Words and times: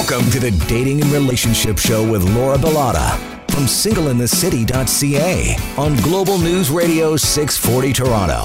Welcome 0.00 0.30
to 0.30 0.40
the 0.40 0.50
Dating 0.66 1.02
and 1.02 1.12
Relationship 1.12 1.76
Show 1.76 2.10
with 2.10 2.24
Laura 2.34 2.56
Bilotta 2.56 3.18
from 3.50 3.64
singleinthecity.ca 3.64 5.56
on 5.76 5.94
Global 5.96 6.38
News 6.38 6.70
Radio 6.70 7.18
640 7.18 7.92
Toronto. 7.92 8.42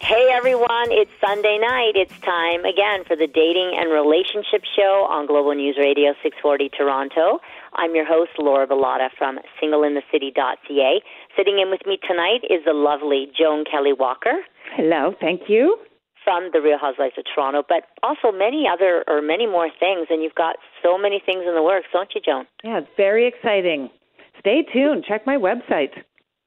Hey 0.00 0.30
everyone, 0.32 0.88
it's 0.88 1.10
Sunday 1.20 1.58
night. 1.58 1.92
It's 1.96 2.18
time 2.20 2.64
again 2.64 3.04
for 3.04 3.14
the 3.14 3.26
Dating 3.26 3.76
and 3.76 3.92
Relationship 3.92 4.64
Show 4.74 5.06
on 5.10 5.26
Global 5.26 5.54
News 5.54 5.76
Radio 5.78 6.14
640 6.22 6.70
Toronto. 6.70 7.38
I'm 7.74 7.94
your 7.94 8.06
host, 8.06 8.30
Laura 8.38 8.66
Bilotta 8.66 9.10
from 9.18 9.38
singleinthecity.ca. 9.62 11.02
Sitting 11.36 11.58
in 11.58 11.68
with 11.70 11.84
me 11.84 11.98
tonight 12.08 12.40
is 12.48 12.64
the 12.64 12.72
lovely 12.72 13.30
Joan 13.38 13.66
Kelley 13.70 13.92
Walker. 13.92 14.40
Hello, 14.74 15.14
thank 15.20 15.50
you 15.50 15.76
from 16.24 16.50
the 16.52 16.60
Real 16.60 16.78
Housewives 16.78 17.14
of 17.18 17.24
Toronto, 17.34 17.62
but 17.68 17.84
also 18.02 18.32
many 18.32 18.66
other 18.70 19.04
or 19.06 19.22
many 19.22 19.46
more 19.46 19.68
things. 19.78 20.06
And 20.10 20.22
you've 20.22 20.34
got 20.34 20.56
so 20.82 20.98
many 20.98 21.20
things 21.24 21.44
in 21.46 21.54
the 21.54 21.62
works, 21.62 21.86
don't 21.92 22.10
you, 22.14 22.20
Joan? 22.20 22.46
Yeah, 22.64 22.78
it's 22.78 22.88
very 22.96 23.26
exciting. 23.26 23.90
Stay 24.38 24.64
tuned. 24.72 25.04
Check 25.06 25.26
my 25.26 25.36
website. 25.36 25.92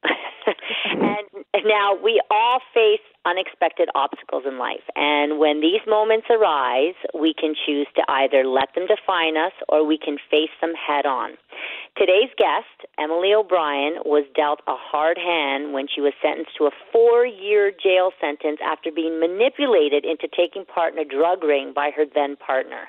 and 0.04 1.64
now 1.64 1.96
we 2.02 2.20
all 2.30 2.60
face 2.74 3.00
unexpected 3.26 3.88
obstacles 3.94 4.44
in 4.46 4.58
life. 4.58 4.86
And 4.94 5.38
when 5.38 5.60
these 5.60 5.82
moments 5.86 6.28
arise, 6.30 6.94
we 7.12 7.34
can 7.34 7.54
choose 7.66 7.88
to 7.96 8.02
either 8.08 8.46
let 8.46 8.74
them 8.74 8.86
define 8.86 9.36
us 9.36 9.52
or 9.68 9.84
we 9.84 9.98
can 9.98 10.16
face 10.30 10.54
them 10.60 10.72
head 10.74 11.04
on. 11.04 11.32
Today's 11.98 12.30
guest, 12.38 12.86
Emily 12.98 13.34
O'Brien, 13.34 13.98
was 14.04 14.24
dealt 14.36 14.60
a 14.68 14.76
hard 14.76 15.18
hand 15.18 15.72
when 15.72 15.88
she 15.92 16.00
was 16.00 16.12
sentenced 16.22 16.56
to 16.58 16.66
a 16.66 16.76
four 16.92 17.26
year 17.26 17.72
jail 17.72 18.12
sentence 18.20 18.58
after 18.62 18.92
being 18.92 19.18
manipulated 19.18 20.04
into 20.04 20.28
taking 20.28 20.64
part 20.64 20.92
in 20.94 21.00
a 21.00 21.04
drug 21.04 21.42
ring 21.42 21.72
by 21.74 21.90
her 21.96 22.04
then 22.14 22.36
partner. 22.36 22.88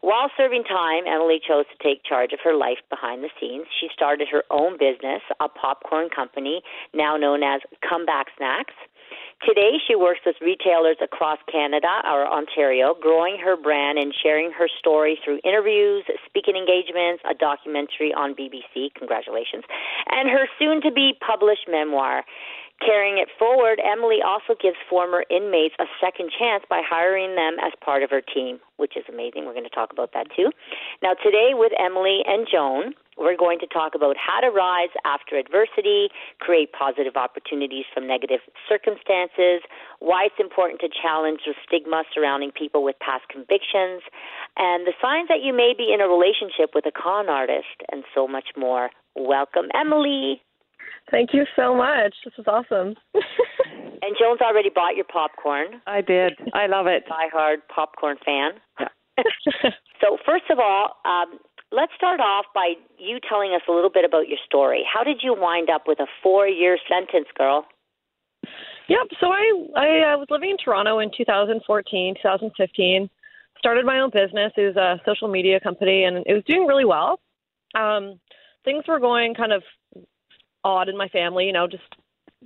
While 0.00 0.30
serving 0.36 0.64
time, 0.64 1.04
Emily 1.06 1.40
chose 1.42 1.64
to 1.66 1.82
take 1.82 2.04
charge 2.04 2.32
of 2.32 2.38
her 2.44 2.54
life 2.54 2.78
behind 2.88 3.24
the 3.24 3.30
scenes. 3.40 3.66
She 3.80 3.88
started 3.92 4.28
her 4.30 4.44
own 4.50 4.78
business, 4.78 5.22
a 5.40 5.48
popcorn 5.48 6.08
company 6.14 6.62
now 6.94 7.16
known 7.16 7.42
as 7.42 7.60
Comeback 7.82 8.26
Snacks. 8.36 8.74
Today, 9.44 9.78
she 9.86 9.94
works 9.94 10.20
with 10.24 10.36
retailers 10.40 10.96
across 11.02 11.38
Canada 11.50 12.02
or 12.04 12.26
Ontario, 12.26 12.94
growing 13.00 13.38
her 13.38 13.56
brand 13.56 13.98
and 13.98 14.14
sharing 14.14 14.50
her 14.52 14.68
story 14.78 15.18
through 15.22 15.40
interviews, 15.44 16.04
speaking 16.24 16.56
engagements, 16.56 17.22
a 17.28 17.34
documentary 17.34 18.14
on 18.14 18.34
BBC, 18.34 18.94
congratulations, 18.94 19.64
and 20.08 20.30
her 20.30 20.48
soon 20.58 20.80
to 20.82 20.90
be 20.90 21.14
published 21.20 21.68
memoir. 21.68 22.24
Carrying 22.84 23.16
it 23.16 23.28
forward, 23.38 23.80
Emily 23.80 24.20
also 24.20 24.54
gives 24.60 24.76
former 24.88 25.24
inmates 25.30 25.74
a 25.78 25.86
second 26.00 26.30
chance 26.38 26.62
by 26.68 26.82
hiring 26.84 27.34
them 27.34 27.56
as 27.64 27.72
part 27.82 28.02
of 28.02 28.10
her 28.10 28.20
team, 28.20 28.60
which 28.76 28.96
is 28.96 29.04
amazing. 29.08 29.46
We're 29.46 29.56
going 29.56 29.64
to 29.64 29.70
talk 29.70 29.92
about 29.92 30.12
that 30.12 30.26
too. 30.36 30.50
Now, 31.02 31.14
today 31.14 31.52
with 31.54 31.72
Emily 31.78 32.20
and 32.26 32.46
Joan, 32.50 32.92
we're 33.16 33.36
going 33.36 33.58
to 33.60 33.66
talk 33.66 33.94
about 33.94 34.16
how 34.16 34.40
to 34.40 34.48
rise 34.48 34.92
after 35.04 35.36
adversity, 35.36 36.08
create 36.40 36.72
positive 36.72 37.16
opportunities 37.16 37.84
from 37.92 38.06
negative 38.06 38.40
circumstances, 38.68 39.64
why 40.00 40.26
it's 40.26 40.40
important 40.40 40.80
to 40.80 40.88
challenge 40.88 41.40
the 41.46 41.54
stigma 41.66 42.04
surrounding 42.12 42.52
people 42.52 42.84
with 42.84 42.96
past 43.00 43.24
convictions, 43.28 44.02
and 44.56 44.86
the 44.86 44.92
signs 45.00 45.28
that 45.28 45.42
you 45.42 45.52
may 45.52 45.72
be 45.76 45.92
in 45.92 46.00
a 46.00 46.08
relationship 46.08 46.70
with 46.74 46.84
a 46.86 46.92
con 46.92 47.28
artist, 47.28 47.80
and 47.90 48.04
so 48.14 48.28
much 48.28 48.52
more. 48.56 48.90
Welcome, 49.14 49.68
Emily. 49.74 50.42
Thank 51.10 51.30
you 51.32 51.44
so 51.54 51.74
much. 51.74 52.14
This 52.24 52.34
is 52.38 52.46
awesome. 52.46 52.94
and 53.14 54.16
Joan's 54.18 54.40
already 54.40 54.70
bought 54.74 54.96
your 54.96 55.04
popcorn. 55.04 55.80
I 55.86 56.00
did. 56.00 56.34
I 56.52 56.66
love 56.66 56.86
it. 56.86 57.04
Die 57.08 57.28
hard 57.32 57.60
popcorn 57.74 58.16
fan. 58.24 58.52
Yeah. 58.80 58.88
so 60.00 60.18
first 60.26 60.50
of 60.50 60.58
all, 60.58 60.96
um, 61.04 61.38
let's 61.72 61.92
start 61.96 62.20
off 62.20 62.46
by 62.54 62.74
you 62.98 63.18
telling 63.28 63.52
us 63.54 63.62
a 63.68 63.72
little 63.72 63.90
bit 63.90 64.04
about 64.04 64.28
your 64.28 64.38
story. 64.44 64.84
How 64.92 65.02
did 65.02 65.20
you 65.22 65.34
wind 65.36 65.68
up 65.70 65.82
with 65.86 66.00
a 66.00 66.06
four-year 66.22 66.78
sentence, 66.88 67.28
girl? 67.36 67.66
Yep. 68.88 69.06
So 69.20 69.26
I 69.28 69.52
I 69.76 70.14
uh, 70.14 70.18
was 70.18 70.28
living 70.30 70.50
in 70.50 70.56
Toronto 70.62 71.00
in 71.00 71.10
2014, 71.16 72.14
2015. 72.22 73.10
Started 73.58 73.84
my 73.84 74.00
own 74.00 74.10
business. 74.10 74.52
It 74.56 74.74
was 74.74 74.76
a 74.76 75.00
social 75.04 75.28
media 75.28 75.58
company, 75.58 76.04
and 76.04 76.18
it 76.26 76.34
was 76.34 76.44
doing 76.46 76.66
really 76.66 76.84
well. 76.84 77.18
Um, 77.74 78.20
things 78.64 78.84
were 78.86 79.00
going 79.00 79.34
kind 79.34 79.52
of 79.52 79.62
odd 80.62 80.88
in 80.88 80.96
my 80.96 81.08
family, 81.08 81.46
you 81.46 81.52
know, 81.52 81.66
just 81.66 81.82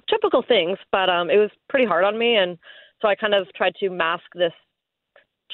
typical 0.09 0.43
things. 0.47 0.79
But 0.93 1.11
um, 1.11 1.29
it 1.29 1.37
was 1.37 1.51
pretty 1.69 1.85
hard 1.85 2.05
on 2.05 2.19
me, 2.19 2.37
and 2.37 2.57
so 3.03 3.09
I 3.09 3.15
kind 3.15 3.35
of 3.35 3.47
tried 3.55 3.75
to 3.81 3.91
mask 3.91 4.25
this 4.35 4.53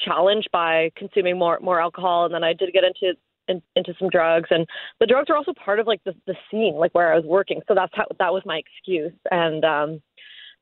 challenge 0.05 0.45
by 0.53 0.91
consuming 0.95 1.37
more 1.37 1.59
more 1.61 1.81
alcohol, 1.81 2.25
and 2.25 2.33
then 2.33 2.45
I 2.45 2.53
did 2.53 2.71
get 2.71 2.85
into 2.85 3.17
in, 3.47 3.61
into 3.75 3.93
some 3.99 4.09
drugs, 4.09 4.49
and 4.51 4.67
the 4.99 5.05
drugs 5.05 5.29
were 5.29 5.37
also 5.37 5.53
part 5.53 5.79
of 5.79 5.87
like 5.87 6.03
the 6.03 6.13
the 6.25 6.35
scene, 6.49 6.75
like 6.75 6.93
where 6.93 7.13
I 7.13 7.15
was 7.15 7.25
working. 7.25 7.61
So 7.67 7.75
that's 7.75 7.93
how 7.95 8.05
that 8.19 8.33
was 8.33 8.43
my 8.45 8.57
excuse, 8.57 9.13
and 9.31 9.63
um, 9.65 10.01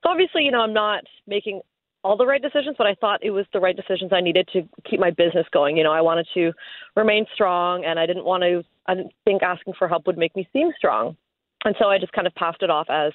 so 0.03 0.09
obviously, 0.09 0.43
you 0.43 0.51
know, 0.51 0.61
I'm 0.61 0.73
not 0.73 1.03
making 1.27 1.61
all 2.03 2.17
the 2.17 2.25
right 2.25 2.41
decisions, 2.41 2.75
but 2.77 2.85
I 2.85 2.95
thought 2.95 3.23
it 3.23 3.31
was 3.31 3.45
the 3.51 3.59
right 3.59 3.75
decisions 3.75 4.11
I 4.13 4.21
needed 4.21 4.47
to 4.53 4.61
keep 4.89 4.99
my 4.99 5.09
business 5.09 5.47
going. 5.51 5.75
You 5.75 5.83
know, 5.83 5.91
I 5.91 6.01
wanted 6.01 6.27
to 6.35 6.51
remain 6.95 7.25
strong, 7.33 7.83
and 7.83 7.99
I 7.99 8.05
didn't 8.05 8.25
want 8.25 8.43
to. 8.43 8.63
I 8.87 8.95
didn't 8.95 9.13
think 9.23 9.41
asking 9.41 9.73
for 9.77 9.87
help 9.87 10.05
would 10.05 10.17
make 10.17 10.35
me 10.35 10.47
seem 10.53 10.71
strong. 10.77 11.17
And 11.65 11.75
so 11.79 11.87
I 11.87 11.97
just 11.97 12.13
kind 12.13 12.27
of 12.27 12.35
passed 12.35 12.61
it 12.61 12.69
off 12.69 12.87
as, 12.89 13.11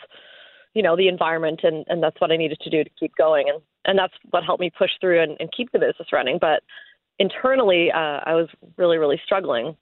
you 0.75 0.83
know, 0.83 0.97
the 0.97 1.09
environment 1.09 1.61
and, 1.63 1.87
and 1.89 2.03
that's 2.03 2.21
what 2.21 2.33
I 2.33 2.37
needed 2.37 2.59
to 2.61 2.71
do 2.71 2.85
to 2.85 2.91
keep 2.99 3.15
going. 3.17 3.49
And, 3.49 3.63
and 3.87 3.99
that's 3.99 4.13
what 4.31 4.45
helped 4.45 4.61
me 4.61 4.71
push 4.77 4.91
through 5.01 5.23
and, 5.23 5.37
and 5.41 5.49
keep 5.57 5.73
the 5.73 5.79
business 5.79 6.09
running. 6.13 6.39
But 6.41 6.63
internally, 7.21 7.93
uh, 7.93 8.21
I 8.25 8.35
was 8.35 8.49
really, 8.77 8.99
really 8.99 9.21
struggling. 9.25 9.77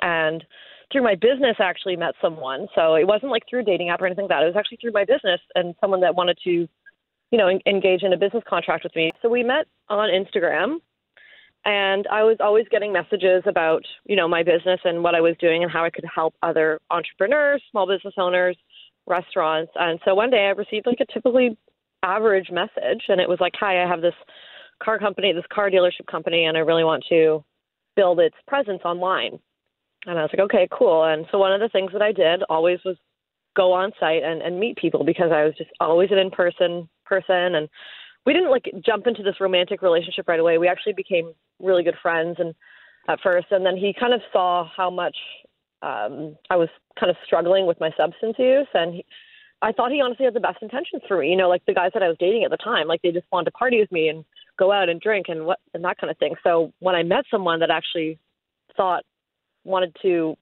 And 0.00 0.42
through 0.90 1.02
my 1.02 1.16
business, 1.16 1.56
I 1.58 1.64
actually 1.64 1.96
met 1.96 2.14
someone. 2.22 2.68
So 2.74 2.94
it 2.94 3.06
wasn't 3.06 3.32
like 3.32 3.42
through 3.50 3.60
a 3.60 3.64
dating 3.64 3.90
app 3.90 4.00
or 4.00 4.06
anything 4.06 4.24
like 4.24 4.30
that. 4.30 4.42
It 4.44 4.46
was 4.46 4.56
actually 4.56 4.78
through 4.80 4.92
my 4.92 5.04
business 5.04 5.40
and 5.54 5.74
someone 5.80 6.00
that 6.00 6.14
wanted 6.14 6.38
to, 6.44 6.50
you 6.50 7.38
know, 7.38 7.48
en- 7.48 7.60
engage 7.66 8.04
in 8.04 8.12
a 8.12 8.16
business 8.16 8.44
contract 8.48 8.84
with 8.84 8.94
me. 8.94 9.10
So 9.20 9.28
we 9.28 9.42
met 9.42 9.66
on 9.88 10.08
Instagram 10.08 10.76
and 11.64 12.06
I 12.06 12.22
was 12.22 12.36
always 12.38 12.66
getting 12.70 12.92
messages 12.92 13.42
about, 13.46 13.82
you 14.04 14.14
know, 14.14 14.28
my 14.28 14.44
business 14.44 14.78
and 14.84 15.02
what 15.02 15.16
I 15.16 15.20
was 15.20 15.34
doing 15.40 15.64
and 15.64 15.72
how 15.72 15.84
I 15.84 15.90
could 15.90 16.04
help 16.04 16.34
other 16.44 16.78
entrepreneurs, 16.90 17.62
small 17.72 17.88
business 17.88 18.14
owners, 18.16 18.56
restaurants. 19.08 19.72
And 19.74 19.98
so 20.04 20.14
one 20.14 20.30
day 20.30 20.46
I 20.46 20.50
received 20.50 20.86
like 20.86 21.00
a 21.00 21.12
typically 21.12 21.58
average 22.04 22.50
message 22.52 23.02
and 23.08 23.20
it 23.20 23.28
was 23.28 23.40
like, 23.40 23.54
"Hi, 23.58 23.82
I 23.82 23.88
have 23.88 24.02
this 24.02 24.14
car 24.82 24.98
company, 24.98 25.32
this 25.32 25.44
car 25.52 25.70
dealership 25.70 26.06
company 26.10 26.44
and 26.44 26.56
I 26.56 26.60
really 26.60 26.84
want 26.84 27.04
to 27.08 27.44
build 27.94 28.20
its 28.20 28.36
presence 28.46 28.82
online." 28.84 29.38
And 30.06 30.18
I 30.18 30.22
was 30.22 30.30
like, 30.32 30.44
"Okay, 30.44 30.68
cool." 30.70 31.04
And 31.04 31.26
so 31.30 31.38
one 31.38 31.52
of 31.52 31.60
the 31.60 31.68
things 31.68 31.92
that 31.92 32.02
I 32.02 32.12
did 32.12 32.42
always 32.48 32.78
was 32.84 32.96
go 33.56 33.72
on 33.72 33.90
site 33.98 34.22
and, 34.22 34.42
and 34.42 34.60
meet 34.60 34.76
people 34.76 35.02
because 35.02 35.32
I 35.32 35.44
was 35.44 35.54
just 35.56 35.70
always 35.80 36.10
an 36.12 36.18
in-person 36.18 36.88
person 37.04 37.54
and 37.56 37.68
we 38.26 38.32
didn't 38.32 38.50
like 38.50 38.70
jump 38.84 39.06
into 39.06 39.22
this 39.22 39.40
romantic 39.40 39.82
relationship 39.82 40.28
right 40.28 40.38
away. 40.38 40.58
We 40.58 40.68
actually 40.68 40.92
became 40.92 41.32
really 41.60 41.82
good 41.82 41.96
friends 42.00 42.36
and 42.38 42.54
at 43.08 43.20
first 43.22 43.46
and 43.50 43.64
then 43.64 43.76
he 43.76 43.94
kind 43.98 44.12
of 44.12 44.20
saw 44.32 44.68
how 44.76 44.90
much 44.90 45.16
um 45.82 46.36
I 46.50 46.56
was 46.56 46.68
kind 47.00 47.10
of 47.10 47.16
struggling 47.24 47.66
with 47.66 47.80
my 47.80 47.90
substance 47.96 48.36
use 48.38 48.68
and 48.74 48.94
he, 48.94 49.04
I 49.62 49.72
thought 49.72 49.90
he 49.90 50.02
honestly 50.02 50.26
had 50.26 50.34
the 50.34 50.40
best 50.40 50.58
intentions 50.60 51.02
for 51.08 51.18
me. 51.18 51.30
You 51.30 51.36
know, 51.36 51.48
like 51.48 51.64
the 51.66 51.74
guys 51.74 51.90
that 51.94 52.02
I 52.02 52.08
was 52.08 52.18
dating 52.20 52.44
at 52.44 52.50
the 52.50 52.58
time, 52.58 52.86
like 52.88 53.00
they 53.00 53.10
just 53.10 53.26
wanted 53.32 53.46
to 53.46 53.50
party 53.52 53.80
with 53.80 53.90
me 53.90 54.08
and 54.08 54.24
go 54.58 54.72
out 54.72 54.88
and 54.88 55.00
drink 55.00 55.26
and 55.28 55.46
what 55.46 55.58
and 55.74 55.84
that 55.84 55.98
kind 55.98 56.10
of 56.10 56.18
thing. 56.18 56.34
So 56.42 56.72
when 56.80 56.94
I 56.94 57.02
met 57.02 57.24
someone 57.30 57.60
that 57.60 57.70
actually 57.70 58.18
thought 58.76 59.04
wanted 59.64 59.94
to 60.02 60.36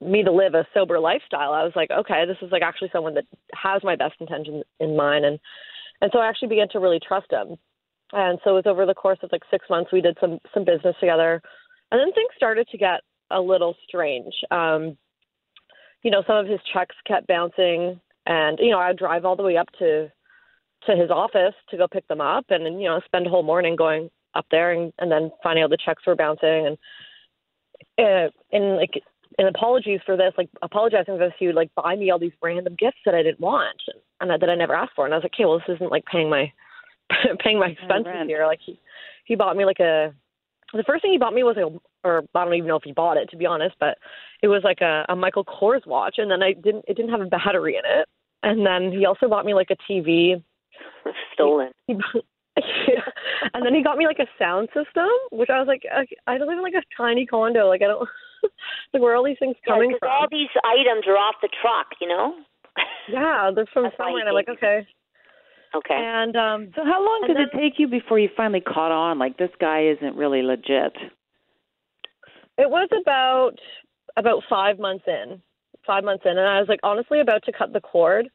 me 0.00 0.22
to 0.22 0.32
live 0.32 0.54
a 0.54 0.66
sober 0.72 0.98
lifestyle, 0.98 1.52
I 1.52 1.62
was 1.62 1.72
like, 1.76 1.90
okay, 1.90 2.24
this 2.26 2.38
is 2.40 2.50
like 2.50 2.62
actually 2.62 2.90
someone 2.92 3.14
that 3.14 3.24
has 3.54 3.82
my 3.84 3.96
best 3.96 4.14
intentions 4.20 4.64
in 4.80 4.96
mind 4.96 5.24
and 5.24 5.38
and 6.00 6.10
so 6.12 6.18
I 6.18 6.28
actually 6.28 6.48
began 6.48 6.68
to 6.70 6.78
really 6.78 7.00
trust 7.00 7.30
him. 7.32 7.56
And 8.12 8.38
so 8.44 8.50
it 8.50 8.54
was 8.54 8.66
over 8.66 8.86
the 8.86 8.94
course 8.94 9.18
of 9.22 9.30
like 9.32 9.42
six 9.50 9.66
months 9.68 9.90
we 9.92 10.00
did 10.00 10.16
some 10.20 10.38
some 10.54 10.64
business 10.64 10.94
together, 11.00 11.42
and 11.90 12.00
then 12.00 12.12
things 12.12 12.30
started 12.36 12.68
to 12.68 12.78
get 12.78 13.00
a 13.30 13.40
little 13.40 13.74
strange. 13.88 14.32
Um, 14.50 14.96
you 16.02 16.10
know, 16.10 16.22
some 16.26 16.36
of 16.36 16.46
his 16.46 16.60
checks 16.72 16.94
kept 17.06 17.26
bouncing, 17.26 18.00
and 18.26 18.58
you 18.60 18.70
know 18.70 18.78
I'd 18.78 18.98
drive 18.98 19.24
all 19.24 19.34
the 19.34 19.42
way 19.42 19.56
up 19.56 19.68
to 19.80 20.10
to 20.86 20.96
his 20.96 21.10
office 21.10 21.54
to 21.70 21.76
go 21.76 21.86
pick 21.86 22.06
them 22.08 22.20
up, 22.20 22.46
and 22.50 22.64
then 22.64 22.78
you 22.78 22.88
know 22.88 23.00
spend 23.04 23.26
a 23.26 23.30
whole 23.30 23.42
morning 23.42 23.76
going 23.76 24.10
up 24.34 24.46
there, 24.50 24.72
and, 24.72 24.92
and 24.98 25.10
then 25.10 25.30
finding 25.42 25.64
out 25.64 25.70
the 25.70 25.78
checks 25.84 26.04
were 26.06 26.16
bouncing, 26.16 26.66
and 26.66 26.78
uh, 27.98 28.30
and 28.52 28.76
like 28.76 29.02
and 29.38 29.48
apologies 29.48 30.00
for 30.06 30.16
this, 30.16 30.32
like 30.38 30.48
apologizing 30.62 31.14
for 31.14 31.18
this, 31.18 31.32
he 31.38 31.46
would 31.46 31.56
like 31.56 31.74
buy 31.74 31.94
me 31.94 32.10
all 32.10 32.18
these 32.18 32.32
random 32.42 32.74
gifts 32.78 32.98
that 33.04 33.14
I 33.14 33.22
didn't 33.22 33.40
want 33.40 33.80
and 34.20 34.30
that, 34.30 34.40
that 34.40 34.48
I 34.48 34.54
never 34.54 34.74
asked 34.74 34.92
for. 34.96 35.04
And 35.04 35.12
I 35.12 35.18
was 35.18 35.24
like, 35.24 35.34
okay, 35.34 35.44
well, 35.44 35.58
this 35.58 35.76
isn't 35.76 35.90
like 35.90 36.04
paying 36.06 36.30
my 36.30 36.52
paying 37.44 37.58
my 37.58 37.68
expenses 37.68 38.26
here. 38.26 38.46
Like 38.46 38.60
he 38.64 38.80
he 39.24 39.34
bought 39.34 39.56
me 39.56 39.64
like 39.64 39.80
a 39.80 40.14
the 40.72 40.84
first 40.84 41.02
thing 41.02 41.12
he 41.12 41.18
bought 41.18 41.34
me 41.34 41.42
was 41.42 41.56
a 41.56 42.06
or 42.06 42.24
I 42.34 42.44
don't 42.44 42.54
even 42.54 42.68
know 42.68 42.76
if 42.76 42.84
he 42.84 42.92
bought 42.92 43.16
it 43.16 43.30
to 43.30 43.36
be 43.36 43.46
honest, 43.46 43.76
but 43.78 43.98
it 44.42 44.48
was 44.48 44.62
like 44.64 44.80
a, 44.80 45.04
a 45.08 45.16
Michael 45.16 45.44
Kors 45.44 45.86
watch, 45.86 46.16
and 46.18 46.30
then 46.30 46.42
I 46.42 46.52
didn't 46.52 46.84
it 46.88 46.96
didn't 46.96 47.10
have 47.10 47.20
a 47.20 47.26
battery 47.26 47.76
in 47.76 47.84
it, 47.84 48.08
and 48.42 48.66
then 48.66 48.92
he 48.92 49.06
also 49.06 49.28
bought 49.28 49.46
me 49.46 49.54
like 49.54 49.70
a 49.70 49.92
TV. 49.92 50.42
Stolen. 51.34 51.70
He, 51.86 51.94
yeah. 52.56 53.04
And 53.54 53.64
then 53.64 53.74
he 53.74 53.82
got 53.82 53.98
me 53.98 54.06
like 54.06 54.18
a 54.18 54.28
sound 54.38 54.68
system, 54.68 55.08
which 55.30 55.50
I 55.50 55.58
was 55.58 55.68
like, 55.68 55.82
I 56.26 56.38
live 56.38 56.48
in 56.48 56.62
like 56.62 56.74
a 56.74 56.82
tiny 56.96 57.26
condo. 57.26 57.68
Like 57.68 57.82
I 57.82 57.86
don't 57.86 58.00
like 58.92 59.02
where 59.02 59.12
are 59.12 59.16
all 59.16 59.24
these 59.24 59.38
things 59.38 59.56
coming 59.66 59.90
yeah, 59.90 59.96
from? 60.00 60.10
All 60.10 60.26
these 60.30 60.48
items 60.64 61.06
are 61.06 61.16
off 61.16 61.36
the 61.42 61.48
truck, 61.60 61.86
you 62.00 62.08
know. 62.08 62.34
yeah, 63.08 63.50
they're 63.54 63.66
from 63.72 63.84
That's 63.84 63.96
somewhere, 63.96 64.20
and 64.20 64.28
I'm 64.28 64.34
like, 64.34 64.48
okay. 64.48 64.86
Okay. 65.74 65.94
And 65.94 66.36
um 66.36 66.72
So 66.74 66.84
how 66.84 67.04
long 67.04 67.26
and 67.28 67.36
did 67.36 67.48
it 67.48 67.56
take 67.56 67.78
you 67.78 67.88
before 67.88 68.18
you 68.18 68.28
finally 68.36 68.60
caught 68.60 68.92
on? 68.92 69.18
Like 69.18 69.36
this 69.36 69.50
guy 69.60 69.88
isn't 69.88 70.16
really 70.16 70.42
legit. 70.42 70.96
It 72.58 72.70
was 72.70 72.88
about 72.98 73.56
about 74.16 74.42
five 74.48 74.78
months 74.78 75.04
in, 75.06 75.42
five 75.86 76.04
months 76.04 76.24
in, 76.24 76.38
and 76.38 76.48
I 76.48 76.58
was 76.58 76.68
like 76.68 76.80
honestly 76.82 77.20
about 77.20 77.44
to 77.44 77.52
cut 77.52 77.74
the 77.74 77.80
cord 77.80 78.28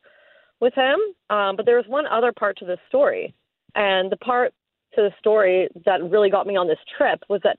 with 0.62 0.74
him. 0.74 0.98
Um, 1.30 1.56
but 1.56 1.66
there 1.66 1.78
was 1.78 1.86
one 1.88 2.06
other 2.08 2.32
part 2.32 2.58
to 2.60 2.66
this 2.66 2.80
story, 2.88 3.34
and 3.76 4.12
the 4.12 4.18
part 4.18 4.54
to 4.96 5.02
the 5.02 5.12
story 5.20 5.68
that 5.86 6.04
really 6.04 6.30
got 6.30 6.48
me 6.48 6.56
on 6.56 6.68
this 6.68 6.80
trip 6.98 7.24
was 7.30 7.42
that 7.44 7.58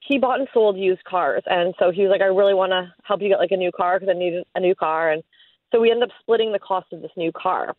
he 0.00 0.18
bought 0.18 0.40
and 0.40 0.48
sold 0.54 0.76
used 0.76 1.04
cars, 1.04 1.42
and 1.46 1.74
so 1.78 1.90
he 1.90 2.02
was 2.02 2.10
like, 2.10 2.22
"I 2.22 2.26
really 2.26 2.54
want 2.54 2.72
to 2.72 2.92
help 3.04 3.20
you 3.22 3.28
get 3.28 3.38
like 3.38 3.52
a 3.52 3.56
new 3.56 3.72
car 3.72 3.98
because 3.98 4.14
I 4.14 4.18
needed 4.18 4.44
a 4.54 4.60
new 4.60 4.74
car," 4.74 5.10
and 5.10 5.22
so 5.72 5.80
we 5.80 5.90
ended 5.90 6.08
up 6.08 6.16
splitting 6.20 6.52
the 6.52 6.58
cost 6.58 6.92
of 6.92 7.02
this 7.02 7.12
new 7.16 7.32
car, 7.32 7.76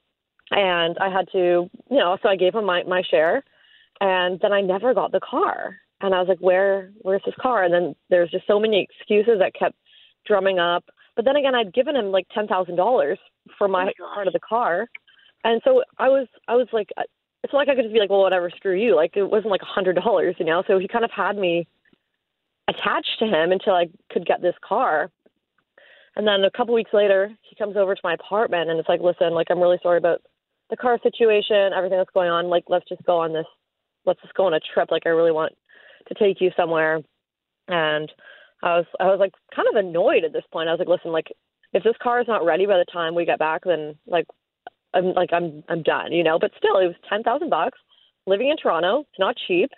and 0.52 0.98
I 1.00 1.10
had 1.10 1.28
to, 1.31 1.69
you 1.90 1.98
know, 1.98 2.18
so 2.22 2.30
I 2.30 2.36
gave 2.36 2.54
him 2.54 2.66
my 2.66 2.84
my 2.84 3.02
share, 3.10 3.44
and 4.00 4.40
then 4.42 4.54
I 4.54 4.62
never 4.62 4.94
got 4.94 5.12
the 5.12 5.19
car 5.19 5.78
and 6.02 6.16
I 6.16 6.19
was 6.19 6.28
like, 6.28 6.40
"Where, 6.40 6.92
where's 7.02 7.24
his 7.24 7.36
car?" 7.40 7.63
And 7.63 7.74
then 7.74 7.96
there's 8.10 8.31
just 8.31 8.48
so 8.48 8.60
many 8.60 8.81
excuses 8.81 9.40
that 9.40 9.54
kept 9.54 9.75
drumming 10.25 10.60
up. 10.60 10.86
But 11.16 11.25
then 11.25 11.36
again, 11.36 11.56
I'd 11.56 11.74
given 11.74 11.96
him 11.96 12.12
like 12.12 12.28
ten 12.34 12.48
thousand 12.48 12.75
dollars 12.75 13.19
for 13.58 13.68
my, 13.68 13.84
oh 13.84 13.86
my 13.86 14.14
part 14.14 14.28
of 14.28 14.34
the 14.34 14.40
car, 14.40 14.88
and 15.44 15.62
so 15.64 15.84
I 15.98 16.10
was, 16.10 16.28
I 16.48 16.56
was 16.56 16.68
like, 16.72 16.90
uh, 16.98 17.04
it's 17.44 17.54
not 17.54 17.60
like 17.60 17.70
I 17.70 17.76
could 17.76 17.84
just 17.84 17.94
be 17.94 18.00
like, 18.00 18.10
"Well, 18.10 18.22
whatever, 18.22 18.52
screw 18.56 18.76
you." 18.80 18.96
Like 18.96 19.18
it 19.18 19.24
wasn't 19.24 19.52
like 19.52 19.64
a 19.64 19.66
hundred 19.66 19.96
dollars, 19.96 20.36
you 20.40 20.46
know. 20.46 20.64
So 20.68 20.78
he 20.78 20.88
kind 20.88 21.06
of 21.06 21.12
had 21.12 21.38
me 21.38 21.68
attached 22.68 23.18
to 23.20 23.26
him 23.26 23.52
until 23.52 23.74
I 23.74 23.88
could 24.12 24.26
get 24.26 24.42
this 24.42 24.56
car. 24.68 25.10
And 26.16 26.28
then 26.28 26.44
a 26.44 26.52
couple 26.52 26.74
weeks 26.74 26.92
later, 26.94 27.32
he 27.42 27.56
comes 27.56 27.78
over 27.78 27.96
to 27.96 28.02
my 28.04 28.14
apartment 28.14 28.70
and 28.70 28.80
it's 28.80 28.90
like, 28.90 29.02
"Listen, 29.02 29.34
like 29.34 29.48
I'm 29.50 29.60
really 29.60 29.80
sorry 29.82 29.98
about 29.98 30.22
the 30.70 30.78
car 30.78 31.00
situation, 31.02 31.74
everything 31.76 31.98
that's 31.98 32.14
going 32.14 32.30
on. 32.30 32.48
Like 32.48 32.66
let's 32.68 32.88
just 32.88 33.04
go 33.04 33.18
on 33.18 33.34
this, 33.34 33.48
let's 34.06 34.22
just 34.22 34.36
go 34.36 34.46
on 34.46 34.54
a 34.54 34.60
trip. 34.74 34.92
Like 34.92 35.04
I 35.06 35.10
really 35.10 35.32
want." 35.32 35.54
to 36.08 36.14
take 36.16 36.42
you 36.42 36.52
somewhere 36.56 37.02
and 37.68 38.12
I 38.64 38.78
was 38.78 38.86
I 39.00 39.06
was 39.06 39.20
like 39.20 39.34
kind 39.56 39.68
of 39.68 39.76
annoyed 39.76 40.24
at 40.24 40.34
this 40.34 40.44
point. 40.52 40.70
I 40.70 40.72
was 40.72 40.80
like, 40.80 40.88
listen, 40.88 41.12
like 41.12 41.28
if 41.74 41.84
this 41.84 41.96
car 42.02 42.22
is 42.22 42.28
not 42.28 42.46
ready 42.46 42.66
by 42.66 42.78
the 42.78 42.86
time 42.92 43.16
we 43.16 43.26
get 43.26 43.40
back, 43.40 43.64
then 43.66 43.96
like 44.06 44.26
I'm 44.94 45.14
like 45.14 45.32
I'm 45.34 45.64
I'm 45.70 45.84
done, 45.84 46.12
you 46.12 46.24
know. 46.24 46.38
But 46.40 46.52
still, 46.58 46.78
it 46.78 46.88
was 46.88 46.96
ten 47.10 47.24
thousand 47.24 47.50
bucks. 47.50 47.80
Living 48.28 48.50
in 48.50 48.58
Toronto, 48.58 49.02
it's 49.02 49.20
not 49.20 49.36
cheap. 49.48 49.72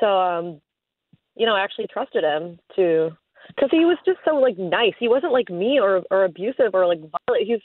So 0.00 0.06
um, 0.06 0.60
you 1.36 1.46
know, 1.46 1.54
I 1.54 1.60
actually 1.60 1.86
trusted 1.92 2.24
him 2.24 2.58
to 2.76 3.10
because 3.48 3.70
he 3.70 3.84
was 3.84 3.98
just 4.04 4.18
so 4.24 4.36
like 4.36 4.58
nice. 4.58 4.94
He 4.98 5.08
wasn't 5.08 5.32
like 5.32 5.50
me 5.50 5.78
or 5.80 6.02
or 6.10 6.24
abusive 6.24 6.74
or 6.74 6.86
like 6.86 7.00
violent. 7.00 7.46
He's 7.46 7.60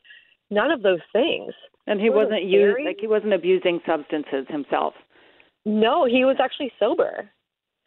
none 0.50 0.71
of 0.71 0.83
those 0.83 1.01
things. 1.12 1.54
And 1.86 2.00
he 2.00 2.10
Wasn't 2.10 2.31
wasn't 2.31 2.50
using 2.50 2.86
like 2.86 2.98
he 3.00 3.07
wasn't 3.07 3.33
abusing 3.33 3.81
substances 3.86 4.45
himself. 4.48 4.94
No, 5.65 6.06
he 6.06 6.25
was 6.25 6.38
actually 6.39 6.71
sober. 6.80 7.30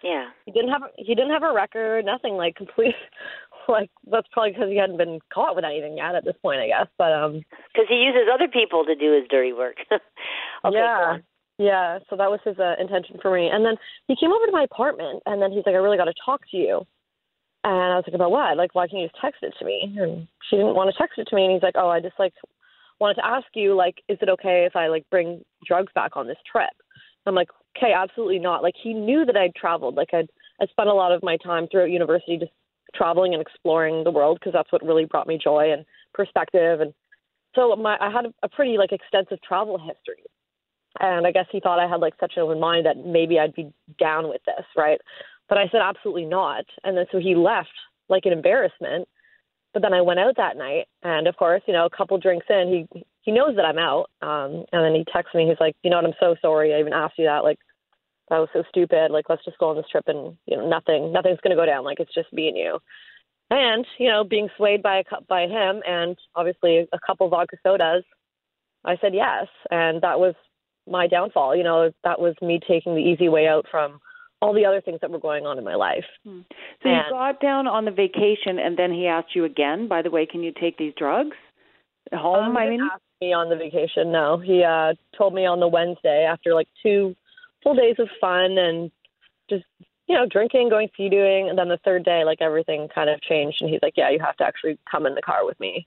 Yeah. 0.02 0.26
He 0.44 0.52
didn't 0.52 0.70
have 0.70 0.82
he 0.96 1.14
didn't 1.14 1.32
have 1.32 1.42
a 1.42 1.52
record, 1.52 2.04
nothing 2.04 2.34
like 2.34 2.56
complete. 2.56 2.94
Like 3.76 3.90
that's 4.10 4.28
probably 4.32 4.52
because 4.52 4.68
he 4.70 4.76
hadn't 4.76 4.96
been 4.96 5.18
caught 5.32 5.56
with 5.56 5.64
anything 5.64 5.96
yet 5.96 6.14
at 6.14 6.24
this 6.24 6.36
point, 6.42 6.60
I 6.60 6.68
guess. 6.68 6.86
But 6.98 7.12
um, 7.12 7.42
Because 7.72 7.88
he 7.88 7.96
uses 7.96 8.28
other 8.32 8.48
people 8.48 8.84
to 8.84 8.94
do 8.94 9.12
his 9.12 9.24
dirty 9.28 9.52
work. 9.52 9.76
okay, 9.90 10.00
yeah, 10.72 11.18
yeah. 11.58 11.98
So 12.08 12.16
that 12.16 12.30
was 12.30 12.40
his 12.44 12.58
uh, 12.58 12.74
intention 12.80 13.18
for 13.20 13.34
me. 13.34 13.48
And 13.48 13.64
then 13.64 13.74
he 14.06 14.16
came 14.16 14.32
over 14.32 14.46
to 14.46 14.52
my 14.52 14.62
apartment, 14.62 15.22
and 15.26 15.42
then 15.42 15.52
he's 15.52 15.64
like, 15.66 15.74
"I 15.74 15.78
really 15.78 15.96
got 15.96 16.04
to 16.04 16.14
talk 16.24 16.42
to 16.50 16.56
you." 16.56 16.86
And 17.64 17.74
I 17.74 17.96
was 17.96 18.04
like, 18.06 18.14
"About 18.14 18.30
what? 18.30 18.56
Like, 18.56 18.74
why 18.74 18.86
can't 18.86 19.02
you 19.02 19.08
just 19.08 19.20
text 19.20 19.42
it 19.42 19.54
to 19.58 19.64
me?" 19.64 19.94
And 19.98 20.28
she 20.48 20.56
didn't 20.56 20.76
want 20.76 20.92
to 20.92 20.98
text 20.98 21.18
it 21.18 21.26
to 21.28 21.36
me, 21.36 21.44
and 21.44 21.52
he's 21.52 21.62
like, 21.62 21.76
"Oh, 21.76 21.88
I 21.88 22.00
just 22.00 22.18
like 22.18 22.34
wanted 23.00 23.14
to 23.14 23.26
ask 23.26 23.46
you, 23.54 23.74
like, 23.74 24.02
is 24.08 24.18
it 24.22 24.28
okay 24.28 24.64
if 24.64 24.76
I 24.76 24.88
like 24.88 25.04
bring 25.10 25.44
drugs 25.66 25.92
back 25.94 26.16
on 26.16 26.26
this 26.26 26.38
trip?" 26.50 26.70
I'm 27.26 27.34
like, 27.34 27.48
"Okay, 27.76 27.92
absolutely 27.92 28.38
not." 28.38 28.62
Like 28.62 28.74
he 28.80 28.94
knew 28.94 29.24
that 29.24 29.36
I'd 29.36 29.54
traveled. 29.54 29.96
Like 29.96 30.14
I'd 30.14 30.30
I 30.60 30.66
spent 30.66 30.88
a 30.88 30.94
lot 30.94 31.12
of 31.12 31.22
my 31.22 31.36
time 31.36 31.66
throughout 31.68 31.90
university 31.90 32.38
just 32.38 32.52
traveling 32.94 33.34
and 33.34 33.42
exploring 33.42 34.04
the 34.04 34.10
world 34.10 34.38
because 34.40 34.52
that's 34.52 34.70
what 34.72 34.84
really 34.84 35.04
brought 35.04 35.26
me 35.26 35.38
joy 35.42 35.72
and 35.72 35.84
perspective 36.14 36.80
and 36.80 36.94
so 37.56 37.74
my 37.74 37.96
I 38.00 38.10
had 38.10 38.26
a 38.42 38.48
pretty 38.48 38.76
like 38.78 38.92
extensive 38.92 39.42
travel 39.42 39.78
history. 39.78 40.22
And 41.00 41.26
I 41.26 41.32
guess 41.32 41.46
he 41.50 41.60
thought 41.60 41.80
I 41.80 41.88
had 41.88 42.00
like 42.00 42.14
such 42.20 42.34
an 42.36 42.42
open 42.42 42.60
mind 42.60 42.86
that 42.86 43.04
maybe 43.04 43.38
I'd 43.38 43.54
be 43.54 43.72
down 43.98 44.28
with 44.28 44.40
this, 44.46 44.64
right? 44.76 45.00
But 45.48 45.58
I 45.58 45.68
said 45.70 45.80
absolutely 45.82 46.24
not. 46.24 46.64
And 46.84 46.96
then 46.96 47.06
so 47.10 47.18
he 47.18 47.34
left 47.34 47.72
like 48.08 48.24
an 48.26 48.32
embarrassment. 48.32 49.08
But 49.74 49.82
then 49.82 49.92
I 49.92 50.00
went 50.00 50.20
out 50.20 50.36
that 50.36 50.56
night 50.56 50.86
and 51.02 51.26
of 51.26 51.36
course, 51.36 51.62
you 51.66 51.72
know, 51.72 51.86
a 51.86 51.96
couple 51.96 52.16
drinks 52.18 52.46
in, 52.48 52.86
he 52.92 53.02
he 53.22 53.32
knows 53.32 53.56
that 53.56 53.64
I'm 53.64 53.78
out. 53.78 54.10
Um 54.22 54.64
and 54.72 54.84
then 54.84 54.94
he 54.94 55.04
texts 55.10 55.34
me, 55.34 55.48
he's 55.48 55.60
like, 55.60 55.76
You 55.82 55.90
know 55.90 55.96
what, 55.96 56.06
I'm 56.06 56.14
so 56.20 56.36
sorry 56.40 56.74
I 56.74 56.80
even 56.80 56.92
asked 56.92 57.18
you 57.18 57.26
that, 57.26 57.44
like 57.44 57.58
that 58.28 58.38
was 58.38 58.48
so 58.52 58.62
stupid. 58.68 59.10
Like, 59.10 59.26
let's 59.28 59.44
just 59.44 59.58
go 59.58 59.70
on 59.70 59.76
this 59.76 59.86
trip 59.90 60.04
and 60.08 60.36
you 60.46 60.56
know 60.56 60.68
nothing, 60.68 61.12
nothing's 61.12 61.40
gonna 61.42 61.56
go 61.56 61.66
down. 61.66 61.84
Like 61.84 62.00
it's 62.00 62.14
just 62.14 62.32
me 62.32 62.48
and 62.48 62.56
you. 62.56 62.78
And 63.50 63.86
you 63.98 64.08
know, 64.08 64.24
being 64.24 64.48
swayed 64.56 64.82
by 64.82 64.98
a 64.98 65.04
by 65.28 65.42
him 65.42 65.82
and 65.86 66.16
obviously 66.34 66.88
a 66.92 66.98
couple 67.06 67.28
vodka 67.28 67.56
sodas, 67.62 68.04
I 68.84 68.96
said 69.00 69.14
yes, 69.14 69.46
and 69.70 70.02
that 70.02 70.18
was 70.18 70.34
my 70.88 71.06
downfall. 71.06 71.54
You 71.54 71.64
know, 71.64 71.92
that 72.04 72.20
was 72.20 72.34
me 72.42 72.60
taking 72.66 72.94
the 72.94 73.00
easy 73.00 73.28
way 73.28 73.46
out 73.46 73.66
from 73.70 74.00
all 74.42 74.52
the 74.52 74.64
other 74.64 74.80
things 74.80 75.00
that 75.00 75.10
were 75.10 75.18
going 75.18 75.46
on 75.46 75.58
in 75.58 75.64
my 75.64 75.74
life. 75.74 76.04
So 76.82 76.88
you 76.88 77.00
got 77.10 77.40
down 77.40 77.66
on 77.66 77.84
the 77.84 77.90
vacation, 77.90 78.58
and 78.58 78.76
then 78.76 78.92
he 78.92 79.06
asked 79.06 79.34
you 79.34 79.44
again. 79.44 79.88
By 79.88 80.02
the 80.02 80.10
way, 80.10 80.26
can 80.26 80.42
you 80.42 80.52
take 80.60 80.76
these 80.76 80.92
drugs 80.98 81.36
home? 82.12 82.50
Um, 82.50 82.56
I 82.56 82.64
he 82.64 82.70
mean, 82.70 82.88
me 83.20 83.32
on 83.32 83.48
the 83.48 83.56
vacation. 83.56 84.12
No, 84.12 84.38
he 84.38 84.62
uh 84.62 84.94
told 85.16 85.34
me 85.34 85.46
on 85.46 85.60
the 85.60 85.68
Wednesday 85.68 86.26
after 86.28 86.54
like 86.54 86.68
two 86.82 87.14
full 87.66 87.74
days 87.74 87.96
of 87.98 88.08
fun 88.20 88.58
and 88.58 88.92
just 89.50 89.64
you 90.06 90.14
know 90.14 90.24
drinking, 90.30 90.68
going 90.68 90.88
ski 90.92 91.08
doing, 91.08 91.48
and 91.48 91.58
then 91.58 91.68
the 91.68 91.80
third 91.84 92.04
day 92.04 92.22
like 92.24 92.40
everything 92.40 92.88
kind 92.94 93.10
of 93.10 93.20
changed, 93.22 93.58
and 93.60 93.68
he's 93.68 93.80
like, 93.82 93.94
yeah, 93.96 94.08
you 94.08 94.20
have 94.20 94.36
to 94.36 94.44
actually 94.44 94.78
come 94.88 95.04
in 95.04 95.16
the 95.16 95.22
car 95.22 95.44
with 95.44 95.58
me, 95.58 95.86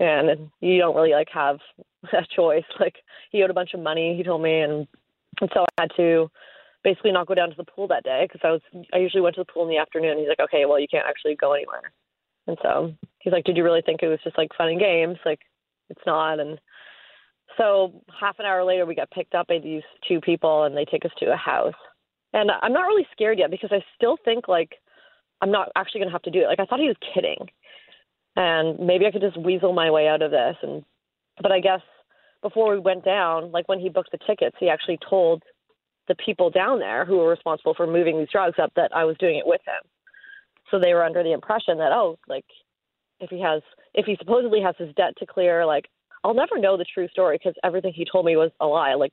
and 0.00 0.50
you 0.60 0.78
don't 0.78 0.96
really 0.96 1.12
like 1.12 1.28
have 1.32 1.58
a 2.12 2.26
choice. 2.34 2.64
Like 2.80 2.96
he 3.30 3.42
owed 3.44 3.50
a 3.50 3.54
bunch 3.54 3.74
of 3.74 3.80
money, 3.80 4.16
he 4.16 4.24
told 4.24 4.42
me, 4.42 4.60
and 4.60 4.88
and 5.40 5.50
so 5.54 5.64
I 5.78 5.82
had 5.82 5.90
to 5.96 6.30
basically 6.82 7.12
not 7.12 7.28
go 7.28 7.34
down 7.34 7.50
to 7.50 7.56
the 7.56 7.64
pool 7.64 7.86
that 7.88 8.04
day 8.04 8.26
because 8.26 8.40
I 8.42 8.50
was 8.50 8.60
I 8.92 8.98
usually 8.98 9.22
went 9.22 9.36
to 9.36 9.42
the 9.42 9.52
pool 9.52 9.62
in 9.62 9.70
the 9.70 9.78
afternoon. 9.78 10.18
He's 10.18 10.28
like, 10.28 10.40
okay, 10.40 10.64
well 10.64 10.80
you 10.80 10.88
can't 10.90 11.06
actually 11.06 11.36
go 11.36 11.52
anywhere, 11.52 11.92
and 12.48 12.58
so 12.60 12.92
he's 13.20 13.32
like, 13.32 13.44
did 13.44 13.56
you 13.56 13.62
really 13.62 13.82
think 13.82 14.02
it 14.02 14.08
was 14.08 14.18
just 14.24 14.36
like 14.36 14.50
fun 14.58 14.68
and 14.68 14.80
games? 14.80 15.18
Like 15.24 15.40
it's 15.90 16.06
not, 16.06 16.40
and 16.40 16.58
so 17.56 18.02
half 18.18 18.38
an 18.38 18.46
hour 18.46 18.64
later 18.64 18.86
we 18.86 18.94
got 18.94 19.10
picked 19.10 19.34
up 19.34 19.48
by 19.48 19.58
these 19.58 19.82
two 20.06 20.20
people 20.20 20.64
and 20.64 20.76
they 20.76 20.84
take 20.84 21.04
us 21.04 21.10
to 21.18 21.32
a 21.32 21.36
house, 21.36 21.74
and 22.32 22.50
I'm 22.62 22.72
not 22.72 22.86
really 22.86 23.06
scared 23.12 23.38
yet 23.38 23.50
because 23.50 23.70
I 23.72 23.84
still 23.94 24.16
think 24.24 24.48
like 24.48 24.72
I'm 25.40 25.50
not 25.50 25.70
actually 25.76 26.00
gonna 26.00 26.12
have 26.12 26.22
to 26.22 26.30
do 26.30 26.40
it. 26.40 26.46
Like 26.46 26.60
I 26.60 26.64
thought 26.64 26.80
he 26.80 26.88
was 26.88 26.96
kidding, 27.14 27.48
and 28.36 28.78
maybe 28.78 29.06
I 29.06 29.10
could 29.10 29.20
just 29.20 29.36
weasel 29.36 29.72
my 29.72 29.90
way 29.90 30.08
out 30.08 30.22
of 30.22 30.30
this, 30.30 30.56
and 30.62 30.84
but 31.42 31.52
I 31.52 31.60
guess 31.60 31.80
before 32.42 32.72
we 32.72 32.78
went 32.78 33.04
down, 33.04 33.50
like 33.52 33.68
when 33.68 33.80
he 33.80 33.88
booked 33.88 34.12
the 34.12 34.18
tickets, 34.26 34.56
he 34.60 34.68
actually 34.68 34.98
told 35.08 35.42
the 36.08 36.14
people 36.16 36.50
down 36.50 36.78
there 36.78 37.04
who 37.04 37.16
were 37.16 37.30
responsible 37.30 37.74
for 37.74 37.86
moving 37.86 38.18
these 38.18 38.28
drugs 38.30 38.58
up 38.62 38.72
that 38.76 38.94
I 38.94 39.04
was 39.04 39.16
doing 39.18 39.36
it 39.36 39.46
with 39.46 39.62
him. 39.66 39.88
So 40.70 40.78
they 40.78 40.92
were 40.92 41.04
under 41.04 41.22
the 41.22 41.32
impression 41.32 41.78
that 41.78 41.92
oh, 41.92 42.18
like 42.28 42.44
if 43.20 43.30
he 43.30 43.40
has 43.40 43.62
if 43.94 44.06
he 44.06 44.16
supposedly 44.18 44.60
has 44.60 44.74
his 44.78 44.94
debt 44.94 45.14
to 45.18 45.26
clear, 45.26 45.64
like 45.64 45.86
I'll 46.24 46.34
never 46.34 46.58
know 46.58 46.76
the 46.76 46.86
true 46.92 47.06
story 47.08 47.38
because 47.38 47.54
everything 47.62 47.92
he 47.94 48.06
told 48.10 48.24
me 48.24 48.34
was 48.36 48.50
a 48.60 48.66
lie, 48.66 48.94
like 48.94 49.12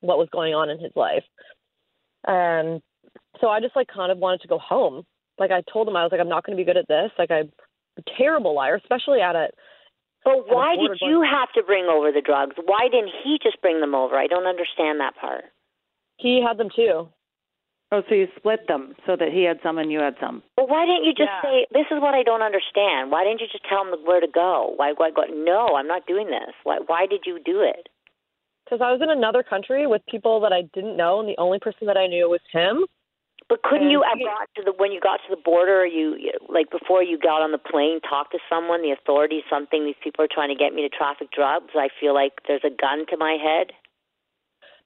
what 0.00 0.16
was 0.16 0.28
going 0.32 0.54
on 0.54 0.70
in 0.70 0.78
his 0.78 0.92
life. 0.94 1.24
And 2.26 2.80
so 3.40 3.48
I 3.48 3.60
just 3.60 3.76
like 3.76 3.88
kind 3.88 4.12
of 4.12 4.18
wanted 4.18 4.40
to 4.42 4.48
go 4.48 4.58
home. 4.58 5.04
Like 5.38 5.50
I 5.50 5.62
told 5.72 5.88
him 5.88 5.96
I 5.96 6.04
was 6.04 6.12
like 6.12 6.20
I'm 6.20 6.28
not 6.28 6.46
going 6.46 6.56
to 6.56 6.60
be 6.60 6.66
good 6.66 6.76
at 6.76 6.88
this. 6.88 7.10
Like 7.18 7.30
I'm 7.30 7.50
a 7.98 8.02
terrible 8.16 8.54
liar, 8.54 8.76
especially 8.76 9.20
at 9.20 9.34
it. 9.34 9.54
But 10.24 10.46
why 10.46 10.76
did 10.76 10.98
you 11.00 11.22
have 11.22 11.52
to 11.54 11.64
bring 11.64 11.86
over 11.86 12.12
the 12.12 12.20
drugs? 12.20 12.54
Why 12.64 12.88
didn't 12.88 13.10
he 13.24 13.40
just 13.42 13.60
bring 13.60 13.80
them 13.80 13.92
over? 13.92 14.16
I 14.16 14.28
don't 14.28 14.46
understand 14.46 15.00
that 15.00 15.16
part. 15.20 15.44
he 16.16 16.40
had 16.40 16.58
them 16.58 16.68
too. 16.74 17.08
Oh, 17.92 18.02
so 18.08 18.14
you 18.14 18.26
split 18.36 18.66
them 18.66 18.94
so 19.06 19.14
that 19.16 19.28
he 19.32 19.44
had 19.44 19.58
some 19.62 19.78
and 19.78 19.92
you 19.92 20.00
had 20.00 20.16
some. 20.20 20.42
Well, 20.56 20.66
why 20.66 20.86
didn't 20.86 21.04
you 21.04 21.12
just 21.12 21.30
Yeah. 21.30 21.42
say, 21.42 21.66
"This 21.70 21.86
is 21.90 22.00
what 22.00 22.14
I 22.14 22.22
don't 22.22 22.42
understand"? 22.42 23.12
Why 23.12 23.22
didn't 23.24 23.40
you 23.42 23.46
just 23.48 23.64
tell 23.64 23.84
him 23.84 23.92
where 24.04 24.20
to 24.20 24.26
go? 24.26 24.72
Why? 24.76 24.92
Why 24.92 25.10
go? 25.10 25.22
No, 25.30 25.76
I'm 25.76 25.86
not 25.86 26.06
doing 26.06 26.28
this. 26.28 26.54
Why? 26.64 26.78
Why 26.78 27.06
did 27.06 27.26
you 27.26 27.38
do 27.38 27.60
it? 27.60 27.88
Because 28.64 28.80
I 28.80 28.90
was 28.90 29.02
in 29.02 29.10
another 29.10 29.42
country 29.42 29.86
with 29.86 30.04
people 30.06 30.40
that 30.40 30.52
I 30.52 30.62
didn't 30.74 30.96
know, 30.96 31.20
and 31.20 31.28
the 31.28 31.36
only 31.38 31.58
person 31.58 31.86
that 31.88 31.96
I 31.98 32.06
knew 32.06 32.28
was 32.30 32.40
him. 32.50 32.86
But 33.48 33.62
couldn't 33.62 33.82
And 33.82 33.92
you 33.92 34.00
have 34.02 34.16
he- 34.16 34.24
got 34.24 34.48
to 34.56 34.62
the 34.62 34.72
when 34.72 34.92
you 34.92 35.00
got 35.00 35.20
to 35.24 35.28
the 35.28 35.36
border? 35.42 35.84
You 35.84 36.14
you- 36.14 36.32
like 36.48 36.70
before 36.70 37.02
you 37.02 37.18
got 37.18 37.42
on 37.42 37.52
the 37.52 37.58
plane, 37.58 38.00
talk 38.00 38.30
to 38.30 38.38
someone, 38.48 38.80
the 38.80 38.92
authorities, 38.92 39.44
something. 39.50 39.84
These 39.84 39.96
people 40.00 40.24
are 40.24 40.28
trying 40.28 40.48
to 40.48 40.54
get 40.54 40.72
me 40.72 40.82
to 40.82 40.88
traffic 40.88 41.30
drugs. 41.32 41.74
I 41.74 41.88
feel 41.88 42.14
like 42.14 42.42
there's 42.46 42.64
a 42.64 42.70
gun 42.70 43.04
to 43.06 43.16
my 43.18 43.34
head. 43.36 43.72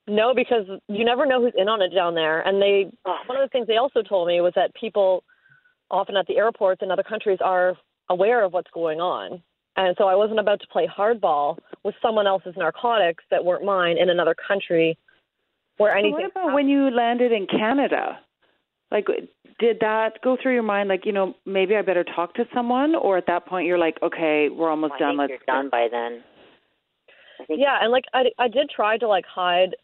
No, 0.06 0.34
because 0.34 0.66
you 0.88 1.04
never 1.04 1.26
know 1.26 1.40
who's 1.40 1.54
in 1.56 1.68
on 1.68 1.82
it 1.82 1.94
down 1.94 2.14
there. 2.14 2.40
And 2.40 2.60
they, 2.60 2.90
one 3.04 3.36
of 3.36 3.42
the 3.42 3.50
things 3.50 3.66
they 3.66 3.76
also 3.76 4.02
told 4.02 4.28
me 4.28 4.40
was 4.40 4.52
that 4.54 4.75
people, 4.75 5.25
often 5.90 6.16
at 6.16 6.26
the 6.26 6.36
airports 6.36 6.82
in 6.82 6.90
other 6.90 7.02
countries, 7.02 7.38
are 7.40 7.75
aware 8.08 8.44
of 8.44 8.52
what's 8.52 8.70
going 8.72 9.00
on. 9.00 9.42
And 9.76 9.94
so 9.98 10.04
I 10.04 10.14
wasn't 10.14 10.40
about 10.40 10.60
to 10.60 10.66
play 10.68 10.88
hardball 10.88 11.58
with 11.84 11.94
someone 12.00 12.26
else's 12.26 12.54
narcotics 12.56 13.25
that 13.30 13.44
weren't 13.44 13.64
mine 13.64 13.98
in 13.98 14.08
another 14.08 14.34
country 14.34 14.96
where 15.76 15.94
anything. 15.94 16.30
So 16.34 16.40
what 16.40 16.46
about 16.46 16.54
when 16.54 16.68
you 16.68 16.90
landed 16.90 17.32
in 17.32 17.46
Canada? 17.46 18.18
Like, 18.90 19.06
did 19.58 19.78
that 19.80 20.22
go 20.22 20.36
through 20.40 20.54
your 20.54 20.62
mind? 20.62 20.88
Like, 20.88 21.04
you 21.04 21.12
know, 21.12 21.34
maybe 21.44 21.76
I 21.76 21.82
better 21.82 22.04
talk 22.04 22.34
to 22.34 22.44
someone, 22.54 22.94
or 22.94 23.18
at 23.18 23.26
that 23.26 23.46
point 23.46 23.66
you're 23.66 23.78
like, 23.78 23.96
okay, 24.02 24.48
we're 24.48 24.70
almost 24.70 24.94
I 24.94 24.98
done. 24.98 25.10
think 25.10 25.18
Let's 25.18 25.30
you're 25.30 25.54
done 25.54 25.68
by 25.70 25.88
then. 25.90 26.22
I 27.40 27.44
think 27.44 27.60
Yeah, 27.60 27.78
and 27.82 27.90
like 27.92 28.04
I, 28.14 28.26
I 28.38 28.48
did 28.48 28.70
try 28.75 28.96
to 28.96 29.08
like 29.08 29.25
hide, 29.26 29.75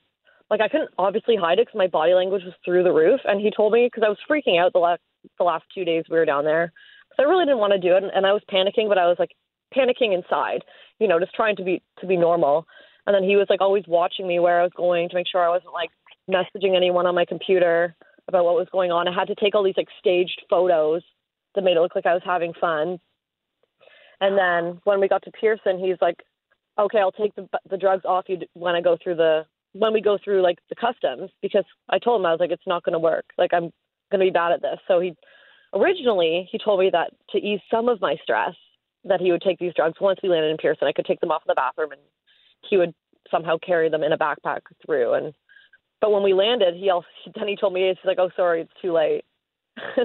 like 0.53 0.61
I 0.61 0.69
couldn't 0.69 0.91
obviously 0.99 1.35
hide 1.35 1.59
it 1.59 1.67
because 1.67 1.79
my 1.79 1.87
body 1.87 2.13
language 2.13 2.45
was 2.45 2.53
through 2.63 2.83
the 2.83 2.93
roof. 2.93 3.21
And 3.25 3.41
he 3.41 3.51
told 3.51 3.73
me 3.73 3.87
because 3.87 4.05
I 4.05 4.11
was 4.11 4.19
freaking 4.31 4.61
out 4.61 4.75
the 4.75 4.81
last 4.81 5.01
the 5.39 5.45
last 5.45 5.65
two 5.75 5.85
days 5.85 6.05
we 6.11 6.19
were 6.19 6.27
down 6.27 6.45
there, 6.45 6.73
because 7.09 7.25
I 7.25 7.29
really 7.29 7.47
didn't 7.47 7.61
want 7.61 7.73
to 7.73 7.79
do 7.79 7.97
it, 7.97 8.03
and, 8.03 8.13
and 8.13 8.27
I 8.27 8.33
was 8.33 8.43
panicking, 8.53 8.89
but 8.89 8.99
I 8.99 9.07
was 9.07 9.17
like 9.19 9.31
panicking 9.75 10.15
inside, 10.15 10.63
you 10.99 11.09
know, 11.09 11.19
just 11.19 11.35
trying 11.35 11.57
to 11.57 11.65
be 11.65 11.81
to 12.01 12.07
be 12.07 12.19
normal. 12.19 12.67
And 13.07 13.15
then 13.15 13.25
he 13.25 13.37
was 13.37 13.47
like 13.49 13.63
always 13.63 13.85
watching 13.89 14.29
me 14.29 14.41
where 14.41 14.61
I 14.61 14.63
was 14.63 14.73
going 14.77 15.09
to 15.09 15.15
make 15.15 15.27
sure 15.27 15.43
I 15.43 15.49
wasn't 15.49 15.73
like 15.73 15.91
messaging 16.31 16.77
anyone 16.77 17.07
on 17.07 17.15
my 17.15 17.25
computer 17.25 17.97
about 18.29 18.45
what 18.45 18.55
was 18.55 18.69
going 18.71 18.93
on. 18.93 19.09
I 19.09 19.15
had 19.15 19.29
to 19.29 19.35
take 19.35 19.55
all 19.55 19.65
these 19.65 19.79
like 19.79 19.89
staged 19.99 20.43
photos 20.51 21.03
that 21.55 21.65
made 21.65 21.79
it 21.79 21.81
look 21.81 21.95
like 21.95 22.07
I 22.07 22.15
was 22.15 22.23
having 22.27 22.53
fun. 22.61 23.01
And 24.21 24.37
then 24.37 24.83
when 24.85 25.01
we 25.01 25.09
got 25.09 25.23
to 25.23 25.31
Pearson, 25.33 25.79
he's 25.79 25.97
like, 26.03 26.23
"Okay, 26.79 26.99
I'll 26.99 27.11
take 27.11 27.35
the 27.37 27.49
the 27.71 27.79
drugs 27.79 28.05
off 28.05 28.27
you 28.29 28.41
when 28.53 28.75
I 28.75 28.83
go 28.83 28.99
through 29.03 29.15
the 29.15 29.47
when 29.73 29.93
we 29.93 30.01
go 30.01 30.19
through 30.23 30.43
like 30.43 30.59
the 30.69 30.75
customs 30.75 31.31
because 31.41 31.65
I 31.89 31.99
told 31.99 32.21
him 32.21 32.27
I 32.27 32.33
was 32.33 32.41
like 32.41 32.51
it's 32.51 32.67
not 32.67 32.85
going 32.85 32.95
to 32.95 32.99
work. 32.99 33.27
Like 33.39 33.53
I'm 33.53 33.73
going 34.11 34.21
to 34.21 34.27
be 34.27 34.31
bad 34.31 34.53
at 34.53 34.63
this." 34.63 34.79
So 34.89 35.01
he 35.01 35.15
originally 35.75 36.49
he 36.51 36.59
told 36.59 36.81
me 36.81 36.91
that 36.91 37.13
to 37.31 37.39
ease 37.39 37.61
some 37.71 37.89
of 37.89 38.01
my 38.01 38.17
stress 38.23 38.55
that 39.05 39.21
he 39.21 39.33
would 39.33 39.43
take 39.43 39.59
these 39.59 39.75
drugs 39.75 40.01
once 40.01 40.21
we 40.23 40.29
landed 40.29 40.51
in 40.51 40.57
Pearson. 40.57 40.87
I 40.87 40.93
could 40.93 41.07
take 41.07 41.21
them 41.21 41.31
off 41.31 41.43
in 41.47 41.51
the 41.51 41.55
bathroom 41.55 41.93
and 41.93 42.01
he 42.69 42.77
would 42.77 42.95
somehow 43.31 43.57
carry 43.65 43.89
them 43.89 44.03
in 44.03 44.13
a 44.13 44.19
backpack 44.19 44.61
through 44.85 45.15
and 45.15 45.35
but 46.03 46.11
when 46.11 46.25
we 46.25 46.35
landed, 46.35 46.75
he 46.75 46.91
also 46.91 47.07
then 47.35 47.49
he 47.49 47.57
told 47.57 47.73
me 47.73 47.89
he's 47.89 47.97
like, 48.05 48.19
"Oh, 48.19 48.31
sorry, 48.37 48.61
it's 48.61 48.83
too 48.83 48.93
late." 48.93 49.25
so 49.97 50.03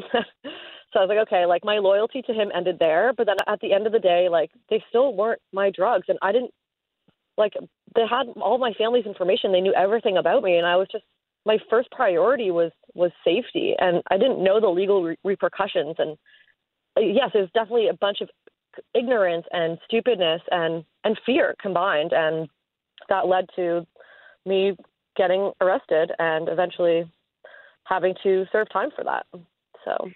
I 0.96 1.00
was 1.02 1.10
like, 1.10 1.28
"Okay." 1.28 1.46
Like 1.46 1.66
my 1.66 1.80
loyalty 1.80 2.22
to 2.22 2.34
him 2.34 2.52
ended 2.56 2.78
there, 2.80 3.12
but 3.18 3.26
then 3.26 3.36
at 3.48 3.60
the 3.60 3.74
end 3.74 3.86
of 3.86 3.92
the 3.92 4.00
day, 4.00 4.30
like 4.30 4.52
they 4.70 4.82
still 4.88 5.14
weren't 5.14 5.42
my 5.52 5.72
drugs, 5.72 6.06
and 6.08 6.20
I 6.22 6.32
didn't 6.32 6.54
like 7.38 7.54
they 7.96 8.06
had 8.10 8.28
all 8.42 8.58
my 8.58 8.74
family's 8.74 9.06
information. 9.06 9.52
They 9.52 9.62
knew 9.62 9.74
everything 9.74 10.18
about 10.18 10.44
me, 10.44 10.58
and 10.58 10.66
I 10.66 10.76
was 10.76 10.88
just 10.92 11.04
my 11.46 11.58
first 11.70 11.90
priority 11.92 12.52
was 12.52 12.72
was 12.94 13.12
safety, 13.24 13.76
and 13.80 14.02
I 14.10 14.18
didn't 14.18 14.44
know 14.44 14.60
the 14.60 14.68
legal 14.68 15.04
re- 15.04 15.18
repercussions. 15.24 15.96
And 15.98 16.18
uh, 16.98 17.02
yes, 17.02 17.32
it 17.34 17.40
was 17.40 17.50
definitely 17.54 17.88
a 17.88 17.94
bunch 17.94 18.22
of 18.22 18.30
ignorance 18.94 19.46
and 19.52 19.78
stupidness 19.86 20.42
and 20.52 20.84
and 21.04 21.20
fear 21.26 21.56
combined, 21.62 22.12
and 22.14 22.50
that 23.10 23.28
led 23.28 23.46
to 23.56 23.86
me 24.46 24.76
getting 25.16 25.52
arrested 25.62 26.12
and 26.20 26.50
eventually 26.50 27.10
having 27.86 28.14
to 28.24 28.46
serve 28.52 28.70
time 28.70 28.90
for 28.96 29.04
that. 29.04 29.26
So 29.86 30.10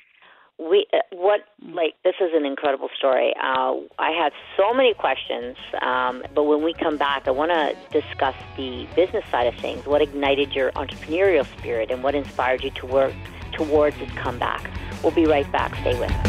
we 0.70 0.86
uh, 0.94 0.98
what 1.12 1.42
like 1.74 1.96
this 2.04 2.14
is 2.22 2.30
an 2.34 2.46
incredible 2.46 2.90
story. 2.96 3.34
Uh, 3.42 3.78
I 3.98 4.12
have 4.12 4.32
so 4.58 4.74
many 4.74 4.94
questions, 4.94 5.56
um, 5.82 6.22
but 6.36 6.44
when 6.44 6.62
we 6.64 6.74
come 6.74 6.98
back, 6.98 7.26
I 7.28 7.32
want 7.32 7.52
to 7.52 7.76
discuss 7.92 8.36
the 8.58 8.86
business 8.96 9.24
side 9.32 9.48
of 9.48 9.56
things. 9.56 9.86
What 9.86 10.02
ignited 10.02 10.54
your 10.54 10.72
entrepreneurial 10.74 11.46
spirit, 11.58 11.90
and 11.90 12.04
what 12.04 12.16
inspired 12.16 12.64
you 12.64 12.72
to 12.72 12.86
work 12.86 13.14
towards 13.54 13.98
this 13.98 14.12
comeback? 14.12 14.70
We'll 15.02 15.14
be 15.14 15.26
right 15.26 15.50
back. 15.52 15.76
Stay 15.78 16.00
with 16.00 16.12
us. 16.12 16.28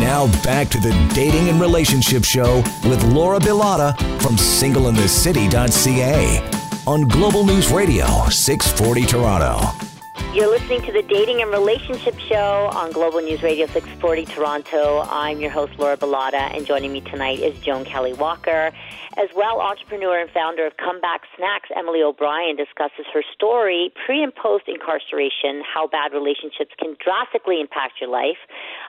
Now 0.00 0.26
back 0.42 0.68
to 0.70 0.78
the 0.78 0.92
Dating 1.14 1.50
and 1.50 1.60
Relationship 1.60 2.24
Show 2.24 2.64
with 2.84 3.04
Laura 3.04 3.38
Bilotta 3.38 3.94
from 4.20 4.36
singleinthecity.ca 4.36 6.59
on 6.86 7.06
Global 7.08 7.44
News 7.44 7.70
Radio 7.70 8.28
640 8.28 9.06
Toronto. 9.06 9.89
You're 10.32 10.48
listening 10.48 10.80
to 10.82 10.92
the 10.92 11.02
Dating 11.02 11.42
and 11.42 11.50
Relationship 11.50 12.16
Show 12.20 12.70
on 12.72 12.92
Global 12.92 13.20
News 13.20 13.42
Radio 13.42 13.66
640 13.66 14.26
Toronto. 14.26 15.00
I'm 15.10 15.40
your 15.40 15.50
host, 15.50 15.72
Laura 15.76 15.96
Bilotta, 15.96 16.54
and 16.54 16.64
joining 16.64 16.92
me 16.92 17.00
tonight 17.00 17.40
is 17.40 17.58
Joan 17.58 17.84
Kelley 17.84 18.12
Walker. 18.12 18.70
As 19.18 19.26
well, 19.34 19.60
entrepreneur 19.60 20.20
and 20.20 20.30
founder 20.30 20.64
of 20.64 20.76
Comeback 20.76 21.22
Snacks, 21.36 21.68
Emily 21.76 22.00
O'Brien 22.00 22.54
discusses 22.54 23.06
her 23.12 23.24
story, 23.34 23.90
pre 24.06 24.22
and 24.22 24.32
post 24.32 24.68
incarceration, 24.68 25.64
how 25.66 25.88
bad 25.88 26.12
relationships 26.12 26.70
can 26.78 26.94
drastically 27.02 27.60
impact 27.60 27.94
your 28.00 28.08
life, 28.08 28.38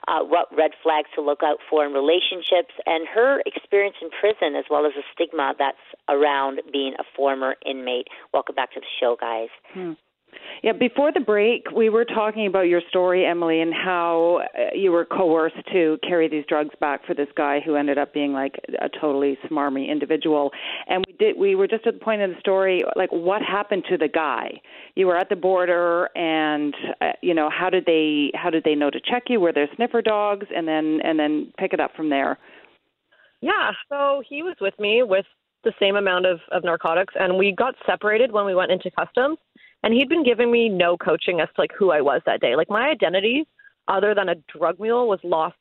uh, 0.06 0.20
what 0.22 0.46
red 0.56 0.70
flags 0.80 1.10
to 1.16 1.20
look 1.20 1.42
out 1.42 1.58
for 1.68 1.84
in 1.84 1.92
relationships, 1.92 2.70
and 2.86 3.08
her 3.12 3.42
experience 3.46 3.96
in 4.00 4.10
prison, 4.14 4.54
as 4.54 4.66
well 4.70 4.86
as 4.86 4.92
the 4.94 5.02
stigma 5.12 5.54
that's 5.58 5.82
around 6.08 6.62
being 6.72 6.94
a 7.00 7.04
former 7.16 7.56
inmate. 7.66 8.06
Welcome 8.32 8.54
back 8.54 8.70
to 8.74 8.80
the 8.80 8.86
show, 9.00 9.16
guys. 9.20 9.48
Hmm. 9.74 9.94
Yeah, 10.62 10.72
before 10.72 11.12
the 11.12 11.20
break, 11.20 11.70
we 11.74 11.88
were 11.88 12.04
talking 12.04 12.46
about 12.46 12.62
your 12.62 12.82
story, 12.88 13.26
Emily, 13.26 13.60
and 13.60 13.72
how 13.72 14.42
uh, 14.54 14.74
you 14.74 14.92
were 14.92 15.04
coerced 15.04 15.56
to 15.72 15.98
carry 16.06 16.28
these 16.28 16.44
drugs 16.48 16.74
back 16.80 17.04
for 17.06 17.14
this 17.14 17.28
guy 17.36 17.60
who 17.64 17.76
ended 17.76 17.98
up 17.98 18.14
being 18.14 18.32
like 18.32 18.60
a 18.80 18.88
totally 19.00 19.38
smarmy 19.48 19.88
individual. 19.88 20.50
And 20.88 21.04
we 21.06 21.14
did 21.14 21.38
we 21.38 21.54
were 21.54 21.66
just 21.66 21.86
at 21.86 21.94
the 21.94 22.00
point 22.00 22.22
in 22.22 22.30
the 22.30 22.40
story 22.40 22.82
like 22.96 23.10
what 23.10 23.42
happened 23.42 23.84
to 23.90 23.96
the 23.96 24.08
guy? 24.08 24.60
You 24.94 25.06
were 25.06 25.16
at 25.16 25.28
the 25.28 25.36
border 25.36 26.10
and 26.16 26.74
uh, 27.00 27.12
you 27.22 27.34
know, 27.34 27.50
how 27.50 27.70
did 27.70 27.84
they 27.86 28.30
how 28.34 28.50
did 28.50 28.64
they 28.64 28.74
know 28.74 28.90
to 28.90 29.00
check 29.00 29.24
you? 29.28 29.40
Were 29.40 29.52
there 29.52 29.68
sniffer 29.76 30.02
dogs 30.02 30.46
and 30.54 30.68
then 30.68 31.00
and 31.02 31.18
then 31.18 31.52
pick 31.58 31.72
it 31.72 31.80
up 31.80 31.92
from 31.96 32.10
there? 32.10 32.38
yeah, 33.42 33.72
so 33.88 34.22
he 34.26 34.42
was 34.42 34.56
with 34.60 34.78
me 34.78 35.02
with 35.02 35.26
the 35.64 35.72
same 35.78 35.96
amount 35.96 36.26
of, 36.26 36.40
of 36.50 36.64
narcotics 36.64 37.14
and 37.18 37.36
we 37.36 37.52
got 37.52 37.74
separated 37.86 38.32
when 38.32 38.46
we 38.46 38.54
went 38.54 38.72
into 38.72 38.90
customs 38.90 39.36
and 39.82 39.92
he'd 39.92 40.08
been 40.08 40.24
giving 40.24 40.50
me 40.50 40.68
no 40.68 40.96
coaching 40.96 41.40
as 41.40 41.48
to 41.54 41.60
like 41.60 41.72
who 41.76 41.90
I 41.90 42.00
was 42.00 42.22
that 42.26 42.40
day. 42.40 42.56
Like 42.56 42.70
my 42.70 42.88
identity, 42.88 43.46
other 43.88 44.14
than 44.14 44.28
a 44.28 44.36
drug 44.56 44.78
mule, 44.78 45.08
was 45.08 45.20
lost 45.24 45.56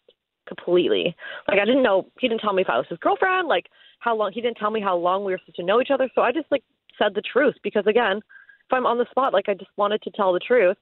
completely. 0.47 1.15
Like 1.47 1.59
I 1.59 1.65
didn't 1.65 1.83
know. 1.83 2.07
He 2.19 2.27
didn't 2.27 2.41
tell 2.41 2.53
me 2.53 2.61
if 2.61 2.69
I 2.69 2.77
was 2.77 2.87
his 2.89 2.99
girlfriend. 2.99 3.47
Like 3.47 3.67
how 3.99 4.15
long. 4.15 4.31
He 4.33 4.41
didn't 4.41 4.57
tell 4.57 4.71
me 4.71 4.81
how 4.81 4.95
long 4.95 5.23
we 5.23 5.31
were 5.31 5.39
supposed 5.39 5.57
to 5.57 5.63
know 5.63 5.81
each 5.81 5.91
other. 5.91 6.09
So 6.13 6.21
I 6.21 6.31
just 6.31 6.51
like 6.51 6.63
said 6.99 7.13
the 7.15 7.21
truth 7.21 7.55
because 7.63 7.85
again, 7.87 8.17
if 8.17 8.73
I'm 8.73 8.85
on 8.85 8.97
the 8.97 9.05
spot, 9.09 9.33
like 9.33 9.49
I 9.49 9.53
just 9.53 9.71
wanted 9.77 10.01
to 10.03 10.11
tell 10.11 10.33
the 10.33 10.39
truth. 10.39 10.77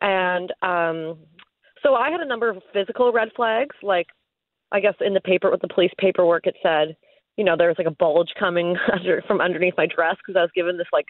And 0.00 0.52
um, 0.62 1.18
so 1.82 1.94
I 1.94 2.10
had 2.10 2.20
a 2.20 2.26
number 2.26 2.50
of 2.50 2.62
physical 2.72 3.12
red 3.12 3.28
flags. 3.34 3.76
Like 3.82 4.08
I 4.72 4.80
guess 4.80 4.94
in 5.00 5.14
the 5.14 5.20
paper 5.20 5.50
with 5.50 5.62
the 5.62 5.68
police 5.68 5.92
paperwork, 5.98 6.46
it 6.46 6.56
said, 6.62 6.96
you 7.36 7.44
know, 7.44 7.56
there 7.56 7.68
was 7.68 7.78
like 7.78 7.86
a 7.86 7.92
bulge 7.92 8.30
coming 8.38 8.76
under 8.92 9.22
from 9.26 9.40
underneath 9.40 9.74
my 9.76 9.86
dress 9.86 10.16
because 10.18 10.38
I 10.38 10.42
was 10.42 10.50
given 10.54 10.76
this 10.76 10.86
like 10.92 11.06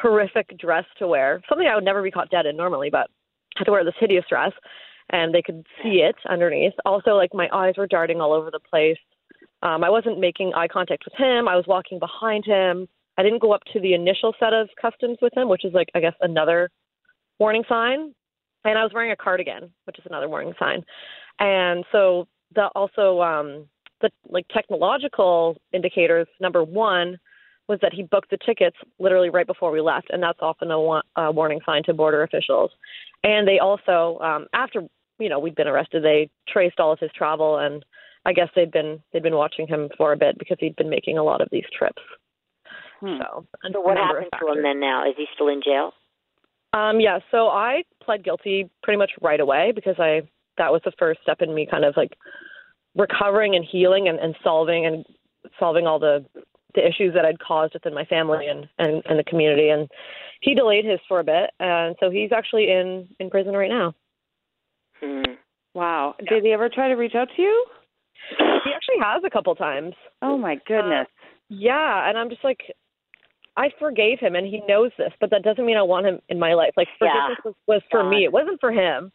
horrific 0.00 0.56
dress 0.58 0.84
to 0.98 1.06
wear, 1.06 1.42
something 1.48 1.66
I 1.66 1.74
would 1.74 1.84
never 1.84 2.02
be 2.02 2.10
caught 2.10 2.30
dead 2.30 2.46
in 2.46 2.56
normally, 2.56 2.90
but 2.90 3.08
I 3.56 3.60
had 3.60 3.64
to 3.64 3.72
wear 3.72 3.84
this 3.84 3.94
hideous 3.98 4.24
dress 4.28 4.52
and 5.10 5.34
they 5.34 5.42
could 5.42 5.66
see 5.82 6.02
it 6.02 6.16
underneath. 6.28 6.74
Also, 6.84 7.10
like 7.10 7.34
my 7.34 7.48
eyes 7.52 7.74
were 7.76 7.86
darting 7.86 8.20
all 8.20 8.32
over 8.32 8.50
the 8.50 8.60
place. 8.60 8.98
Um, 9.62 9.82
I 9.82 9.90
wasn't 9.90 10.20
making 10.20 10.52
eye 10.54 10.68
contact 10.68 11.04
with 11.04 11.14
him. 11.14 11.48
I 11.48 11.56
was 11.56 11.64
walking 11.66 11.98
behind 11.98 12.44
him. 12.44 12.86
I 13.16 13.22
didn't 13.22 13.42
go 13.42 13.52
up 13.52 13.62
to 13.72 13.80
the 13.80 13.94
initial 13.94 14.34
set 14.38 14.52
of 14.52 14.68
customs 14.80 15.18
with 15.20 15.36
him, 15.36 15.48
which 15.48 15.64
is 15.64 15.72
like, 15.72 15.88
I 15.94 16.00
guess, 16.00 16.14
another 16.20 16.70
warning 17.38 17.64
sign. 17.68 18.14
And 18.64 18.78
I 18.78 18.82
was 18.82 18.92
wearing 18.94 19.12
a 19.12 19.16
cardigan, 19.16 19.72
which 19.84 19.98
is 19.98 20.04
another 20.06 20.28
warning 20.28 20.54
sign. 20.58 20.84
And 21.40 21.84
so 21.90 22.28
the 22.54 22.66
also 22.74 23.20
um, 23.20 23.66
the 24.00 24.10
like 24.28 24.46
technological 24.48 25.56
indicators. 25.72 26.28
Number 26.40 26.62
one 26.62 27.18
was 27.68 27.78
that 27.82 27.92
he 27.92 28.02
booked 28.02 28.30
the 28.30 28.38
tickets 28.44 28.76
literally 28.98 29.30
right 29.30 29.46
before 29.46 29.70
we 29.70 29.80
left, 29.80 30.08
and 30.10 30.22
that's 30.22 30.38
often 30.40 30.70
a, 30.70 30.80
wa- 30.80 31.02
a 31.16 31.30
warning 31.30 31.60
sign 31.64 31.82
to 31.84 31.94
border 31.94 32.22
officials. 32.22 32.70
And 33.22 33.46
they 33.46 33.58
also, 33.58 34.18
um, 34.20 34.46
after 34.54 34.82
you 35.18 35.28
know 35.28 35.38
we'd 35.38 35.54
been 35.54 35.68
arrested, 35.68 36.02
they 36.02 36.30
traced 36.48 36.80
all 36.80 36.92
of 36.92 36.98
his 36.98 37.10
travel, 37.16 37.58
and 37.58 37.84
I 38.24 38.32
guess 38.32 38.48
they'd 38.56 38.72
been 38.72 39.00
they'd 39.12 39.22
been 39.22 39.36
watching 39.36 39.66
him 39.66 39.90
for 39.96 40.12
a 40.12 40.16
bit 40.16 40.38
because 40.38 40.56
he'd 40.60 40.76
been 40.76 40.90
making 40.90 41.18
a 41.18 41.24
lot 41.24 41.40
of 41.40 41.48
these 41.52 41.64
trips. 41.76 42.02
Hmm. 43.00 43.18
So, 43.20 43.46
a 43.64 43.72
So 43.72 43.80
what 43.80 43.96
happened 43.96 44.30
to 44.40 44.52
him 44.52 44.62
then 44.62 44.80
now? 44.80 45.08
Is 45.08 45.14
he 45.16 45.26
still 45.34 45.48
in 45.48 45.60
jail? 45.62 45.92
Um, 46.72 47.00
yeah, 47.00 47.20
so 47.30 47.48
I 47.48 47.84
pled 48.02 48.24
guilty 48.24 48.68
pretty 48.82 48.98
much 48.98 49.12
right 49.22 49.40
away 49.40 49.72
because 49.74 49.96
I 49.98 50.22
that 50.58 50.72
was 50.72 50.82
the 50.84 50.92
first 50.98 51.20
step 51.22 51.40
in 51.40 51.54
me 51.54 51.66
kind 51.70 51.84
of 51.84 51.96
like 51.96 52.16
recovering 52.96 53.54
and 53.54 53.64
healing 53.64 54.08
and, 54.08 54.18
and 54.18 54.34
solving 54.42 54.84
and 54.86 55.04
solving 55.58 55.86
all 55.86 55.98
the 55.98 56.24
the 56.78 56.86
issues 56.86 57.14
that 57.14 57.24
I'd 57.24 57.38
caused 57.40 57.74
within 57.74 57.94
my 57.94 58.04
family 58.04 58.46
and, 58.46 58.68
and, 58.78 59.02
and 59.06 59.18
the 59.18 59.24
community 59.24 59.68
and 59.70 59.88
he 60.40 60.54
delayed 60.54 60.84
his 60.84 61.00
for 61.08 61.20
a 61.20 61.24
bit 61.24 61.50
and 61.60 61.96
so 62.00 62.10
he's 62.10 62.30
actually 62.32 62.70
in, 62.70 63.08
in 63.18 63.30
prison 63.30 63.54
right 63.54 63.70
now. 63.70 63.94
Hmm. 65.00 65.32
Wow. 65.74 66.14
Did 66.28 66.44
he 66.44 66.52
ever 66.52 66.68
try 66.68 66.88
to 66.88 66.94
reach 66.94 67.14
out 67.14 67.28
to 67.36 67.42
you? 67.42 67.66
He 68.38 68.44
actually 68.74 68.88
actually 68.88 69.04
has 69.04 69.22
a 69.24 69.30
couple 69.30 69.54
times. 69.54 69.94
Oh 70.22 70.36
my 70.36 70.56
goodness. 70.66 71.06
Uh, 71.08 71.26
yeah, 71.48 72.08
and 72.08 72.18
I'm 72.18 72.28
just 72.28 72.44
like, 72.44 72.60
I 73.56 73.70
forgave 73.78 74.18
him, 74.20 74.34
and 74.34 74.46
he 74.46 74.62
knows 74.68 74.92
this, 74.98 75.12
but 75.20 75.30
that 75.30 75.42
doesn't 75.42 75.64
mean 75.64 75.76
I 75.76 75.82
want 75.82 76.06
him 76.06 76.20
in 76.28 76.38
my 76.38 76.54
life. 76.54 76.72
Like 76.76 76.88
forgiveness 76.98 77.38
yeah. 77.44 77.50
was, 77.50 77.54
was 77.66 77.82
for 77.90 78.02
God. 78.02 78.10
me; 78.10 78.24
it 78.24 78.32
wasn't 78.32 78.60
for 78.60 78.70
him. 78.70 79.10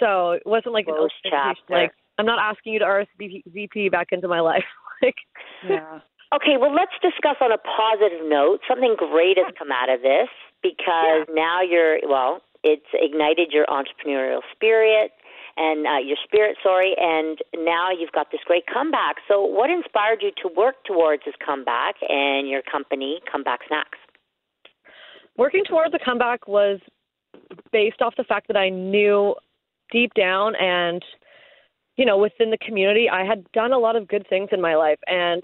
So 0.00 0.32
it 0.32 0.42
wasn't 0.46 0.74
like 0.74 0.86
Close 0.86 1.10
an 1.24 1.30
chapter. 1.30 1.60
Like 1.68 1.92
I'm 2.18 2.26
not 2.26 2.38
asking 2.40 2.72
you 2.74 2.78
to 2.80 2.84
RSVP 2.84 3.90
back 3.90 4.08
into 4.12 4.28
my 4.28 4.40
life. 4.40 4.64
like, 5.02 5.14
yeah. 5.68 6.00
Okay, 6.34 6.56
well, 6.60 6.74
let's 6.74 6.92
discuss 7.00 7.36
on 7.40 7.52
a 7.52 7.58
positive 7.58 8.28
note. 8.28 8.60
Something 8.68 8.96
great 8.98 9.38
has 9.38 9.52
come 9.58 9.72
out 9.72 9.88
of 9.88 10.02
this 10.02 10.28
because 10.62 11.24
yeah. 11.28 11.34
now 11.34 11.62
you're 11.62 12.00
well. 12.06 12.42
It's 12.62 12.86
ignited 12.92 13.52
your 13.52 13.64
entrepreneurial 13.66 14.40
spirit 14.52 15.12
and 15.56 15.86
uh, 15.86 15.98
your 16.04 16.16
spirit, 16.22 16.56
sorry, 16.62 16.94
and 16.98 17.38
now 17.56 17.90
you've 17.90 18.12
got 18.12 18.30
this 18.30 18.40
great 18.44 18.64
comeback. 18.66 19.16
So, 19.26 19.42
what 19.42 19.70
inspired 19.70 20.22
you 20.22 20.30
to 20.42 20.54
work 20.54 20.76
towards 20.84 21.24
this 21.24 21.34
comeback 21.44 21.96
and 22.08 22.48
your 22.48 22.62
company, 22.62 23.20
Comeback 23.30 23.60
Snacks? 23.66 23.98
Working 25.36 25.64
towards 25.64 25.94
a 25.94 25.98
comeback 26.04 26.46
was 26.46 26.80
based 27.72 28.02
off 28.02 28.14
the 28.16 28.24
fact 28.24 28.48
that 28.48 28.56
I 28.56 28.68
knew 28.68 29.34
deep 29.90 30.12
down 30.14 30.54
and 30.56 31.02
you 31.96 32.04
know 32.04 32.18
within 32.18 32.50
the 32.50 32.58
community 32.58 33.08
I 33.08 33.24
had 33.24 33.50
done 33.52 33.72
a 33.72 33.78
lot 33.78 33.96
of 33.96 34.06
good 34.06 34.26
things 34.28 34.50
in 34.52 34.60
my 34.60 34.76
life 34.76 34.98
and 35.06 35.42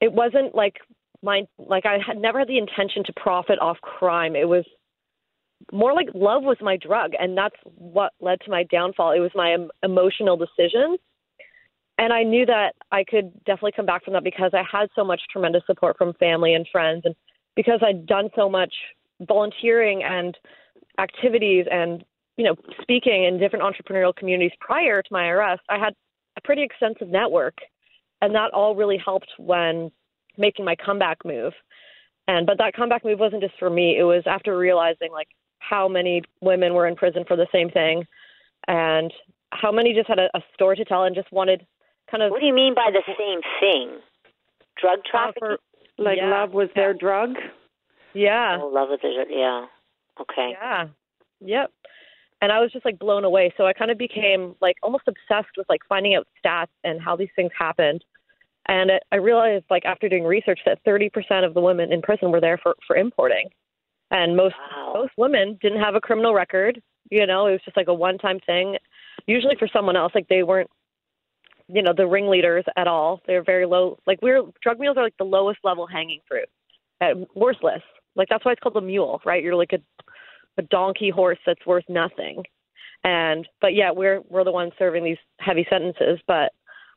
it 0.00 0.12
wasn't 0.12 0.54
like 0.54 0.76
my 1.22 1.42
like 1.58 1.86
I 1.86 1.98
had 2.04 2.18
never 2.18 2.38
had 2.40 2.48
the 2.48 2.58
intention 2.58 3.04
to 3.04 3.12
profit 3.14 3.58
off 3.60 3.80
crime. 3.80 4.34
It 4.34 4.48
was 4.48 4.64
more 5.72 5.92
like 5.92 6.08
love 6.14 6.42
was 6.42 6.56
my 6.60 6.76
drug, 6.76 7.12
and 7.18 7.36
that's 7.36 7.56
what 7.64 8.12
led 8.20 8.40
to 8.42 8.50
my 8.50 8.64
downfall. 8.64 9.12
It 9.12 9.20
was 9.20 9.30
my 9.34 9.52
em- 9.52 9.70
emotional 9.82 10.36
decisions, 10.36 10.98
and 11.98 12.12
I 12.12 12.22
knew 12.22 12.46
that 12.46 12.72
I 12.90 13.04
could 13.04 13.32
definitely 13.44 13.72
come 13.76 13.86
back 13.86 14.04
from 14.04 14.14
that 14.14 14.24
because 14.24 14.52
I 14.54 14.62
had 14.70 14.88
so 14.94 15.04
much 15.04 15.20
tremendous 15.30 15.62
support 15.66 15.98
from 15.98 16.14
family 16.14 16.54
and 16.54 16.66
friends, 16.72 17.02
and 17.04 17.14
because 17.56 17.80
I'd 17.86 18.06
done 18.06 18.30
so 18.34 18.48
much 18.48 18.72
volunteering 19.28 20.02
and 20.02 20.36
activities 20.98 21.66
and 21.70 22.04
you 22.36 22.44
know 22.44 22.54
speaking 22.80 23.24
in 23.24 23.38
different 23.38 23.64
entrepreneurial 23.64 24.14
communities 24.14 24.52
prior 24.60 25.02
to 25.02 25.08
my 25.10 25.28
arrest. 25.28 25.62
I 25.68 25.78
had 25.78 25.94
a 26.36 26.40
pretty 26.40 26.62
extensive 26.62 27.08
network, 27.08 27.58
and 28.22 28.34
that 28.34 28.52
all 28.52 28.74
really 28.74 28.98
helped 28.98 29.30
when 29.38 29.90
making 30.36 30.64
my 30.64 30.76
comeback 30.76 31.18
move. 31.24 31.52
And 32.28 32.46
but 32.46 32.58
that 32.58 32.74
comeback 32.74 33.04
move 33.04 33.18
wasn't 33.18 33.42
just 33.42 33.58
for 33.58 33.70
me. 33.70 33.98
It 33.98 34.04
was 34.04 34.22
after 34.26 34.56
realizing 34.56 35.10
like 35.12 35.28
how 35.58 35.88
many 35.88 36.22
women 36.40 36.74
were 36.74 36.86
in 36.86 36.96
prison 36.96 37.24
for 37.26 37.36
the 37.36 37.46
same 37.52 37.70
thing 37.70 38.04
and 38.68 39.12
how 39.52 39.72
many 39.72 39.94
just 39.94 40.08
had 40.08 40.18
a, 40.18 40.28
a 40.34 40.42
story 40.54 40.76
to 40.76 40.84
tell 40.84 41.04
and 41.04 41.14
just 41.14 41.30
wanted 41.32 41.66
kind 42.10 42.22
of 42.22 42.30
What 42.30 42.40
do 42.40 42.46
you 42.46 42.54
mean 42.54 42.74
by 42.74 42.90
the 42.92 43.02
same 43.18 43.40
thing? 43.60 43.98
Drug 44.80 45.00
trafficking? 45.10 45.40
For, 45.40 45.58
like 45.98 46.18
yeah. 46.18 46.30
love 46.30 46.52
was 46.52 46.68
their 46.74 46.94
drug? 46.94 47.30
Yeah. 48.14 48.58
Oh, 48.60 48.68
love 48.68 48.88
was 48.88 48.98
their 49.02 49.30
yeah. 49.30 49.66
Okay. 50.20 50.52
Yeah. 50.52 50.86
Yep. 51.40 51.72
And 52.42 52.50
I 52.50 52.60
was 52.60 52.72
just 52.72 52.84
like 52.84 52.98
blown 52.98 53.24
away. 53.24 53.52
So 53.56 53.66
I 53.66 53.72
kind 53.72 53.90
of 53.90 53.98
became 53.98 54.54
like 54.60 54.76
almost 54.82 55.04
obsessed 55.06 55.56
with 55.56 55.68
like 55.68 55.80
finding 55.88 56.14
out 56.14 56.26
stats 56.44 56.68
and 56.84 57.00
how 57.00 57.16
these 57.16 57.28
things 57.36 57.50
happened. 57.58 58.04
And 58.66 58.92
I 59.12 59.16
realized 59.16 59.64
like 59.68 59.84
after 59.84 60.08
doing 60.08 60.24
research 60.24 60.60
that 60.64 60.84
30% 60.86 61.10
of 61.44 61.54
the 61.54 61.60
women 61.60 61.92
in 61.92 62.02
prison 62.02 62.30
were 62.30 62.40
there 62.40 62.58
for 62.58 62.74
for 62.86 62.96
importing 62.96 63.48
and 64.10 64.36
most 64.36 64.54
wow. 64.70 64.92
most 64.94 65.12
women 65.16 65.58
didn't 65.60 65.80
have 65.80 65.94
a 65.94 66.00
criminal 66.00 66.34
record. 66.34 66.80
You 67.10 67.26
know, 67.26 67.46
it 67.46 67.52
was 67.52 67.60
just 67.64 67.76
like 67.76 67.88
a 67.88 67.94
one 67.94 68.18
time 68.18 68.40
thing. 68.44 68.76
Usually 69.26 69.56
for 69.58 69.68
someone 69.72 69.96
else, 69.96 70.12
like 70.14 70.28
they 70.28 70.42
weren't, 70.42 70.70
you 71.68 71.82
know, 71.82 71.92
the 71.96 72.06
ringleaders 72.06 72.64
at 72.76 72.88
all. 72.88 73.20
They're 73.26 73.44
very 73.44 73.66
low. 73.66 73.98
Like 74.06 74.20
we're 74.22 74.42
drug 74.62 74.78
mules 74.78 74.96
are 74.96 75.04
like 75.04 75.16
the 75.18 75.24
lowest 75.24 75.60
level 75.64 75.86
hanging 75.86 76.20
fruit, 76.28 76.48
uh, 77.00 77.26
worthless. 77.34 77.82
Like 78.16 78.28
that's 78.28 78.44
why 78.44 78.52
it's 78.52 78.60
called 78.60 78.76
a 78.76 78.80
mule, 78.80 79.20
right? 79.24 79.42
You're 79.42 79.54
like 79.54 79.72
a 79.72 79.78
a 80.60 80.66
donkey 80.68 81.10
horse 81.10 81.38
that's 81.46 81.66
worth 81.66 81.84
nothing. 81.88 82.44
And 83.02 83.48
but 83.60 83.74
yeah, 83.74 83.90
we're 83.90 84.20
we're 84.28 84.44
the 84.44 84.52
ones 84.52 84.72
serving 84.78 85.04
these 85.04 85.22
heavy 85.38 85.66
sentences, 85.70 86.20
but 86.26 86.52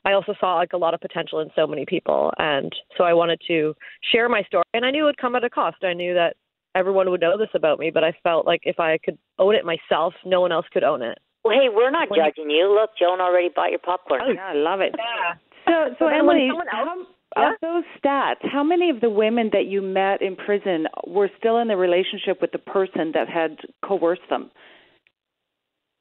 I 0.06 0.12
also 0.12 0.34
saw 0.40 0.56
like 0.56 0.74
a 0.74 0.78
lot 0.78 0.94
of 0.94 1.00
potential 1.00 1.40
in 1.40 1.50
so 1.56 1.66
many 1.66 1.86
people 1.86 2.32
and 2.38 2.72
so 2.98 3.06
I 3.06 3.14
wanted 3.14 3.40
to 3.48 3.74
share 4.12 4.28
my 4.28 4.44
story 4.44 4.66
and 4.74 4.86
I 4.86 4.92
knew 4.92 5.04
it 5.04 5.06
would 5.06 5.18
come 5.18 5.36
at 5.36 5.46
a 5.46 5.50
cost. 5.50 5.78
I 5.84 5.94
knew 5.94 6.14
that 6.14 6.36
everyone 6.76 7.10
would 7.10 7.22
know 7.22 7.38
this 7.38 7.54
about 7.54 7.80
me, 7.80 7.90
but 7.90 8.04
I 8.04 8.14
felt 8.22 8.46
like 8.46 8.62
if 8.64 8.80
I 8.80 8.98
could 8.98 9.18
own 9.40 9.56
it 9.56 9.64
myself, 9.64 10.14
no 10.26 10.42
one 10.42 10.52
else 10.52 10.66
could 10.74 10.84
own 10.84 11.02
it. 11.02 11.18
Well, 11.46 11.56
hey, 11.58 11.68
we're 11.74 11.92
not 11.92 12.10
judging 12.10 12.50
you, 12.50 12.68
you. 12.68 12.80
Look, 12.80 12.92
Joan 13.00 13.20
already 13.20 13.50
bought 13.54 13.70
your 13.70 13.80
popcorn. 13.80 14.22
Oh, 14.24 14.32
yeah, 14.32 14.48
I 14.48 14.54
love 14.54 14.80
it. 14.80 14.96
Yeah. 14.98 15.36
So, 15.68 15.96
so 16.00 16.08
Emily, 16.08 16.50
else, 16.50 16.64
how, 16.70 17.06
yeah? 17.36 17.54
of 17.54 17.56
those 17.62 17.84
stats, 18.00 18.48
how 18.52 18.63
many 18.63 18.89
of 18.89 19.02
the 19.02 19.10
women 19.10 19.50
that 19.54 19.65
you 19.65 19.82
met 19.82 20.22
in 20.22 20.36
prison 20.36 20.88
were 21.08 21.30
still 21.38 21.58
in 21.60 21.67
the 21.67 21.78
relationship 21.78 22.41
with 22.41 22.52
the 22.52 22.58
person 22.58 23.12
that 23.13 23.30
had 23.30 23.58
coerced 23.84 24.22
them? 24.30 24.52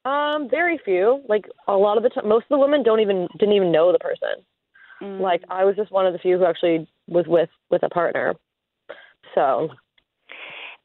Um, 0.04 0.48
very 0.50 0.78
few. 0.84 1.22
Like 1.28 1.44
a 1.68 1.76
lot 1.76 1.96
of 1.96 2.02
the 2.02 2.08
time, 2.08 2.28
most 2.28 2.44
of 2.44 2.48
the 2.50 2.58
women 2.58 2.82
don't 2.82 3.00
even 3.00 3.28
didn't 3.38 3.54
even 3.54 3.70
know 3.70 3.92
the 3.92 3.98
person. 3.98 4.44
Mm. 5.00 5.20
Like 5.20 5.42
I 5.48 5.64
was 5.64 5.76
just 5.76 5.92
one 5.92 6.06
of 6.06 6.12
the 6.12 6.18
few 6.18 6.38
who 6.38 6.44
actually 6.44 6.88
was 7.06 7.24
with 7.28 7.50
with 7.70 7.82
a 7.84 7.88
partner. 7.88 8.34
So 9.34 9.68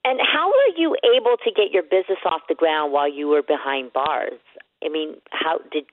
and 0.08 0.20
how 0.22 0.48
were 0.48 0.78
you 0.78 0.96
able 1.18 1.36
to 1.44 1.52
get 1.52 1.72
your 1.74 1.84
business 1.84 2.20
off 2.26 2.42
the 2.48 2.56
ground 2.56 2.94
while 2.94 3.12
you 3.12 3.28
were 3.28 3.42
behind 3.42 3.92
bars? 3.92 4.40
I 4.84 4.90
mean, 4.90 5.16
how 5.32 5.60
did 5.72 5.86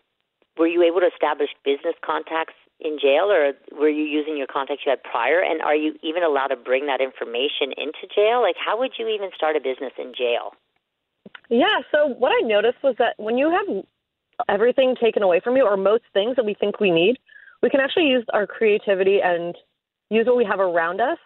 were 0.56 0.68
you 0.68 0.82
able 0.82 1.00
to 1.00 1.08
establish 1.12 1.50
business 1.64 1.94
contacts 2.04 2.54
in 2.80 2.98
jail, 3.00 3.30
or 3.30 3.52
were 3.78 3.88
you 3.88 4.04
using 4.04 4.36
your 4.36 4.46
contacts 4.46 4.82
you 4.84 4.90
had 4.90 5.02
prior? 5.02 5.40
And 5.40 5.62
are 5.62 5.76
you 5.76 5.94
even 6.02 6.22
allowed 6.22 6.48
to 6.48 6.56
bring 6.56 6.86
that 6.86 7.00
information 7.00 7.72
into 7.76 8.06
jail? 8.14 8.42
Like, 8.42 8.56
how 8.58 8.78
would 8.78 8.92
you 8.98 9.08
even 9.08 9.30
start 9.34 9.56
a 9.56 9.60
business 9.60 9.92
in 9.98 10.12
jail? 10.16 10.52
Yeah. 11.48 11.80
So 11.92 12.06
what 12.06 12.32
I 12.32 12.46
noticed 12.46 12.78
was 12.82 12.96
that 12.98 13.14
when 13.16 13.38
you 13.38 13.50
have 13.50 13.84
everything 14.48 14.96
taken 15.00 15.22
away 15.22 15.40
from 15.40 15.56
you, 15.56 15.64
or 15.64 15.76
most 15.76 16.04
things 16.12 16.36
that 16.36 16.44
we 16.44 16.54
think 16.54 16.80
we 16.80 16.90
need, 16.90 17.16
we 17.62 17.70
can 17.70 17.80
actually 17.80 18.06
use 18.06 18.24
our 18.32 18.46
creativity 18.46 19.20
and 19.22 19.54
use 20.10 20.26
what 20.26 20.36
we 20.36 20.44
have 20.44 20.60
around 20.60 21.00
us 21.00 21.18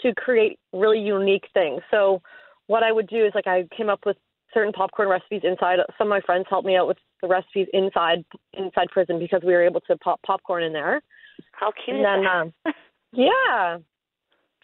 to 0.00 0.14
create 0.14 0.58
really 0.72 0.98
unique 0.98 1.48
things. 1.54 1.80
So 1.90 2.22
what 2.66 2.82
I 2.82 2.92
would 2.92 3.08
do 3.08 3.24
is 3.24 3.32
like 3.34 3.46
I 3.46 3.66
came 3.76 3.88
up 3.88 4.00
with 4.04 4.16
certain 4.54 4.72
popcorn 4.72 5.08
recipes 5.08 5.42
inside. 5.44 5.78
Some 5.98 6.08
of 6.08 6.10
my 6.10 6.20
friends 6.20 6.46
helped 6.48 6.66
me 6.66 6.76
out 6.76 6.86
with 6.86 6.98
the 7.20 7.28
recipes 7.28 7.68
inside 7.72 8.24
inside 8.54 8.88
prison 8.90 9.18
because 9.18 9.42
we 9.44 9.52
were 9.52 9.64
able 9.64 9.80
to 9.82 9.96
pop 9.98 10.20
popcorn 10.22 10.62
in 10.62 10.72
there. 10.72 11.02
How 11.52 11.72
cute 11.84 11.96
and 11.96 12.04
then, 12.04 12.26
um, 12.26 12.52
yeah, 13.12 13.78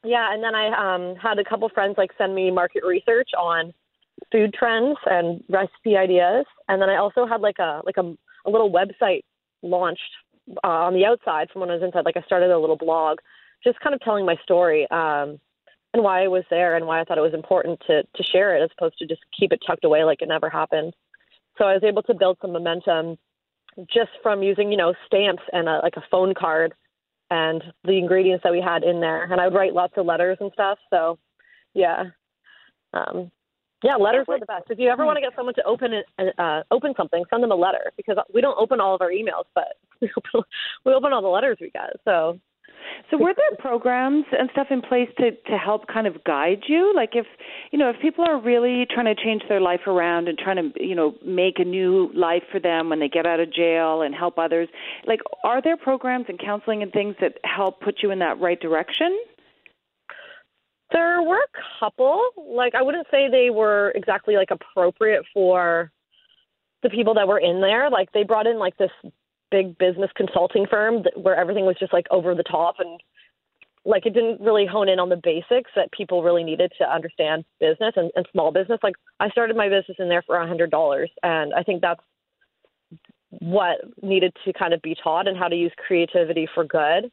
yeah, 0.05 0.33
and 0.33 0.43
then 0.43 0.55
I 0.55 0.95
um, 0.95 1.17
had 1.17 1.39
a 1.39 1.45
couple 1.45 1.69
friends 1.71 1.95
like 1.99 2.11
send 2.19 2.35
me 2.35 2.51
market 2.51 2.85
research 2.85 3.31
on 3.39 3.73
food 4.31 4.55
trends 4.55 4.99
and 5.07 5.43
recipe 5.49 5.97
ideas, 5.97 6.45
and 6.69 6.81
then 6.81 6.91
I 6.91 6.97
also 6.97 7.27
had 7.27 7.41
like 7.41 7.59
a 7.59 7.81
like 7.85 7.97
a, 7.97 8.15
a 8.47 8.51
little 8.51 8.71
website 8.71 9.23
launched 9.63 10.03
uh, 10.65 10.69
on 10.69 10.95
the 10.95 11.05
outside 11.05 11.49
from 11.51 11.61
when 11.61 11.71
I 11.71 11.75
was 11.75 11.83
inside. 11.83 12.05
Like 12.05 12.17
I 12.17 12.23
started 12.23 12.51
a 12.51 12.59
little 12.59 12.77
blog 12.77 13.19
just 13.65 13.81
kind 13.81 13.95
of 13.95 14.01
telling 14.01 14.25
my 14.25 14.37
story 14.43 14.87
um, 14.91 15.41
and 15.95 16.03
why 16.03 16.25
I 16.25 16.29
was 16.29 16.45
there 16.51 16.77
and 16.77 16.87
why 16.87 17.01
I 17.01 17.05
thought 17.05 17.19
it 17.19 17.23
was 17.23 17.35
important 17.35 17.81
to 17.87 18.03
to 18.03 18.23
share 18.23 18.57
it 18.57 18.63
as 18.63 18.71
opposed 18.77 18.99
to 18.99 19.07
just 19.07 19.23
keep 19.39 19.53
it 19.53 19.63
tucked 19.67 19.85
away 19.85 20.05
like 20.05 20.23
it 20.23 20.29
never 20.29 20.51
happened. 20.51 20.95
So 21.57 21.65
I 21.65 21.75
was 21.75 21.85
able 21.85 22.03
to 22.05 22.15
build 22.15 22.39
some 22.41 22.53
momentum 22.53 23.19
just 23.93 24.11
from 24.23 24.43
using 24.43 24.71
you 24.71 24.77
know 24.77 24.95
stamps 25.07 25.43
and 25.53 25.69
a, 25.69 25.81
like 25.83 25.97
a 25.97 26.05
phone 26.11 26.35
card 26.35 26.75
and 27.31 27.63
the 27.85 27.99
ingredients 27.99 28.43
that 28.45 28.53
we 28.53 28.61
had 28.61 28.83
in 28.83 29.01
there. 29.01 29.25
And 29.25 29.41
I 29.41 29.49
would 29.49 29.57
write 29.57 29.75
lots 29.75 29.95
of 29.97 30.07
letters 30.07 30.39
and 30.41 30.51
stuff. 30.53 30.79
So 30.91 31.19
yeah. 31.75 32.05
Um, 32.95 33.31
yeah, 33.85 33.95
letters 33.95 34.27
are 34.29 34.41
the 34.41 34.47
best. 34.47 34.65
If 34.71 34.79
you 34.81 34.89
ever 34.89 35.07
want 35.07 35.19
to 35.19 35.21
get 35.21 35.35
someone 35.37 35.55
to 35.55 35.63
open 35.65 35.93
it, 35.93 36.07
uh, 36.39 36.63
open 36.73 36.95
something, 36.97 37.23
send 37.31 37.45
them 37.45 37.53
a 37.53 37.57
letter 37.57 37.93
because 37.97 38.17
we 38.35 38.41
don't 38.41 38.59
open 38.59 38.81
all 38.81 38.95
of 38.95 39.01
our 39.01 39.11
emails, 39.11 39.45
but 39.55 39.77
we 40.01 40.11
open, 40.17 40.49
we 40.85 40.93
open 40.93 41.13
all 41.13 41.23
the 41.23 41.29
letters 41.29 41.59
we 41.61 41.71
get. 41.71 41.91
So 42.05 42.41
so 43.11 43.17
were 43.17 43.35
there 43.35 43.57
programs 43.59 44.25
and 44.39 44.51
stuff 44.53 44.69
in 44.71 44.83
place 44.83 45.09
to 45.19 45.31
to 45.31 45.57
help 45.57 45.87
kind 45.87 46.07
of 46.07 46.23
guide 46.25 46.65
you? 46.67 46.93
Like 46.95 47.11
if 47.15 47.27
you 47.71 47.79
know 47.79 47.91
if 47.91 48.01
people 48.01 48.25
are 48.25 48.41
really 48.41 48.87
trying 48.91 49.07
to 49.07 49.15
change 49.15 49.43
their 49.49 49.61
life 49.61 49.87
around 49.87 50.29
and 50.29 50.39
trying 50.39 50.57
to 50.57 50.85
you 50.85 50.95
know 50.95 51.15
make 51.25 51.59
a 51.59 51.65
new 51.65 52.11
life 52.15 52.43
for 52.51 52.61
them 52.61 52.91
when 52.91 53.01
they 53.01 53.09
get 53.09 53.27
out 53.27 53.41
of 53.41 53.53
jail 53.53 54.03
and 54.03 54.15
help 54.15 54.39
others, 54.39 54.69
like 55.07 55.21
are 55.45 55.63
there 55.63 55.77
programs 55.77 56.27
and 56.29 56.39
counseling 56.39 56.83
and 56.83 56.93
things 56.93 57.15
that 57.21 57.39
help 57.45 57.81
put 57.81 58.03
you 58.03 58.11
in 58.11 58.19
that 58.19 58.39
right 58.41 58.61
direction? 58.61 59.19
There 60.93 61.23
were 61.23 61.37
a 61.41 61.81
couple. 61.81 62.23
Like 62.37 62.75
I 62.75 62.83
wouldn't 62.83 63.07
say 63.11 63.29
they 63.31 63.51
were 63.51 63.93
exactly 63.95 64.37
like 64.37 64.51
appropriate 64.51 65.25
for 65.33 65.91
the 66.83 66.91
people 66.91 67.15
that 67.15 67.27
were 67.27 67.39
in 67.39 67.61
there. 67.61 67.91
Like 67.91 68.13
they 68.13 68.23
brought 68.23 68.47
in 68.47 68.59
like 68.59 68.77
this 68.77 68.91
big 69.51 69.77
business 69.79 70.11
consulting 70.17 70.67
firm 70.67 71.03
that, 71.05 71.21
where 71.21 71.37
everything 71.37 71.67
was 71.67 71.77
just 71.79 71.93
like 71.93 72.07
over 72.11 72.35
the 72.35 72.43
top 72.43 72.77
and 72.79 73.01
like 73.85 74.05
it 74.05 74.13
didn't 74.13 74.41
really 74.41 74.67
hone 74.67 74.89
in 74.89 74.99
on 74.99 75.09
the 75.09 75.21
basics 75.23 75.71
that 75.75 75.91
people 75.93 76.23
really 76.23 76.45
needed 76.45 76.71
to 76.79 76.85
understand 76.85 77.45
business 77.59 77.95
and, 77.97 78.11
and 78.17 78.27
small 78.33 78.53
business. 78.53 78.79
Like 78.83 78.97
I 79.19 79.31
started 79.31 79.57
my 79.57 79.69
business 79.69 79.97
in 79.99 80.09
there 80.09 80.23
for 80.23 80.37
a 80.37 80.47
hundred 80.47 80.71
dollars, 80.71 81.11
and 81.23 81.55
I 81.55 81.63
think 81.63 81.81
that's 81.81 82.03
what 83.31 83.79
needed 84.03 84.33
to 84.45 84.53
kind 84.53 84.75
of 84.75 84.83
be 84.83 84.97
taught 85.03 85.29
and 85.29 85.37
how 85.37 85.49
to 85.49 85.57
use 85.57 85.73
creativity 85.87 86.49
for 86.55 86.65
good, 86.65 87.11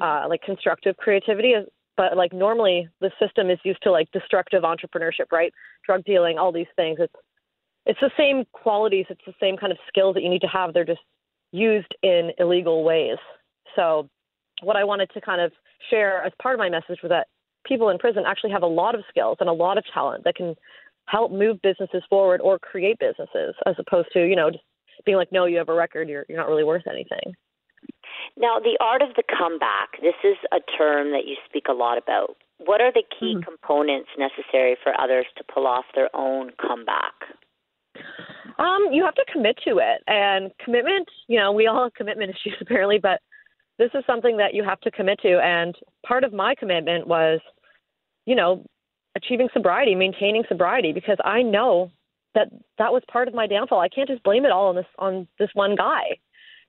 uh, 0.00 0.26
like 0.28 0.42
constructive 0.42 0.96
creativity. 0.96 1.54
But 1.96 2.16
like 2.16 2.32
normally, 2.32 2.88
the 3.00 3.10
system 3.20 3.50
is 3.50 3.58
used 3.64 3.82
to 3.82 3.90
like 3.90 4.10
destructive 4.12 4.62
entrepreneurship, 4.62 5.30
right? 5.32 5.52
Drug 5.84 6.04
dealing, 6.04 6.38
all 6.38 6.52
these 6.52 6.66
things. 6.76 6.98
It's 7.00 7.14
it's 7.86 8.00
the 8.00 8.10
same 8.18 8.44
qualities. 8.52 9.06
It's 9.08 9.24
the 9.26 9.34
same 9.40 9.56
kind 9.56 9.72
of 9.72 9.78
skills 9.88 10.14
that 10.14 10.22
you 10.22 10.28
need 10.28 10.42
to 10.42 10.48
have. 10.48 10.74
They're 10.74 10.84
just 10.84 11.00
used 11.52 11.94
in 12.02 12.30
illegal 12.38 12.84
ways. 12.84 13.18
So, 13.76 14.08
what 14.62 14.76
I 14.76 14.84
wanted 14.84 15.10
to 15.14 15.20
kind 15.20 15.40
of 15.40 15.52
share 15.88 16.22
as 16.24 16.32
part 16.42 16.54
of 16.54 16.58
my 16.58 16.68
message 16.68 16.98
was 17.02 17.10
that 17.10 17.28
people 17.64 17.90
in 17.90 17.98
prison 17.98 18.24
actually 18.26 18.50
have 18.50 18.62
a 18.62 18.66
lot 18.66 18.94
of 18.94 19.02
skills 19.08 19.36
and 19.40 19.48
a 19.48 19.52
lot 19.52 19.78
of 19.78 19.84
talent 19.92 20.24
that 20.24 20.34
can 20.34 20.54
help 21.06 21.30
move 21.30 21.62
businesses 21.62 22.02
forward 22.10 22.40
or 22.40 22.58
create 22.58 22.98
businesses, 22.98 23.54
as 23.66 23.76
opposed 23.78 24.08
to 24.12 24.26
you 24.26 24.36
know 24.36 24.50
just 24.50 24.64
being 25.04 25.16
like, 25.16 25.32
no, 25.32 25.44
you 25.44 25.58
have 25.58 25.68
a 25.68 25.74
record, 25.74 26.08
you're 26.08 26.24
you're 26.28 26.38
not 26.38 26.48
really 26.48 26.64
worth 26.64 26.86
anything. 26.88 27.34
Now, 28.36 28.58
the 28.58 28.78
art 28.80 29.02
of 29.02 29.14
the 29.16 29.22
comeback. 29.22 30.00
This 30.00 30.18
is 30.24 30.36
a 30.52 30.60
term 30.76 31.10
that 31.12 31.26
you 31.26 31.36
speak 31.48 31.66
a 31.68 31.72
lot 31.72 31.98
about. 31.98 32.36
What 32.58 32.80
are 32.80 32.92
the 32.92 33.04
key 33.18 33.34
mm-hmm. 33.34 33.42
components 33.42 34.10
necessary 34.18 34.76
for 34.82 34.98
others 35.00 35.26
to 35.36 35.44
pull 35.44 35.66
off 35.66 35.84
their 35.94 36.14
own 36.14 36.50
comeback? 36.60 37.14
Um, 38.58 38.88
you 38.90 39.04
have 39.04 39.14
to 39.14 39.24
commit 39.32 39.56
to 39.64 39.78
it, 39.78 40.02
and 40.06 40.50
commitment. 40.64 41.08
You 41.28 41.38
know, 41.38 41.52
we 41.52 41.66
all 41.66 41.84
have 41.84 41.94
commitment 41.94 42.30
issues 42.46 42.56
apparently, 42.60 42.98
but 42.98 43.20
this 43.78 43.90
is 43.94 44.04
something 44.06 44.36
that 44.38 44.54
you 44.54 44.64
have 44.64 44.80
to 44.80 44.90
commit 44.90 45.20
to. 45.20 45.38
And 45.38 45.74
part 46.06 46.24
of 46.24 46.32
my 46.32 46.54
commitment 46.54 47.06
was, 47.06 47.40
you 48.26 48.34
know, 48.34 48.64
achieving 49.16 49.48
sobriety, 49.52 49.94
maintaining 49.94 50.42
sobriety, 50.48 50.92
because 50.92 51.18
I 51.24 51.42
know 51.42 51.90
that 52.34 52.48
that 52.78 52.92
was 52.92 53.02
part 53.10 53.28
of 53.28 53.34
my 53.34 53.46
downfall. 53.46 53.80
I 53.80 53.88
can't 53.88 54.08
just 54.08 54.22
blame 54.22 54.44
it 54.44 54.50
all 54.50 54.68
on 54.68 54.76
this 54.76 54.86
on 54.98 55.28
this 55.38 55.50
one 55.54 55.76
guy. 55.76 56.18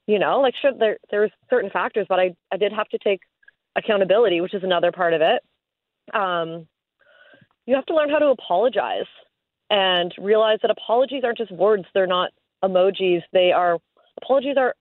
You 0.08 0.20
know, 0.20 0.40
like 0.40 0.54
sure 0.62 0.72
there 0.78 0.98
there 1.12 1.22
was 1.22 1.32
certain 1.50 1.70
factors, 1.70 2.06
but 2.08 2.20
I 2.20 2.36
I 2.52 2.58
did 2.58 2.72
have 2.72 2.90
to 2.90 2.98
take 3.00 3.22
accountability, 3.76 4.42
which 4.42 4.54
is 4.54 4.64
another 4.64 4.92
part 4.92 5.14
of 5.14 5.22
it. 5.22 5.44
Um, 6.16 6.68
you 7.66 7.76
have 7.76 7.86
to 7.86 7.96
learn 7.96 8.10
how 8.10 8.20
to 8.20 8.28
apologize 8.28 9.06
and 9.70 10.14
realize 10.18 10.60
that 10.62 10.72
apologies 10.72 11.24
aren't 11.24 11.38
just 11.38 11.52
words; 11.52 11.86
they're 11.94 12.08
not 12.08 12.32
emojis. 12.64 13.22
They 13.34 13.52
are 13.52 13.78
apologies 14.22 14.56
are 14.58 14.76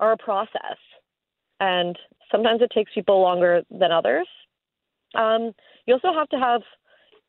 are 0.00 0.12
a 0.12 0.16
process, 0.16 0.78
and 1.60 1.98
sometimes 2.30 2.62
it 2.62 2.70
takes 2.74 2.92
people 2.94 3.20
longer 3.20 3.62
than 3.70 3.92
others. 3.92 4.26
Um, 5.14 5.52
you 5.86 5.94
also 5.94 6.12
have 6.12 6.28
to 6.30 6.38
have 6.38 6.62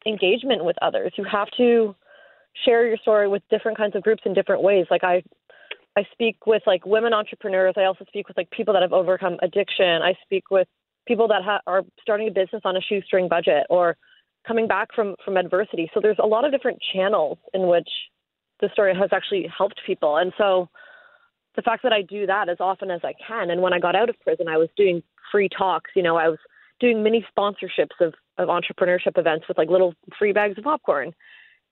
engagement 0.06 0.65
with 0.65 0.76
others. 0.82 1.13
You 1.17 1.26
have 1.26 1.49
to 1.58 1.95
share 2.65 2.88
your 2.88 2.97
story 2.97 3.28
with 3.28 3.41
different 3.49 3.78
kinds 3.78 3.95
of 3.95 4.04
groups 4.04 4.23
in 4.26 4.34
different 4.34 4.62
ways. 4.62 4.86
Like 4.89 5.04
I 5.04 5.23
I 5.95 6.06
speak 6.12 6.45
with 6.47 6.63
like 6.65 6.86
women 6.86 7.13
entrepreneurs. 7.13 7.76
I 7.78 7.84
also 7.84 8.06
speak 8.08 8.28
with 8.28 8.38
like 8.38 8.49
people 8.52 8.73
that 8.73 8.82
have 8.82 8.93
overcome 8.93 9.38
addiction. 9.41 10.02
I 10.02 10.13
speak 10.23 10.49
with 10.49 10.67
people 11.08 11.28
that 11.28 11.43
ha- 11.43 11.62
are 11.67 11.84
starting 12.02 12.28
a 12.28 12.32
business 12.32 12.62
on 12.65 12.76
a 12.78 12.82
shoestring 12.82 13.28
budget 13.28 13.65
or 13.69 13.97
coming 14.47 14.67
back 14.67 14.89
from 14.95 15.15
from 15.23 15.38
adversity. 15.38 15.89
So 15.93 15.99
there's 16.01 16.19
a 16.21 16.27
lot 16.27 16.45
of 16.45 16.51
different 16.51 16.79
channels 16.93 17.38
in 17.53 17.67
which 17.67 17.89
the 18.62 18.69
story 18.73 18.95
has 18.95 19.10
actually 19.12 19.47
helped 19.56 19.82
people. 19.86 20.17
And 20.17 20.32
so 20.38 20.69
the 21.56 21.62
fact 21.62 21.84
that 21.84 21.93
I 21.93 22.01
do 22.01 22.25
that 22.25 22.49
as 22.49 22.58
often 22.60 22.89
as 22.89 23.01
I 23.03 23.13
can. 23.27 23.51
And 23.51 23.62
when 23.62 23.73
I 23.73 23.79
got 23.79 23.95
out 23.95 24.10
of 24.10 24.19
prison, 24.21 24.47
I 24.47 24.58
was 24.58 24.69
doing 24.75 25.03
free 25.32 25.49
talks. 25.49 25.91
You 25.95 26.03
know, 26.03 26.17
I 26.17 26.29
was 26.29 26.39
doing 26.79 27.03
mini 27.03 27.25
sponsorships 27.36 27.99
of 28.01 28.13
of 28.38 28.49
entrepreneurship 28.49 29.17
events 29.17 29.47
with 29.47 29.58
like 29.58 29.69
little 29.69 29.93
free 30.17 30.34
bags 30.34 30.58
of 30.58 30.63
popcorn 30.63 31.13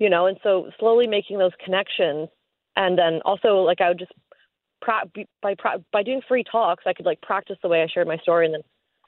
you 0.02 0.10
know, 0.10 0.26
and 0.26 0.40
so 0.42 0.68
slowly 0.80 1.06
making 1.06 1.38
those 1.38 1.52
connections, 1.64 2.28
and 2.76 2.98
then 2.98 3.22
also 3.24 3.58
like 3.58 3.82
I 3.82 3.90
would 3.90 4.00
just 4.00 4.12
pra- 4.82 5.04
by 5.44 5.54
by 5.94 6.02
doing 6.02 6.22
free 6.28 6.44
talks, 6.44 6.86
I 6.88 6.94
could 6.94 7.06
like 7.06 7.22
practice 7.22 7.58
the 7.62 7.70
way 7.70 7.84
I 7.84 7.88
shared 7.88 8.08
my 8.08 8.18
story, 8.18 8.48
and 8.48 8.56
then 8.56 8.64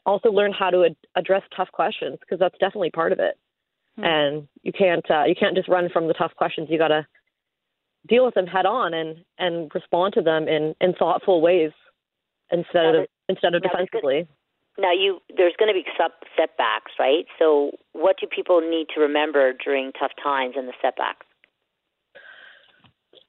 also 0.06 0.30
learn 0.30 0.54
how 0.54 0.70
to 0.70 0.86
ad- 0.86 0.96
address 1.16 1.42
tough 1.58 1.72
questions 1.72 2.20
because 2.20 2.38
that's 2.38 2.58
definitely 2.60 2.92
part 2.92 3.12
of 3.12 3.18
it. 3.18 3.40
Hmm. 3.98 4.04
And 4.04 4.48
you 4.64 4.72
can't 4.72 5.06
uh, 5.10 5.24
you 5.26 5.36
can't 5.36 5.56
just 5.56 5.70
run 5.70 5.90
from 5.92 6.08
the 6.08 6.14
tough 6.14 6.32
questions. 6.36 6.68
You 6.70 6.78
got 6.78 6.88
to 6.88 7.06
deal 8.08 8.26
with 8.26 8.34
them 8.34 8.48
head 8.48 8.66
on 8.66 8.94
and 8.94 9.18
and 9.38 9.72
respond 9.74 10.14
to 10.16 10.22
them 10.22 10.48
in 10.48 10.76
in 10.82 10.94
thoughtful 10.94 11.42
ways 11.42 11.72
instead 12.52 12.96
of 12.96 13.08
instead 13.30 13.56
of 13.56 13.62
defensively. 13.62 14.28
Now, 14.78 14.92
you 14.92 15.20
there's 15.36 15.54
going 15.60 15.70
to 15.70 15.80
be 15.80 15.86
setbacks, 16.36 16.92
right? 17.00 17.26
So, 17.38 17.72
what 17.92 18.16
do 18.20 18.28
people 18.28 18.62
need 18.62 18.88
to 18.96 19.02
remember 19.02 19.54
during 19.54 19.92
tough 19.94 20.12
times 20.22 20.56
and 20.58 20.68
the 20.68 20.74
setbacks? 20.82 21.26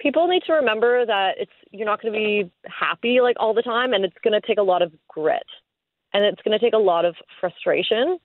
People 0.00 0.26
need 0.26 0.42
to 0.46 0.54
remember 0.54 1.04
that 1.04 1.34
it's 1.38 1.52
you're 1.70 1.86
not 1.86 2.00
going 2.00 2.12
to 2.12 2.18
be 2.18 2.50
happy 2.66 3.20
like 3.20 3.36
all 3.38 3.52
the 3.52 3.62
time, 3.62 3.92
and 3.92 4.04
it's 4.04 4.16
going 4.24 4.38
to 4.38 4.46
take 4.46 4.58
a 4.58 4.62
lot 4.62 4.80
of 4.80 4.92
grit, 5.08 5.42
and 6.14 6.24
it's 6.24 6.40
going 6.42 6.58
to 6.58 6.64
take 6.64 6.74
a 6.74 6.78
lot 6.78 7.04
of 7.04 7.14
frustration. 7.40 8.18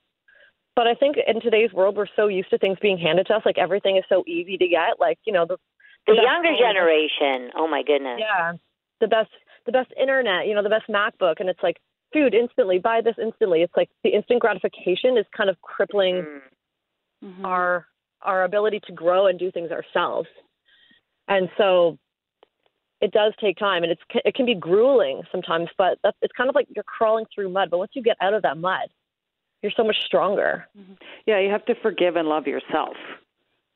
But 0.80 0.86
I 0.86 0.94
think 0.94 1.16
in 1.26 1.42
today's 1.42 1.70
world, 1.74 1.94
we're 1.94 2.06
so 2.16 2.28
used 2.28 2.48
to 2.48 2.56
things 2.56 2.78
being 2.80 2.96
handed 2.96 3.26
to 3.26 3.34
us, 3.34 3.42
like 3.44 3.58
everything 3.58 3.98
is 3.98 4.04
so 4.08 4.24
easy 4.26 4.56
to 4.56 4.66
get. 4.66 4.98
Like 4.98 5.18
you 5.26 5.32
know, 5.34 5.44
the 5.44 5.58
the, 6.06 6.14
the 6.14 6.22
younger 6.22 6.56
generation. 6.58 7.50
Oh 7.54 7.68
my 7.68 7.82
goodness. 7.82 8.18
Yeah, 8.18 8.52
the 8.98 9.06
best 9.06 9.28
the 9.66 9.72
best 9.72 9.92
internet. 10.00 10.46
You 10.46 10.54
know, 10.54 10.62
the 10.62 10.70
best 10.70 10.88
MacBook, 10.88 11.34
and 11.38 11.50
it's 11.50 11.62
like 11.62 11.76
food 12.14 12.32
instantly, 12.32 12.78
buy 12.78 13.02
this 13.04 13.16
instantly. 13.22 13.60
It's 13.60 13.76
like 13.76 13.90
the 14.04 14.14
instant 14.14 14.40
gratification 14.40 15.18
is 15.18 15.26
kind 15.36 15.50
of 15.50 15.60
crippling 15.60 16.14
mm-hmm. 16.14 17.28
mm-hmm. 17.28 17.44
our 17.44 17.86
our 18.22 18.44
ability 18.44 18.80
to 18.86 18.92
grow 18.94 19.26
and 19.26 19.38
do 19.38 19.52
things 19.52 19.70
ourselves. 19.70 20.28
And 21.28 21.50
so 21.58 21.98
it 23.02 23.12
does 23.12 23.34
take 23.38 23.58
time 23.58 23.82
and 23.82 23.92
it's 23.92 24.02
it 24.24 24.34
can 24.34 24.46
be 24.46 24.54
grueling 24.54 25.24
sometimes, 25.30 25.68
but 25.76 25.98
that's, 26.02 26.16
it's 26.22 26.32
kind 26.34 26.48
of 26.48 26.54
like 26.54 26.68
you're 26.74 26.84
crawling 26.84 27.26
through 27.34 27.50
mud, 27.50 27.68
but 27.70 27.76
once 27.76 27.90
you 27.92 28.02
get 28.02 28.16
out 28.22 28.32
of 28.32 28.40
that 28.44 28.56
mud, 28.56 28.88
you're 29.62 29.72
so 29.76 29.84
much 29.84 29.96
stronger. 30.04 30.66
Mm-hmm. 30.78 30.94
Yeah, 31.26 31.40
you 31.40 31.50
have 31.50 31.64
to 31.66 31.74
forgive 31.82 32.16
and 32.16 32.28
love 32.28 32.46
yourself. 32.46 32.96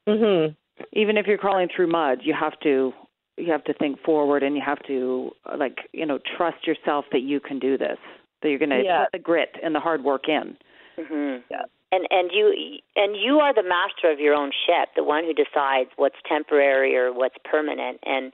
Mhm. 0.08 0.56
Even 0.92 1.16
if 1.16 1.26
you're 1.26 1.38
crawling 1.38 1.68
through 1.68 1.86
mud, 1.88 2.20
you 2.22 2.34
have 2.34 2.58
to 2.60 2.92
you 3.36 3.50
have 3.50 3.64
to 3.64 3.74
think 3.74 4.00
forward 4.02 4.44
and 4.44 4.54
you 4.54 4.62
have 4.64 4.80
to 4.86 5.32
like, 5.58 5.88
you 5.92 6.06
know, 6.06 6.18
trust 6.36 6.66
yourself 6.66 7.04
that 7.10 7.22
you 7.22 7.40
can 7.40 7.58
do 7.58 7.76
this 7.76 7.98
that 8.44 8.50
you're 8.50 8.58
going 8.58 8.70
to 8.70 8.82
yeah. 8.84 9.04
put 9.04 9.12
the 9.12 9.18
grit 9.18 9.56
and 9.62 9.74
the 9.74 9.80
hard 9.80 10.04
work 10.04 10.28
in. 10.28 10.56
Mm-hmm. 10.98 11.42
Yeah. 11.50 11.64
And 11.90 12.06
and 12.10 12.30
you 12.32 12.78
and 12.94 13.16
you 13.16 13.38
are 13.38 13.54
the 13.54 13.62
master 13.62 14.10
of 14.10 14.20
your 14.20 14.34
own 14.34 14.52
ship, 14.66 14.90
the 14.94 15.02
one 15.02 15.24
who 15.24 15.32
decides 15.32 15.90
what's 15.96 16.16
temporary 16.28 16.96
or 16.96 17.12
what's 17.12 17.36
permanent. 17.44 17.98
And 18.04 18.32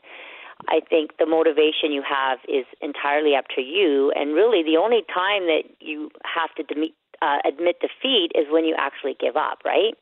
I 0.68 0.80
think 0.88 1.12
the 1.18 1.26
motivation 1.26 1.92
you 1.92 2.02
have 2.02 2.38
is 2.48 2.66
entirely 2.80 3.34
up 3.36 3.46
to 3.56 3.62
you. 3.62 4.12
And 4.16 4.34
really, 4.34 4.62
the 4.62 4.76
only 4.76 5.02
time 5.12 5.46
that 5.46 5.64
you 5.78 6.10
have 6.24 6.54
to 6.56 6.62
de- 6.62 6.94
uh, 7.22 7.38
admit 7.46 7.76
defeat 7.80 8.32
is 8.34 8.46
when 8.50 8.64
you 8.64 8.74
actually 8.78 9.16
give 9.18 9.36
up, 9.36 9.58
right? 9.64 9.94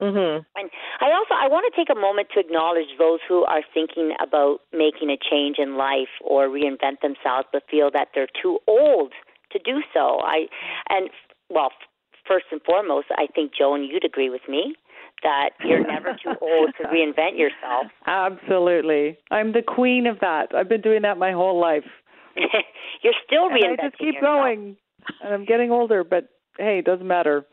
Mm-hmm. 0.00 0.40
And 0.56 0.70
I 1.00 1.12
also 1.12 1.36
I 1.36 1.48
want 1.48 1.68
to 1.68 1.76
take 1.76 1.92
a 1.92 1.98
moment 1.98 2.28
to 2.34 2.40
acknowledge 2.40 2.88
those 2.98 3.20
who 3.28 3.44
are 3.44 3.60
thinking 3.74 4.12
about 4.16 4.60
making 4.72 5.10
a 5.10 5.18
change 5.20 5.56
in 5.58 5.76
life 5.76 6.08
or 6.24 6.48
reinvent 6.48 7.04
themselves, 7.04 7.46
but 7.52 7.62
feel 7.70 7.90
that 7.92 8.08
they're 8.14 8.32
too 8.40 8.58
old 8.66 9.12
to 9.52 9.58
do 9.58 9.82
so. 9.92 10.20
I 10.24 10.48
and 10.88 11.10
well, 11.50 11.68
first 12.26 12.46
and 12.50 12.62
foremost, 12.62 13.08
I 13.12 13.26
think 13.34 13.52
Joan, 13.56 13.84
you'd 13.84 14.04
agree 14.04 14.30
with 14.30 14.42
me 14.48 14.74
that 15.22 15.50
you're 15.62 15.86
never 15.86 16.16
too 16.16 16.32
old 16.40 16.72
to 16.80 16.88
reinvent 16.94 17.36
yourself. 17.36 17.92
Absolutely, 18.06 19.18
I'm 19.30 19.52
the 19.52 19.62
queen 19.62 20.06
of 20.06 20.20
that. 20.20 20.54
I've 20.56 20.68
been 20.68 20.80
doing 20.80 21.02
that 21.02 21.18
my 21.18 21.32
whole 21.32 21.60
life. 21.60 21.84
you're 23.02 23.12
still 23.26 23.50
reinventing. 23.50 23.70
And 23.70 23.80
I 23.80 23.88
just 23.88 23.98
keep 23.98 24.14
yourself. 24.14 24.22
going, 24.22 24.76
and 25.22 25.34
I'm 25.34 25.44
getting 25.44 25.70
older, 25.70 26.04
but 26.04 26.28
hey, 26.58 26.78
it 26.78 26.84
doesn't 26.84 27.06
matter. 27.06 27.46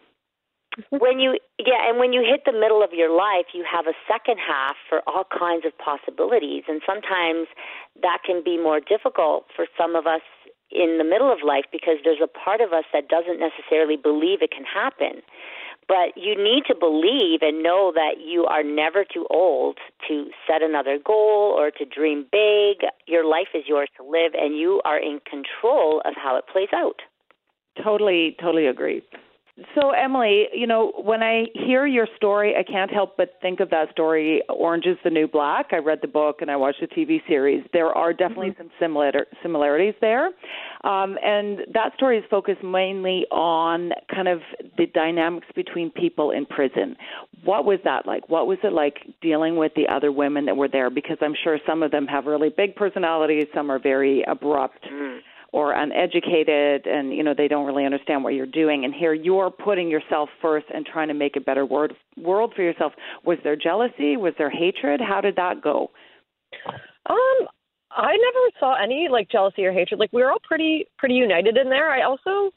when 0.90 1.20
you 1.20 1.38
yeah, 1.60 1.90
and 1.90 1.98
when 1.98 2.14
you 2.14 2.22
hit 2.22 2.42
the 2.46 2.58
middle 2.58 2.84
of 2.84 2.92
your 2.94 3.10
life, 3.10 3.48
you 3.54 3.66
have 3.70 3.88
a 3.88 3.98
second 4.08 4.38
half 4.38 4.76
for 4.88 5.02
all 5.08 5.26
kinds 5.26 5.66
of 5.66 5.74
possibilities, 5.78 6.64
and 6.68 6.82
sometimes 6.86 7.48
that 8.02 8.20
can 8.26 8.44
be 8.44 8.58
more 8.58 8.80
difficult 8.80 9.46
for 9.56 9.66
some 9.78 9.96
of 9.96 10.06
us 10.06 10.22
in 10.70 10.98
the 10.98 11.04
middle 11.04 11.32
of 11.32 11.40
life 11.46 11.66
because 11.72 11.98
there's 12.04 12.22
a 12.22 12.28
part 12.28 12.62
of 12.62 12.74
us 12.74 12.84
that 12.94 13.08
doesn't 13.08 13.40
necessarily 13.40 13.96
believe 13.96 14.42
it 14.42 14.52
can 14.52 14.66
happen. 14.66 15.22
But 15.88 16.18
you 16.18 16.36
need 16.36 16.64
to 16.68 16.76
believe 16.76 17.40
and 17.42 17.64
know 17.64 17.94
that 17.96 18.20
you 18.20 18.44
are 18.46 18.62
never 18.62 19.06
too 19.06 19.26
old 19.30 19.78
to 20.10 20.28
set 20.46 20.62
another 20.62 21.00
goal 21.00 21.56
or 21.58 21.72
to 21.72 21.86
dream 21.86 22.26
big. 22.30 22.84
Your 23.08 23.26
life 23.26 23.56
is 23.56 23.64
yours 23.68 23.88
to 23.96 24.04
live, 24.04 24.34
and 24.36 24.58
you 24.58 24.82
are 24.84 25.00
in 25.00 25.22
control 25.24 26.02
of 26.04 26.14
how 26.22 26.36
it 26.36 26.44
plays 26.52 26.70
out. 26.76 27.00
Totally, 27.84 28.36
totally 28.40 28.68
agree. 28.68 29.04
So, 29.74 29.90
Emily, 29.90 30.46
you 30.54 30.68
know, 30.68 30.92
when 31.04 31.24
I 31.24 31.46
hear 31.56 31.88
your 31.88 32.08
story, 32.16 32.56
I 32.56 32.62
can't 32.62 32.92
help 32.92 33.18
but 33.18 33.40
think 33.42 33.60
of 33.60 33.72
that 33.72 33.90
story, 33.92 34.44
Orange 34.50 34.86
is 34.86 34.98
the 35.04 35.10
New 35.10 35.28
Black. 35.28 35.68
I 35.72 35.78
read 35.78 35.98
the 36.04 36.08
book 36.08 36.38
and 36.42 36.52
I 36.52 36.56
watched 36.56 36.80
the 36.80 36.88
TV 36.88 37.22
series. 37.28 37.63
There 37.74 37.88
are 37.88 38.13
definitely 38.13 38.52
mm-hmm. 38.52 38.63
some 38.63 38.72
similar, 38.80 39.12
similarities 39.42 39.96
there. 40.00 40.28
Um, 40.84 41.18
and 41.24 41.62
that 41.74 41.94
story 41.96 42.20
is 42.20 42.24
focused 42.30 42.63
mainly 42.63 43.26
on 43.32 43.94
kind 44.13 44.28
of 44.28 44.42
the 44.78 44.86
dynamics 44.94 45.48
between 45.56 45.90
people 45.90 46.30
in 46.30 46.46
prison. 46.46 46.96
What 47.44 47.66
was 47.66 47.80
that 47.84 48.06
like? 48.06 48.30
What 48.30 48.46
was 48.46 48.60
it 48.63 48.74
like 48.74 49.08
dealing 49.24 49.58
with 49.58 49.72
the 49.76 49.88
other 49.92 50.12
women 50.12 50.46
that 50.46 50.56
were 50.56 50.68
there? 50.68 50.92
Because 50.92 51.18
I'm 51.20 51.36
sure 51.44 51.58
some 51.66 51.82
of 51.82 51.90
them 51.90 52.06
have 52.06 52.26
really 52.26 52.50
big 52.56 52.76
personalities, 52.76 53.48
some 53.56 53.72
are 53.72 53.80
very 53.80 54.24
abrupt. 54.28 54.84
Mm 54.84 55.20
or 55.54 55.74
uneducated 55.74 56.86
and 56.86 57.14
you 57.14 57.24
know 57.24 57.34
they 57.36 57.48
don't 57.48 57.66
really 57.66 57.86
understand 57.86 58.24
what 58.24 58.34
you're 58.34 58.46
doing. 58.46 58.86
And 58.86 58.94
here 58.94 59.14
you're 59.14 59.50
putting 59.50 59.90
yourself 59.90 60.30
first 60.42 60.66
and 60.74 60.86
trying 60.86 61.08
to 61.08 61.14
make 61.14 61.36
a 61.36 61.42
better 61.42 61.66
world 61.66 61.94
world 62.18 62.54
for 62.56 62.64
yourself. 62.64 62.94
Was 63.24 63.38
there 63.44 63.56
jealousy? 63.56 64.18
Was 64.18 64.34
there 64.38 64.50
hatred? 64.50 65.02
How 65.02 65.22
did 65.22 65.36
that 65.38 65.62
go? 65.62 65.92
Um 67.10 67.48
i 67.90 68.12
never 68.12 68.60
saw 68.60 68.76
any 68.82 69.08
like 69.10 69.30
jealousy 69.30 69.66
or 69.66 69.72
hatred. 69.72 70.00
Like 70.00 70.12
we 70.12 70.22
were 70.22 70.32
all 70.32 70.42
pretty 70.44 70.86
pretty 70.98 71.16
united 71.16 71.58
in 71.58 71.70
there. 71.70 71.92
I 71.92 72.04
also 72.04 72.52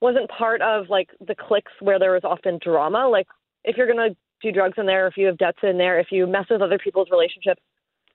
wasn't 0.00 0.30
part 0.30 0.62
of 0.62 0.86
like 0.88 1.10
the 1.26 1.34
cliques 1.34 1.72
where 1.80 1.98
there 1.98 2.12
was 2.12 2.24
often 2.24 2.58
drama. 2.62 3.08
Like 3.08 3.26
if 3.64 3.76
you're 3.76 3.92
going 3.92 4.10
to 4.10 4.16
do 4.42 4.52
drugs 4.52 4.74
in 4.76 4.86
there 4.86 5.06
if 5.06 5.16
you 5.16 5.26
have 5.26 5.38
debts 5.38 5.58
in 5.62 5.78
there 5.78 6.00
if 6.00 6.08
you 6.10 6.26
mess 6.26 6.46
with 6.50 6.62
other 6.62 6.78
people's 6.78 7.08
relationships 7.10 7.62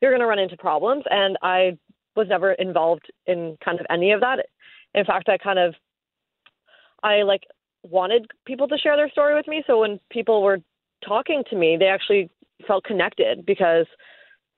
you're 0.01 0.11
going 0.11 0.21
to 0.21 0.27
run 0.27 0.39
into 0.39 0.57
problems. 0.57 1.03
And 1.09 1.37
i 1.41 1.77
was 2.17 2.27
never 2.27 2.53
involved 2.53 3.05
in 3.27 3.57
kind 3.63 3.79
of 3.79 3.85
any 3.89 4.11
of 4.11 4.19
that. 4.21 4.45
In 4.93 5.05
fact, 5.05 5.29
I 5.29 5.37
kind 5.37 5.59
of 5.59 5.73
I 7.03 7.21
like 7.21 7.43
wanted 7.83 8.27
people 8.45 8.67
to 8.67 8.77
share 8.77 8.97
their 8.97 9.09
story 9.09 9.35
with 9.35 9.47
me. 9.47 9.63
So 9.67 9.79
when 9.79 9.99
people 10.11 10.43
were 10.43 10.59
talking 11.07 11.43
to 11.49 11.55
me, 11.55 11.77
they 11.79 11.85
actually 11.85 12.29
felt 12.67 12.83
connected 12.83 13.45
because 13.45 13.85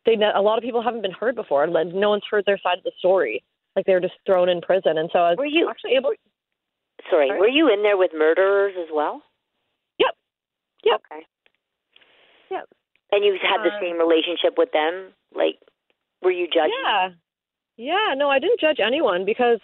they 0.06 0.14
a 0.14 0.42
lot 0.42 0.58
of 0.58 0.64
people 0.64 0.82
haven't 0.82 1.02
been 1.02 1.12
heard 1.12 1.36
before. 1.36 1.68
No 1.68 2.10
one's 2.10 2.24
heard 2.30 2.46
their 2.46 2.60
side 2.64 2.78
of 2.78 2.84
the 2.84 2.92
story. 2.98 3.44
Like 3.76 3.86
they 3.86 3.94
were 3.94 4.00
just 4.00 4.16
thrown 4.26 4.50
in 4.50 4.62
prison, 4.62 4.98
and 4.98 5.10
so 5.14 5.20
I 5.20 5.30
was 5.32 5.38
were 5.38 5.46
you 5.46 5.70
actually 5.70 5.96
able. 5.96 6.14
Sorry, 7.10 7.28
sorry, 7.30 7.40
were 7.40 7.48
you 7.48 7.72
in 7.72 7.84
there 7.84 7.98
with 7.98 8.12
murderers 8.14 8.74
as 8.80 8.90
well? 8.94 9.22
Yep. 10.00 10.16
Yep. 10.86 11.02
Okay. 11.12 11.26
Yep. 12.52 12.70
And 13.12 13.24
you 13.24 13.38
had 13.42 13.64
the 13.64 13.76
uh, 13.76 13.80
same 13.80 13.98
relationship 14.00 14.56
with 14.58 14.72
them, 14.72 15.14
like 15.36 15.60
were 16.22 16.32
you 16.32 16.48
judging? 16.48 16.74
Yeah. 16.84 17.10
Yeah, 17.80 18.14
no, 18.18 18.30
I 18.30 18.40
didn't 18.40 18.60
judge 18.60 18.80
anyone 18.86 19.24
because 19.24 19.60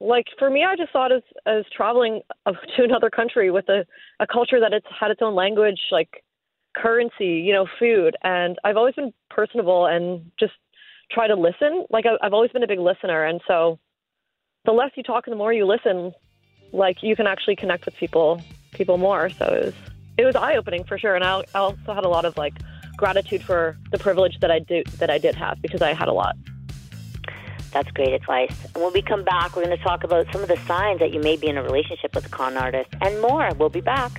like 0.00 0.24
for 0.38 0.48
me 0.48 0.64
I 0.64 0.76
just 0.76 0.90
thought 0.92 1.12
as 1.12 1.20
as 1.44 1.64
traveling 1.76 2.22
uh, 2.46 2.52
to 2.76 2.84
another 2.84 3.10
country 3.10 3.50
with 3.50 3.68
a 3.68 3.84
a 4.18 4.26
culture 4.26 4.58
that 4.60 4.72
it's 4.72 4.86
had 4.98 5.10
its 5.10 5.20
own 5.20 5.34
language, 5.34 5.78
like 5.92 6.24
currency, 6.74 7.44
you 7.46 7.52
know, 7.52 7.66
food, 7.78 8.16
and 8.22 8.58
I've 8.64 8.78
always 8.78 8.94
been 8.94 9.12
personable 9.28 9.84
and 9.84 10.32
just 10.40 10.54
try 11.12 11.26
to 11.26 11.34
listen. 11.34 11.84
Like 11.90 12.06
I, 12.06 12.16
I've 12.26 12.32
always 12.32 12.50
been 12.50 12.62
a 12.62 12.66
big 12.66 12.78
listener, 12.78 13.24
and 13.24 13.42
so 13.46 13.78
the 14.64 14.72
less 14.72 14.92
you 14.94 15.02
talk 15.02 15.26
and 15.26 15.32
the 15.32 15.36
more 15.36 15.52
you 15.52 15.66
listen, 15.66 16.14
like 16.72 17.02
you 17.02 17.14
can 17.14 17.26
actually 17.26 17.56
connect 17.56 17.84
with 17.84 17.94
people 17.96 18.40
people 18.72 18.96
more. 18.96 19.28
So 19.28 19.44
it 19.44 19.64
was 19.66 19.74
it 20.16 20.24
was 20.24 20.34
eye 20.34 20.56
opening 20.56 20.84
for 20.84 20.96
sure, 20.96 21.14
and 21.14 21.22
I, 21.22 21.44
I 21.54 21.58
also 21.58 21.92
had 21.92 22.06
a 22.06 22.08
lot 22.08 22.24
of 22.24 22.38
like 22.38 22.54
gratitude 22.96 23.44
for 23.44 23.76
the 23.90 23.98
privilege 23.98 24.38
that 24.40 24.50
I 24.50 24.60
do 24.60 24.82
that 24.98 25.10
I 25.10 25.18
did 25.18 25.34
have 25.34 25.60
because 25.60 25.82
I 25.82 25.92
had 25.92 26.08
a 26.08 26.14
lot. 26.14 26.36
That's 27.74 27.90
great 27.90 28.14
advice. 28.14 28.54
And 28.74 28.82
when 28.82 28.92
we 28.92 29.02
come 29.02 29.24
back, 29.24 29.56
we're 29.56 29.64
going 29.64 29.76
to 29.76 29.82
talk 29.82 30.04
about 30.04 30.32
some 30.32 30.42
of 30.42 30.48
the 30.48 30.56
signs 30.58 31.00
that 31.00 31.12
you 31.12 31.20
may 31.20 31.36
be 31.36 31.48
in 31.48 31.58
a 31.58 31.62
relationship 31.62 32.14
with 32.14 32.24
a 32.24 32.30
con 32.30 32.56
artist 32.56 32.88
and 33.02 33.20
more. 33.20 33.50
We'll 33.58 33.68
be 33.68 33.80
back. 33.80 34.12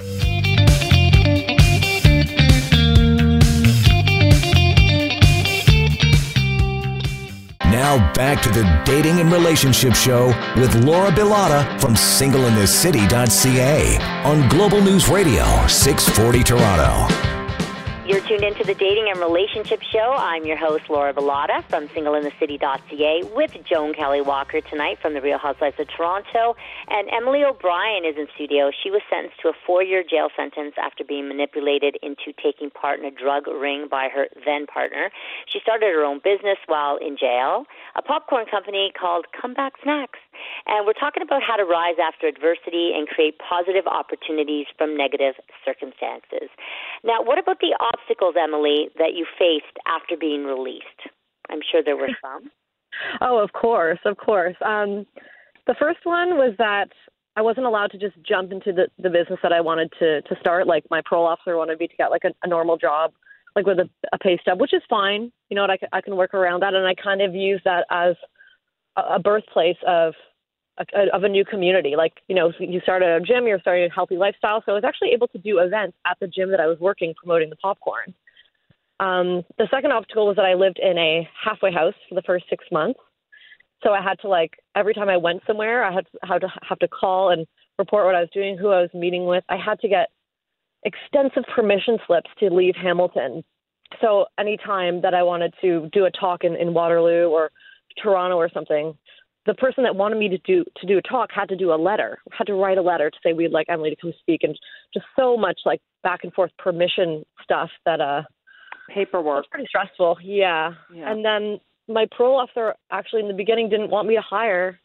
Now 7.76 8.14
back 8.14 8.42
to 8.44 8.50
the 8.50 8.64
Dating 8.86 9.20
and 9.20 9.30
Relationship 9.32 9.96
Show 9.96 10.28
with 10.58 10.76
Laura 10.84 11.12
Bilotta 11.12 11.80
from 11.80 11.94
singleinthecity.ca 11.94 13.98
on 14.24 14.50
Global 14.50 14.82
News 14.82 15.08
Radio 15.10 15.46
640 15.68 16.44
Toronto. 16.44 17.35
You're 18.06 18.22
tuned 18.22 18.44
into 18.44 18.64
the 18.64 18.76
Dating 18.76 19.10
and 19.10 19.20
Relationship 19.20 19.82
Show. 19.82 20.14
I'm 20.16 20.46
your 20.46 20.58
host, 20.58 20.92
Laura 20.92 21.12
Bilotta 21.12 21.68
from 21.70 21.88
singleinthecity.ca 21.88 23.24
with 23.36 23.58
Joan 23.66 23.96
Kelley 23.96 24.22
Walker 24.22 24.62
tonight 24.62 25.00
from 25.02 25.16
the 25.16 25.22
Real 25.22 25.40
Housewives 25.40 25.80
of 25.80 25.88
Toronto. 25.88 26.56
And 26.88 27.10
Emily 27.10 27.44
O'Brien 27.44 28.06
is 28.06 28.16
in 28.16 28.28
studio. 28.36 28.70
She 28.70 28.92
was 28.92 29.02
sentenced 29.10 29.42
to 29.42 29.48
a 29.48 29.54
four 29.66 29.82
year 29.82 30.04
jail 30.08 30.30
sentence 30.38 30.76
after 30.78 31.04
being 31.04 31.28
manipulated 31.28 31.98
into 32.04 32.32
taking 32.44 32.70
part 32.70 33.00
in 33.00 33.06
a 33.06 33.12
drug 33.12 33.48
ring 33.48 33.88
by 33.90 34.10
her 34.14 34.28
then 34.46 34.68
partner. 34.68 35.10
She 35.48 35.60
started 35.60 35.88
her 35.88 36.06
own 36.06 36.22
business 36.24 36.60
while 36.68 36.98
in 36.98 37.18
jail, 37.18 37.66
a 37.96 38.04
popcorn 38.04 38.46
company 38.46 38.92
called 38.96 39.26
Comeback 39.34 39.82
Snacks. 39.82 40.20
And 40.68 40.86
we're 40.86 40.94
talking 40.94 41.22
about 41.22 41.42
how 41.44 41.56
to 41.56 41.64
rise 41.64 41.96
after 42.02 42.28
adversity 42.28 42.92
and 42.96 43.08
create 43.08 43.36
positive 43.38 43.86
opportunities 43.86 44.66
from 44.78 44.98
negative 44.98 45.36
circumstances. 45.64 46.50
Now, 47.04 47.22
what 47.22 47.38
about 47.38 47.60
the 47.60 47.78
obstacles, 47.80 48.36
Emily, 48.38 48.90
that 48.98 49.14
you 49.14 49.26
faced 49.38 49.78
after 49.86 50.18
being 50.18 50.46
released? 50.46 51.10
I'm 51.50 51.60
sure 51.72 51.84
there 51.84 51.98
were 51.98 52.10
some. 52.22 52.50
oh, 53.22 53.38
of 53.38 53.54
course, 53.54 54.00
of 54.06 54.18
course. 54.18 54.56
Um, 54.66 55.06
the 55.68 55.76
first 55.78 56.00
one 56.04 56.38
was 56.38 56.56
that 56.58 56.90
I 57.36 57.42
wasn't 57.42 57.66
allowed 57.66 57.92
to 57.92 57.98
just 57.98 58.16
jump 58.28 58.52
into 58.52 58.72
the, 58.72 58.88
the 58.98 59.10
business 59.10 59.40
that 59.44 59.52
I 59.52 59.62
wanted 59.62 59.92
to 60.00 60.22
to 60.22 60.36
start. 60.40 60.68
Like 60.68 60.86
my 60.90 61.02
parole 61.08 61.28
officer 61.28 61.58
wanted 61.58 61.80
me 61.80 61.88
to 61.88 61.96
get 61.96 62.10
like 62.10 62.24
a, 62.24 62.32
a 62.44 62.48
normal 62.48 62.78
job, 62.78 63.12
like 63.56 63.66
with 63.66 63.80
a, 63.80 63.90
a 64.14 64.18
pay 64.18 64.40
stub, 64.42 64.60
which 64.60 64.74
is 64.74 64.82
fine. 64.90 65.32
You 65.50 65.56
know, 65.56 65.64
what, 65.64 65.72
I, 65.72 65.98
I 65.98 66.02
can 66.02 66.16
work 66.16 66.34
around 66.34 66.62
that, 66.62 66.74
and 66.74 66.88
I 66.88 66.96
kind 66.96 67.22
of 67.22 67.36
use 67.36 67.62
that 67.66 67.86
as 67.92 68.16
a 68.96 69.20
birthplace 69.20 69.78
of 69.86 70.14
of 70.78 71.24
a 71.24 71.30
new 71.30 71.46
community. 71.46 71.96
Like, 71.96 72.14
you 72.28 72.36
know, 72.36 72.52
you 72.60 72.80
started 72.82 73.10
a 73.10 73.20
gym, 73.22 73.48
you're 73.48 73.60
starting 73.60 73.86
a 73.86 73.94
healthy 73.94 74.18
lifestyle. 74.18 74.62
So 74.66 74.72
I 74.72 74.76
was 74.76 74.84
actually 74.84 75.10
able 75.14 75.28
to 75.30 75.38
do 75.38 75.60
events 75.60 75.98
at 76.06 76.18
the 76.20 76.28
gym 76.28 76.52
that 76.52 76.60
I 76.60 76.68
was 76.68 76.80
working 76.80 77.14
promoting 77.16 77.50
the 77.50 77.56
popcorn. 77.56 78.14
Um, 79.00 79.44
the 79.58 79.68
second 79.72 79.92
obstacle 79.92 80.28
was 80.28 80.36
that 80.38 80.46
I 80.46 80.54
lived 80.54 80.80
in 80.80 80.98
a 80.98 81.28
halfway 81.44 81.72
house 81.72 81.94
for 82.08 82.16
the 82.16 82.22
first 82.22 82.46
six 82.50 82.66
months. 82.72 83.00
So 83.84 83.92
I 83.92 84.02
had 84.02 84.20
to 84.22 84.28
like 84.28 84.52
every 84.76 84.94
time 84.94 85.10
I 85.10 85.18
went 85.18 85.42
somewhere, 85.46 85.84
I 85.84 85.94
had 85.94 86.08
had 86.24 86.42
to 86.42 86.48
have 86.68 86.80
to 86.80 86.88
call 86.88 87.30
and 87.30 87.46
report 87.78 88.06
what 88.06 88.16
I 88.16 88.22
was 88.22 88.30
doing, 88.34 88.58
who 88.58 88.70
I 88.70 88.82
was 88.82 88.90
meeting 88.94 89.26
with. 89.26 89.44
I 89.50 89.58
had 89.58 89.80
to 89.82 89.90
get 89.90 90.10
extensive 90.84 91.44
permission 91.54 91.98
slips 92.08 92.30
to 92.40 92.50
leave 92.50 92.76
Hamilton. 92.76 93.44
So 94.02 94.26
anytime 94.40 95.02
that 95.02 95.14
I 95.14 95.24
wanted 95.24 95.54
to 95.62 95.90
do 95.92 96.06
a 96.06 96.12
talk 96.12 96.44
in, 96.44 96.56
in 96.56 96.74
Waterloo 96.74 97.28
or 97.28 97.52
Toronto 98.02 98.38
or 98.38 98.50
something, 98.50 98.98
the 99.46 99.54
person 99.56 99.84
that 99.84 99.96
wanted 99.96 100.18
me 100.18 100.30
to 100.30 100.38
do 100.40 100.64
to 100.78 100.88
do 100.88 100.98
a 100.98 101.02
talk 101.02 101.30
had 101.34 101.50
to 101.50 101.56
do 101.56 101.74
a 101.74 101.76
letter, 101.76 102.20
had 102.32 102.48
to 102.48 102.54
write 102.54 102.78
a 102.78 102.82
letter 102.82 103.10
to 103.10 103.18
say 103.24 103.34
we'd 103.34 103.52
like 103.52 103.68
Emily 103.70 103.92
to 103.92 103.96
come 103.96 104.14
speak, 104.20 104.42
and 104.44 104.58
just 104.94 105.06
so 105.16 105.38
much 105.38 105.60
like 105.66 105.82
back 106.04 106.22
and 106.24 106.34
forth 106.34 106.52
permission 106.58 107.24
stuff 107.44 107.70
that 107.86 108.02
uh 108.02 108.24
paperwork 108.94 109.38
was 109.38 109.46
pretty 109.50 109.68
stressful. 109.68 110.18
Yeah. 110.22 110.72
yeah. 110.94 111.12
And 111.12 111.24
then 111.26 111.60
my 111.88 112.08
parole 112.16 112.40
officer 112.40 112.76
actually 112.92 113.22
in 113.22 113.28
the 113.28 113.34
beginning 113.34 113.70
didn't 113.70 113.90
want 113.90 114.08
me 114.08 114.16
to 114.16 114.22
hire 114.22 114.80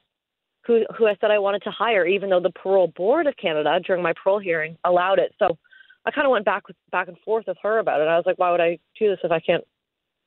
who 0.66 0.84
who 0.96 1.06
I 1.06 1.16
said 1.20 1.30
I 1.30 1.38
wanted 1.38 1.62
to 1.62 1.70
hire, 1.70 2.06
even 2.06 2.30
though 2.30 2.40
the 2.40 2.50
parole 2.50 2.92
board 2.96 3.26
of 3.26 3.36
Canada 3.36 3.80
during 3.84 4.02
my 4.02 4.12
parole 4.22 4.38
hearing 4.38 4.76
allowed 4.84 5.18
it. 5.18 5.32
So 5.38 5.56
I 6.04 6.10
kind 6.10 6.26
of 6.26 6.32
went 6.32 6.44
back 6.44 6.64
back 6.92 7.08
and 7.08 7.18
forth 7.24 7.44
with 7.46 7.56
her 7.62 7.78
about 7.78 8.00
it. 8.00 8.08
I 8.08 8.16
was 8.16 8.24
like, 8.26 8.38
why 8.38 8.50
would 8.50 8.60
I 8.60 8.78
do 8.98 9.08
this 9.08 9.18
if 9.24 9.30
I 9.30 9.40
can't, 9.40 9.64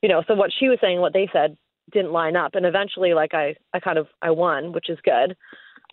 you 0.02 0.10
know? 0.10 0.24
So 0.28 0.34
what 0.36 0.52
she 0.60 0.70
was 0.70 0.80
saying, 0.82 1.00
what 1.00 1.14
they 1.14 1.30
said, 1.32 1.58
didn't 1.92 2.12
line 2.12 2.36
up 2.36 2.56
and 2.56 2.66
eventually 2.66 3.14
like 3.14 3.34
I 3.34 3.56
I 3.74 3.80
kind 3.80 3.98
of 3.98 4.08
I 4.22 4.32
won, 4.32 4.72
which 4.72 4.90
is 4.90 4.98
good. 5.04 5.36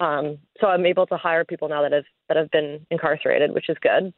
Um 0.00 0.38
so 0.61 0.68
I'm 0.68 0.87
able 0.87 1.07
to 1.07 1.16
hire 1.16 1.44
people 1.44 1.68
now 1.68 1.83
that 1.83 1.92
have 1.92 2.05
that 2.29 2.37
have 2.37 2.50
been 2.50 2.87
incarcerated, 2.90 3.53
which 3.53 3.68
is 3.68 3.76
good. 3.81 4.12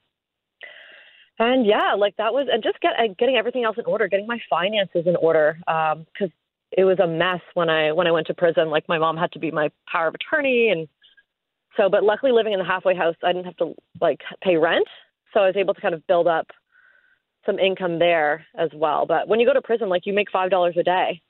And 1.38 1.66
yeah, 1.66 1.94
like 1.96 2.16
that 2.16 2.32
was 2.32 2.48
and 2.52 2.62
just 2.62 2.80
get 2.80 2.92
getting 3.18 3.36
everything 3.36 3.64
else 3.64 3.76
in 3.78 3.86
order, 3.86 4.06
getting 4.08 4.26
my 4.26 4.38
finances 4.50 5.06
in 5.06 5.16
order 5.16 5.58
um 5.66 6.06
cuz 6.18 6.30
it 6.72 6.84
was 6.84 6.98
a 7.00 7.06
mess 7.06 7.40
when 7.54 7.68
I 7.68 7.92
when 7.92 8.06
I 8.06 8.12
went 8.12 8.26
to 8.28 8.34
prison. 8.34 8.70
Like 8.70 8.88
my 8.88 8.98
mom 8.98 9.16
had 9.16 9.32
to 9.32 9.38
be 9.38 9.50
my 9.50 9.70
power 9.90 10.08
of 10.08 10.14
attorney 10.14 10.68
and 10.68 10.88
so 11.76 11.88
but 11.88 12.04
luckily 12.04 12.32
living 12.32 12.52
in 12.52 12.58
the 12.58 12.66
halfway 12.66 12.94
house, 12.94 13.16
I 13.22 13.32
didn't 13.32 13.46
have 13.46 13.56
to 13.56 13.74
like 14.00 14.20
pay 14.42 14.56
rent. 14.56 14.86
So 15.32 15.40
I 15.40 15.46
was 15.46 15.56
able 15.56 15.72
to 15.74 15.80
kind 15.80 15.94
of 15.94 16.06
build 16.06 16.26
up 16.26 16.48
some 17.46 17.58
income 17.58 17.98
there 17.98 18.46
as 18.56 18.70
well. 18.74 19.06
But 19.06 19.26
when 19.26 19.40
you 19.40 19.46
go 19.46 19.54
to 19.54 19.62
prison, 19.62 19.88
like 19.88 20.06
you 20.06 20.12
make 20.12 20.30
five 20.30 20.50
dollars 20.50 20.76
a 20.76 20.82
day 20.82 21.22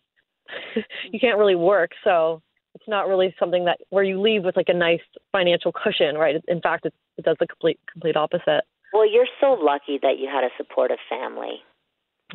you 1.13 1.21
can't 1.21 1.39
really 1.39 1.55
work. 1.55 1.91
So 2.05 2.43
it's 2.75 2.89
not 2.89 3.09
really 3.09 3.35
something 3.39 3.65
that 3.67 3.79
where 3.91 4.05
you 4.05 4.21
leave 4.21 4.45
with 4.45 4.57
like 4.57 4.69
a 4.69 4.75
nice 4.75 5.01
financial 5.31 5.73
cushion, 5.73 6.17
right? 6.17 6.37
In 6.49 6.61
fact, 6.61 6.87
it, 6.87 6.95
it 7.19 7.25
does 7.25 7.37
the 7.39 7.47
complete 7.47 7.79
complete 7.91 8.17
opposite. 8.17 8.63
Well, 8.93 9.11
you're 9.11 9.29
so 9.41 9.53
lucky 9.53 9.99
that 10.03 10.19
you 10.19 10.29
had 10.33 10.45
a 10.45 10.51
supportive 10.57 10.99
family. 11.09 11.63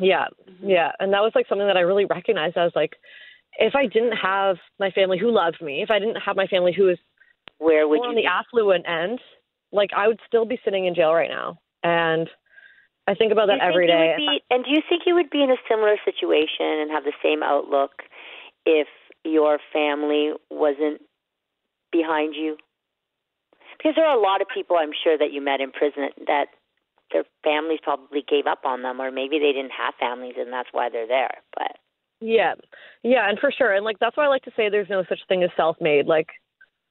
Yeah, 0.00 0.26
mm-hmm. 0.48 0.68
yeah, 0.68 0.92
and 1.00 1.12
that 1.12 1.20
was 1.20 1.32
like 1.34 1.46
something 1.48 1.66
that 1.66 1.76
I 1.76 1.80
really 1.80 2.04
recognized 2.04 2.56
I 2.56 2.64
was 2.64 2.72
like, 2.76 2.92
if 3.58 3.74
I 3.74 3.86
didn't 3.86 4.16
have 4.16 4.56
my 4.78 4.90
family 4.90 5.18
who 5.18 5.32
loved 5.32 5.60
me, 5.60 5.82
if 5.82 5.90
I 5.90 5.98
didn't 5.98 6.20
have 6.24 6.36
my 6.36 6.46
family 6.46 6.72
who 6.72 6.84
was 6.84 6.98
where 7.58 7.88
would 7.88 8.00
on 8.00 8.16
you 8.16 8.22
the 8.22 8.28
affluent 8.28 8.88
end, 8.88 9.18
like 9.72 9.90
I 9.96 10.06
would 10.06 10.20
still 10.26 10.44
be 10.44 10.60
sitting 10.64 10.86
in 10.86 10.94
jail 10.94 11.12
right 11.12 11.30
now. 11.30 11.58
And 11.82 12.28
I 13.08 13.14
think 13.14 13.32
about 13.32 13.46
that 13.46 13.60
every 13.60 13.86
day. 13.86 14.14
Be, 14.18 14.42
and 14.50 14.64
do 14.64 14.70
you 14.70 14.82
think 14.86 15.02
you 15.06 15.14
would 15.14 15.30
be 15.30 15.42
in 15.42 15.50
a 15.50 15.56
similar 15.66 15.96
situation 16.04 16.84
and 16.84 16.90
have 16.90 17.04
the 17.04 17.16
same 17.22 17.42
outlook 17.42 18.02
if 18.66 18.86
your 19.24 19.58
family 19.72 20.32
wasn't 20.50 21.00
behind 21.90 22.34
you? 22.34 22.58
Because 23.78 23.94
there 23.96 24.04
are 24.04 24.16
a 24.16 24.20
lot 24.20 24.42
of 24.42 24.48
people 24.52 24.76
I'm 24.76 24.92
sure 24.92 25.16
that 25.16 25.32
you 25.32 25.40
met 25.40 25.62
in 25.62 25.72
prison 25.72 26.10
that 26.26 26.48
their 27.10 27.24
families 27.42 27.80
probably 27.82 28.22
gave 28.28 28.46
up 28.46 28.66
on 28.66 28.82
them, 28.82 29.00
or 29.00 29.10
maybe 29.10 29.38
they 29.38 29.52
didn't 29.52 29.72
have 29.72 29.94
families 29.98 30.34
and 30.36 30.52
that's 30.52 30.68
why 30.72 30.90
they're 30.90 31.08
there. 31.08 31.40
But 31.56 31.78
yeah, 32.20 32.54
yeah, 33.02 33.26
and 33.28 33.38
for 33.38 33.50
sure, 33.50 33.72
and 33.72 33.86
like 33.86 33.98
that's 34.00 34.18
why 34.18 34.26
I 34.26 34.28
like 34.28 34.42
to 34.42 34.52
say 34.54 34.68
there's 34.68 34.90
no 34.90 35.04
such 35.08 35.20
thing 35.28 35.42
as 35.42 35.50
self-made. 35.56 36.06
Like 36.06 36.28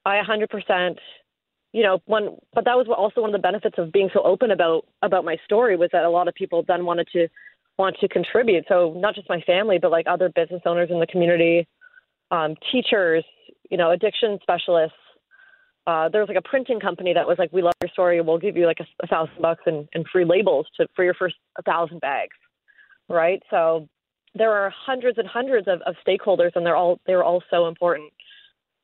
I 0.03 0.19
100%, 0.23 0.95
you 1.73 1.84
know, 1.84 1.99
one, 2.06 2.38
but 2.53 2.65
that 2.65 2.77
was 2.77 2.88
also 2.95 3.21
one 3.21 3.30
of 3.30 3.34
the 3.34 3.39
benefits 3.39 3.75
of 3.77 3.91
being 3.91 4.10
so 4.13 4.21
open 4.23 4.51
about 4.51 4.86
about 5.01 5.25
my 5.25 5.38
story 5.45 5.75
was 5.75 5.89
that 5.91 6.06
a 6.06 6.10
lot 6.10 6.27
of 6.27 6.34
people 6.34 6.63
then 6.67 6.86
wanted 6.86 7.08
to 7.13 7.27
want 7.77 7.95
to 7.99 8.08
contribute. 8.08 8.65
So 8.67 8.93
not 8.97 9.15
just 9.15 9.30
my 9.30 9.41
family, 9.41 9.77
but 9.80 9.91
like 9.91 10.08
other 10.08 10.30
business 10.30 10.62
owners 10.65 10.89
in 10.91 10.99
the 10.99 11.08
community, 11.08 11.67
um, 12.32 12.56
teachers, 12.71 13.23
you 13.69 13.77
know, 13.77 13.91
addiction 13.91 14.39
specialists. 14.41 14.97
Uh, 15.86 16.10
there 16.10 16.19
was 16.19 16.27
like 16.27 16.38
a 16.38 16.49
printing 16.49 16.80
company 16.80 17.13
that 17.13 17.27
was 17.27 17.38
like, 17.38 17.51
"We 17.53 17.62
love 17.62 17.73
your 17.82 17.89
story. 17.91 18.19
We'll 18.21 18.39
give 18.39 18.58
you 18.58 18.65
like 18.65 18.80
a, 18.80 18.88
a 19.03 19.08
thousand 19.08 19.41
bucks 19.41 19.63
and, 19.65 19.88
and 19.93 20.06
free 20.12 20.25
labels 20.25 20.67
to 20.77 20.88
for 20.95 21.03
your 21.06 21.13
first 21.13 21.36
a 21.58 21.62
thousand 21.62 22.01
bags." 22.01 22.36
Right. 23.10 23.41
So 23.49 23.88
there 24.36 24.51
are 24.51 24.69
hundreds 24.69 25.17
and 25.17 25.27
hundreds 25.27 25.67
of, 25.67 25.82
of 25.82 25.95
stakeholders, 26.06 26.51
and 26.56 26.65
they're 26.65 26.75
all 26.75 26.99
they're 27.06 27.23
all 27.23 27.43
so 27.49 27.67
important. 27.67 28.12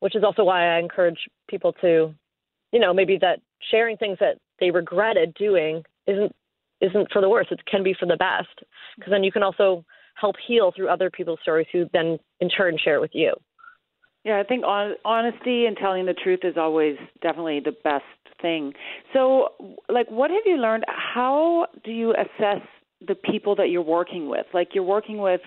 Which 0.00 0.16
is 0.16 0.24
also 0.24 0.44
why 0.44 0.76
I 0.76 0.80
encourage 0.80 1.18
people 1.48 1.72
to, 1.80 2.14
you 2.74 2.80
know, 2.80 2.92
maybe 2.92 3.16
that 3.20 3.40
sharing 3.70 3.96
things 3.96 4.18
that 4.18 4.36
they 4.58 4.70
regretted 4.70 5.32
doing 5.34 5.84
isn't 6.06 6.32
isn't 6.80 7.12
for 7.12 7.22
the 7.22 7.28
worst. 7.28 7.52
It 7.52 7.64
can 7.64 7.82
be 7.82 7.94
for 7.98 8.06
the 8.06 8.16
best, 8.16 8.66
because 8.96 9.12
then 9.12 9.24
you 9.24 9.32
can 9.32 9.44
also 9.44 9.84
help 10.16 10.36
heal 10.46 10.72
through 10.74 10.88
other 10.88 11.08
people's 11.08 11.38
stories, 11.40 11.68
who 11.72 11.86
then 11.92 12.18
in 12.40 12.48
turn 12.48 12.76
share 12.82 12.96
it 12.96 13.00
with 13.00 13.14
you. 13.14 13.32
Yeah, 14.24 14.40
I 14.40 14.42
think 14.42 14.64
on, 14.64 14.94
honesty 15.04 15.66
and 15.66 15.76
telling 15.76 16.06
the 16.06 16.14
truth 16.14 16.40
is 16.42 16.54
always 16.56 16.96
definitely 17.22 17.60
the 17.60 17.76
best 17.84 18.04
thing. 18.40 18.72
So, 19.12 19.50
like, 19.88 20.10
what 20.10 20.30
have 20.30 20.42
you 20.46 20.56
learned? 20.56 20.84
How 20.88 21.66
do 21.84 21.92
you 21.92 22.12
assess 22.12 22.62
the 23.06 23.14
people 23.14 23.54
that 23.56 23.68
you're 23.70 23.82
working 23.82 24.28
with? 24.28 24.46
Like, 24.52 24.68
you're 24.74 24.82
working 24.82 25.18
with, 25.18 25.42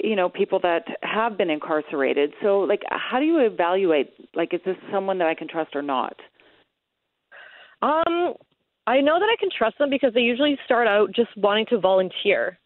you 0.00 0.14
know, 0.14 0.28
people 0.28 0.60
that 0.60 0.84
have 1.02 1.38
been 1.38 1.50
incarcerated. 1.50 2.34
So, 2.42 2.60
like, 2.60 2.82
how 2.90 3.18
do 3.18 3.24
you 3.24 3.38
evaluate? 3.38 4.12
Like, 4.34 4.52
is 4.52 4.60
this 4.64 4.76
someone 4.92 5.18
that 5.18 5.28
I 5.28 5.34
can 5.34 5.48
trust 5.48 5.74
or 5.74 5.82
not? 5.82 6.16
Um, 7.82 8.34
I 8.86 9.00
know 9.00 9.18
that 9.18 9.28
I 9.28 9.36
can 9.38 9.50
trust 9.56 9.78
them 9.78 9.90
because 9.90 10.14
they 10.14 10.20
usually 10.20 10.58
start 10.64 10.86
out 10.86 11.12
just 11.14 11.30
wanting 11.36 11.66
to 11.70 11.78
volunteer. 11.78 12.58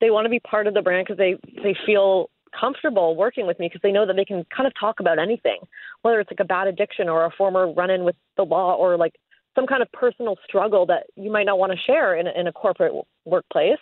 They 0.00 0.10
want 0.10 0.24
to 0.24 0.30
be 0.30 0.40
part 0.40 0.66
of 0.66 0.74
the 0.74 0.82
brand 0.82 1.06
because 1.06 1.18
they 1.18 1.36
they 1.62 1.76
feel 1.86 2.30
comfortable 2.58 3.16
working 3.16 3.46
with 3.46 3.58
me 3.58 3.66
because 3.66 3.80
they 3.82 3.90
know 3.90 4.06
that 4.06 4.14
they 4.14 4.24
can 4.24 4.44
kind 4.54 4.66
of 4.66 4.72
talk 4.78 5.00
about 5.00 5.18
anything, 5.18 5.58
whether 6.02 6.20
it's 6.20 6.30
like 6.30 6.40
a 6.40 6.44
bad 6.44 6.68
addiction 6.68 7.08
or 7.08 7.24
a 7.24 7.30
former 7.30 7.72
run 7.72 7.90
in 7.90 8.04
with 8.04 8.14
the 8.36 8.44
law 8.44 8.74
or 8.74 8.96
like 8.96 9.14
some 9.54 9.66
kind 9.66 9.82
of 9.82 9.90
personal 9.92 10.36
struggle 10.46 10.86
that 10.86 11.04
you 11.16 11.30
might 11.30 11.44
not 11.44 11.58
want 11.58 11.72
to 11.72 11.78
share 11.86 12.16
in 12.16 12.26
in 12.26 12.46
a 12.46 12.52
corporate 12.52 12.92
workplace. 13.24 13.78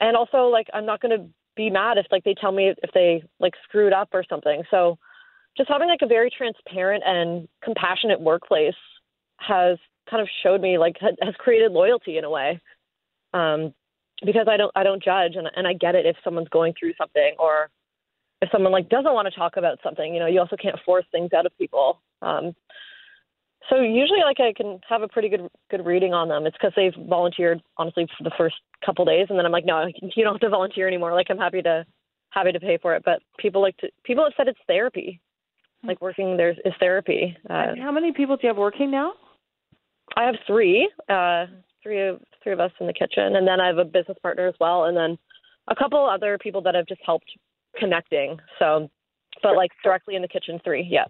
And 0.00 0.16
also, 0.16 0.44
like, 0.44 0.66
I'm 0.74 0.86
not 0.86 1.00
going 1.00 1.18
to 1.18 1.26
be 1.54 1.70
mad 1.70 1.98
if 1.98 2.06
like 2.10 2.24
they 2.24 2.34
tell 2.34 2.52
me 2.52 2.72
if 2.82 2.90
they 2.94 3.22
like 3.40 3.52
screwed 3.64 3.92
up 3.92 4.08
or 4.12 4.24
something. 4.28 4.62
So, 4.70 4.98
just 5.56 5.68
having 5.68 5.88
like 5.88 6.00
a 6.02 6.06
very 6.06 6.30
transparent 6.30 7.02
and 7.06 7.46
compassionate 7.62 8.20
workplace 8.20 8.74
has 9.38 9.78
kind 10.08 10.22
of 10.22 10.28
showed 10.42 10.60
me 10.60 10.78
like 10.78 10.96
has 11.00 11.34
created 11.38 11.72
loyalty 11.72 12.18
in 12.18 12.24
a 12.24 12.30
way. 12.30 12.60
Um, 13.34 13.74
because 14.24 14.46
I 14.48 14.56
don't 14.56 14.72
I 14.74 14.82
don't 14.82 15.02
judge 15.02 15.36
and 15.36 15.48
and 15.56 15.66
I 15.66 15.72
get 15.72 15.94
it 15.94 16.06
if 16.06 16.16
someone's 16.22 16.48
going 16.48 16.74
through 16.78 16.92
something 16.98 17.34
or 17.38 17.70
if 18.40 18.48
someone 18.50 18.72
like 18.72 18.88
doesn't 18.88 19.14
want 19.14 19.26
to 19.32 19.38
talk 19.38 19.56
about 19.56 19.78
something, 19.82 20.12
you 20.12 20.20
know, 20.20 20.26
you 20.26 20.40
also 20.40 20.56
can't 20.60 20.78
force 20.84 21.04
things 21.12 21.32
out 21.32 21.46
of 21.46 21.56
people. 21.58 22.00
Um, 22.22 22.54
so 23.70 23.80
usually, 23.80 24.20
like 24.24 24.40
I 24.40 24.52
can 24.52 24.80
have 24.88 25.02
a 25.02 25.08
pretty 25.08 25.28
good 25.28 25.48
good 25.70 25.86
reading 25.86 26.12
on 26.12 26.28
them. 26.28 26.46
It's 26.46 26.56
because 26.56 26.72
they've 26.74 27.08
volunteered 27.08 27.62
honestly 27.76 28.06
for 28.18 28.24
the 28.24 28.32
first 28.36 28.56
couple 28.84 29.04
days, 29.04 29.26
and 29.30 29.38
then 29.38 29.46
I'm 29.46 29.52
like, 29.52 29.64
no, 29.64 29.86
you 30.16 30.24
don't 30.24 30.34
have 30.34 30.40
to 30.40 30.48
volunteer 30.48 30.88
anymore. 30.88 31.12
Like 31.14 31.28
I'm 31.30 31.38
happy 31.38 31.62
to 31.62 31.84
happy 32.30 32.52
to 32.52 32.60
pay 32.60 32.78
for 32.80 32.94
it. 32.94 33.02
But 33.04 33.20
people 33.38 33.62
like 33.62 33.76
to 33.78 33.88
people 34.04 34.24
have 34.24 34.32
said 34.36 34.48
it's 34.48 34.58
therapy. 34.66 35.20
Like 35.84 36.00
working 36.00 36.36
there 36.36 36.50
is 36.50 36.74
therapy. 36.78 37.36
Uh, 37.48 37.74
how 37.80 37.92
many 37.92 38.12
people 38.12 38.36
do 38.36 38.42
you 38.44 38.48
have 38.48 38.56
working 38.56 38.90
now? 38.90 39.12
I 40.16 40.24
have 40.24 40.36
three, 40.46 40.90
uh, 41.08 41.46
three 41.82 42.08
of 42.08 42.20
three 42.42 42.52
of 42.52 42.60
us 42.60 42.72
in 42.80 42.86
the 42.86 42.92
kitchen, 42.92 43.36
and 43.36 43.46
then 43.46 43.60
I 43.60 43.66
have 43.66 43.78
a 43.78 43.84
business 43.84 44.18
partner 44.22 44.46
as 44.46 44.54
well, 44.60 44.84
and 44.84 44.96
then 44.96 45.18
a 45.68 45.76
couple 45.76 46.04
other 46.04 46.38
people 46.38 46.62
that 46.62 46.74
have 46.74 46.86
just 46.86 47.00
helped 47.04 47.30
connecting. 47.78 48.38
So, 48.58 48.90
but 49.42 49.56
like 49.56 49.70
directly 49.82 50.16
in 50.16 50.22
the 50.22 50.28
kitchen, 50.28 50.60
three. 50.64 50.86
Yeah. 50.88 51.04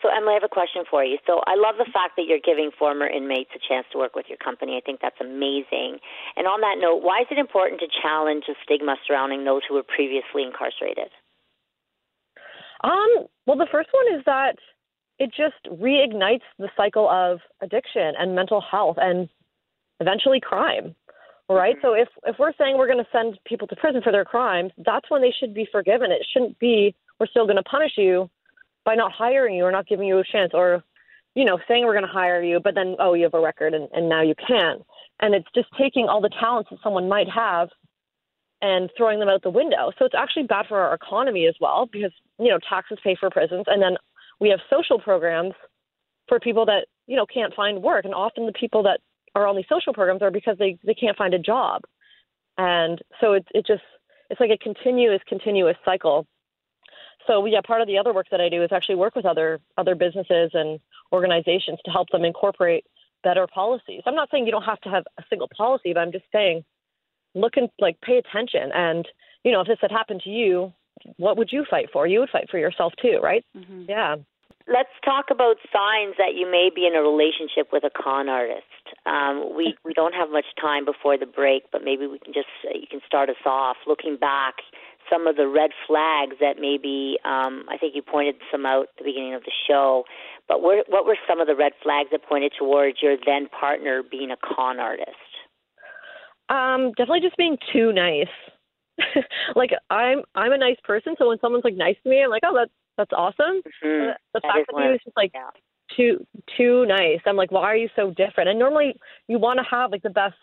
So, 0.00 0.08
Emily, 0.14 0.30
I 0.30 0.34
have 0.34 0.44
a 0.44 0.48
question 0.48 0.84
for 0.88 1.02
you. 1.02 1.18
So, 1.26 1.42
I 1.46 1.56
love 1.56 1.74
the 1.76 1.90
fact 1.92 2.14
that 2.16 2.26
you're 2.26 2.38
giving 2.38 2.70
former 2.78 3.06
inmates 3.06 3.50
a 3.56 3.58
chance 3.58 3.84
to 3.90 3.98
work 3.98 4.14
with 4.14 4.26
your 4.28 4.38
company. 4.38 4.76
I 4.76 4.80
think 4.80 5.00
that's 5.02 5.18
amazing. 5.20 5.98
And 6.36 6.46
on 6.46 6.60
that 6.60 6.78
note, 6.78 7.02
why 7.02 7.22
is 7.22 7.26
it 7.32 7.38
important 7.38 7.80
to 7.80 7.88
challenge 7.90 8.44
the 8.46 8.54
stigma 8.62 8.94
surrounding 9.06 9.44
those 9.44 9.62
who 9.68 9.74
were 9.74 9.82
previously 9.82 10.46
incarcerated? 10.46 11.10
Um, 12.84 13.26
well, 13.46 13.58
the 13.58 13.66
first 13.72 13.88
one 13.90 14.18
is 14.18 14.24
that 14.24 14.54
it 15.18 15.30
just 15.36 15.56
reignites 15.80 16.42
the 16.58 16.68
cycle 16.76 17.08
of 17.08 17.40
addiction 17.60 18.14
and 18.18 18.34
mental 18.34 18.60
health 18.60 18.96
and 19.00 19.28
eventually 20.00 20.40
crime 20.40 20.94
right? 21.50 21.76
Mm-hmm. 21.76 21.86
So 21.86 21.94
if 21.94 22.08
if 22.26 22.36
we're 22.38 22.52
saying 22.58 22.76
we're 22.76 22.92
going 22.92 23.02
to 23.02 23.10
send 23.10 23.38
people 23.46 23.66
to 23.68 23.76
prison 23.76 24.02
for 24.02 24.12
their 24.12 24.24
crimes, 24.24 24.70
that's 24.84 25.10
when 25.10 25.22
they 25.22 25.32
should 25.40 25.54
be 25.54 25.66
forgiven. 25.72 26.12
It 26.12 26.26
shouldn't 26.30 26.58
be 26.58 26.94
we're 27.18 27.26
still 27.26 27.46
going 27.46 27.56
to 27.56 27.62
punish 27.62 27.92
you 27.96 28.28
by 28.84 28.94
not 28.94 29.12
hiring 29.12 29.54
you 29.54 29.64
or 29.64 29.72
not 29.72 29.86
giving 29.86 30.06
you 30.06 30.18
a 30.18 30.24
chance 30.24 30.52
or 30.54 30.82
you 31.34 31.44
know 31.44 31.58
saying 31.68 31.84
we're 31.84 31.92
going 31.92 32.06
to 32.06 32.10
hire 32.10 32.42
you 32.42 32.60
but 32.62 32.74
then 32.74 32.96
oh 32.98 33.14
you 33.14 33.24
have 33.24 33.34
a 33.34 33.40
record 33.40 33.74
and, 33.74 33.88
and 33.92 34.08
now 34.08 34.22
you 34.22 34.34
can't 34.34 34.82
and 35.20 35.34
it's 35.34 35.48
just 35.54 35.68
taking 35.78 36.06
all 36.08 36.20
the 36.20 36.30
talents 36.40 36.70
that 36.70 36.78
someone 36.82 37.08
might 37.08 37.28
have 37.28 37.68
and 38.62 38.90
throwing 38.96 39.20
them 39.20 39.28
out 39.28 39.42
the 39.42 39.50
window 39.50 39.92
so 39.98 40.04
it's 40.04 40.14
actually 40.16 40.44
bad 40.44 40.64
for 40.66 40.80
our 40.80 40.94
economy 40.94 41.46
as 41.46 41.54
well 41.60 41.88
because 41.92 42.12
you 42.38 42.48
know 42.48 42.58
taxes 42.68 42.98
pay 43.04 43.14
for 43.18 43.30
prisons 43.30 43.64
and 43.66 43.82
then 43.82 43.96
we 44.40 44.48
have 44.50 44.60
social 44.70 44.98
programs 44.98 45.54
for 46.28 46.38
people 46.38 46.66
that 46.66 46.86
you 47.06 47.16
know 47.16 47.26
can't 47.26 47.54
find 47.54 47.82
work 47.82 48.04
and 48.04 48.14
often 48.14 48.46
the 48.46 48.52
people 48.52 48.82
that 48.82 49.00
are 49.34 49.46
on 49.46 49.56
these 49.56 49.64
social 49.68 49.92
programs 49.92 50.22
are 50.22 50.30
because 50.30 50.56
they 50.58 50.78
they 50.84 50.94
can't 50.94 51.16
find 51.16 51.34
a 51.34 51.38
job, 51.38 51.82
and 52.56 53.00
so 53.20 53.32
it 53.32 53.46
it 53.54 53.66
just 53.66 53.82
it's 54.30 54.40
like 54.40 54.50
a 54.50 54.58
continuous 54.58 55.20
continuous 55.28 55.76
cycle. 55.84 56.26
So 57.26 57.44
yeah, 57.44 57.60
part 57.66 57.82
of 57.82 57.86
the 57.86 57.98
other 57.98 58.14
work 58.14 58.26
that 58.30 58.40
I 58.40 58.48
do 58.48 58.62
is 58.62 58.70
actually 58.72 58.96
work 58.96 59.14
with 59.14 59.26
other 59.26 59.60
other 59.76 59.94
businesses 59.94 60.50
and 60.54 60.80
organizations 61.12 61.78
to 61.84 61.90
help 61.90 62.08
them 62.10 62.24
incorporate 62.24 62.84
better 63.22 63.46
policies. 63.46 64.02
I'm 64.06 64.14
not 64.14 64.28
saying 64.30 64.46
you 64.46 64.52
don't 64.52 64.62
have 64.62 64.80
to 64.82 64.88
have 64.90 65.04
a 65.18 65.22
single 65.28 65.48
policy, 65.56 65.92
but 65.92 66.00
I'm 66.00 66.12
just 66.12 66.26
saying 66.32 66.64
look 67.34 67.56
and 67.56 67.68
like 67.78 68.00
pay 68.00 68.18
attention 68.18 68.70
and 68.74 69.06
you 69.44 69.52
know 69.52 69.60
if 69.60 69.66
this 69.66 69.78
had 69.80 69.90
happened 69.90 70.22
to 70.24 70.30
you 70.30 70.72
what 71.16 71.36
would 71.36 71.48
you 71.52 71.64
fight 71.68 71.88
for 71.92 72.06
you 72.06 72.20
would 72.20 72.30
fight 72.30 72.48
for 72.50 72.58
yourself 72.58 72.92
too 73.00 73.18
right 73.22 73.44
mm-hmm. 73.56 73.84
yeah 73.88 74.16
let's 74.68 74.92
talk 75.04 75.26
about 75.30 75.56
signs 75.72 76.14
that 76.18 76.36
you 76.36 76.44
may 76.50 76.68
be 76.74 76.86
in 76.86 76.94
a 76.94 77.00
relationship 77.00 77.72
with 77.72 77.84
a 77.84 77.90
con 77.90 78.28
artist. 78.28 78.64
Um, 79.06 79.56
we 79.56 79.74
we 79.84 79.94
don't 79.94 80.14
have 80.14 80.30
much 80.30 80.44
time 80.60 80.84
before 80.84 81.16
the 81.18 81.26
break, 81.26 81.64
but 81.72 81.82
maybe 81.82 82.06
we 82.06 82.18
can 82.18 82.32
just 82.32 82.52
uh, 82.64 82.76
you 82.78 82.86
can 82.88 83.00
start 83.06 83.30
us 83.30 83.42
off 83.46 83.76
looking 83.86 84.16
back 84.16 84.56
some 85.10 85.26
of 85.26 85.36
the 85.36 85.48
red 85.48 85.70
flags 85.86 86.36
that 86.40 86.56
maybe 86.60 87.18
um, 87.24 87.64
I 87.70 87.78
think 87.78 87.94
you 87.94 88.02
pointed 88.02 88.36
some 88.52 88.66
out 88.66 88.88
at 88.92 88.98
the 88.98 89.04
beginning 89.04 89.34
of 89.34 89.42
the 89.42 89.52
show. 89.66 90.04
But 90.46 90.62
were, 90.62 90.82
what 90.88 91.06
were 91.06 91.16
some 91.26 91.40
of 91.40 91.46
the 91.46 91.56
red 91.56 91.72
flags 91.82 92.10
that 92.12 92.22
pointed 92.28 92.52
towards 92.58 92.98
your 93.02 93.16
then 93.24 93.48
partner 93.48 94.02
being 94.02 94.30
a 94.30 94.36
con 94.36 94.78
artist? 94.78 95.16
Um, 96.48 96.92
definitely 96.96 97.20
just 97.20 97.36
being 97.36 97.58
too 97.72 97.92
nice. 97.92 98.32
like 99.56 99.70
I'm 99.90 100.22
I'm 100.34 100.52
a 100.52 100.58
nice 100.58 100.78
person, 100.84 101.14
so 101.18 101.28
when 101.28 101.38
someone's 101.40 101.64
like 101.64 101.76
nice 101.76 101.96
to 102.02 102.10
me, 102.10 102.22
I'm 102.22 102.30
like, 102.30 102.42
oh, 102.44 102.54
that's 102.54 102.72
that's 102.96 103.12
awesome. 103.12 103.62
Mm-hmm. 103.84 104.10
The, 104.34 104.40
fact 104.40 104.66
that 104.72 104.82
he 104.82 104.88
was 104.88 105.00
just 105.04 105.16
like 105.16 105.30
yeah. 105.34 105.50
too 105.96 106.26
too 106.56 106.84
nice. 106.86 107.20
I'm 107.26 107.36
like, 107.36 107.52
why 107.52 107.62
are 107.62 107.76
you 107.76 107.88
so 107.94 108.10
different? 108.10 108.50
And 108.50 108.58
normally 108.58 108.94
you 109.28 109.38
want 109.38 109.58
to 109.58 109.64
have 109.70 109.92
like 109.92 110.02
the 110.02 110.10
best 110.10 110.34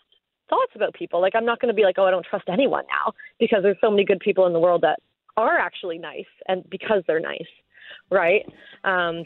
thoughts 0.48 0.72
about 0.74 0.94
people. 0.94 1.20
Like 1.20 1.34
I'm 1.34 1.44
not 1.44 1.60
going 1.60 1.68
to 1.68 1.74
be 1.74 1.82
like, 1.82 1.96
oh, 1.98 2.06
I 2.06 2.10
don't 2.10 2.26
trust 2.28 2.48
anyone 2.48 2.84
now 2.90 3.12
because 3.38 3.60
there's 3.62 3.76
so 3.80 3.90
many 3.90 4.04
good 4.04 4.20
people 4.20 4.46
in 4.46 4.52
the 4.52 4.60
world 4.60 4.82
that 4.82 5.00
are 5.36 5.58
actually 5.58 5.98
nice 5.98 6.24
and 6.48 6.68
because 6.70 7.02
they're 7.06 7.20
nice, 7.20 7.46
right? 8.10 8.42
Um, 8.84 9.24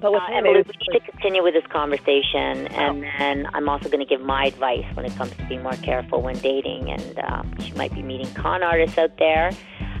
but 0.00 0.12
with 0.12 0.22
uh, 0.22 0.40
we 0.44 0.52
need 0.52 0.64
to 0.92 1.00
continue 1.10 1.42
with 1.42 1.54
this 1.54 1.66
conversation, 1.66 2.68
and 2.68 3.02
then 3.02 3.48
I'm 3.52 3.68
also 3.68 3.88
going 3.88 3.98
to 3.98 4.06
give 4.06 4.20
my 4.20 4.46
advice 4.46 4.84
when 4.94 5.04
it 5.04 5.14
comes 5.16 5.32
to 5.32 5.44
being 5.46 5.62
more 5.62 5.72
careful 5.72 6.22
when 6.22 6.38
dating. 6.38 6.90
And 6.90 7.18
uh, 7.18 7.42
she 7.60 7.72
might 7.72 7.92
be 7.92 8.02
meeting 8.02 8.32
con 8.34 8.62
artists 8.62 8.96
out 8.96 9.16
there, 9.18 9.50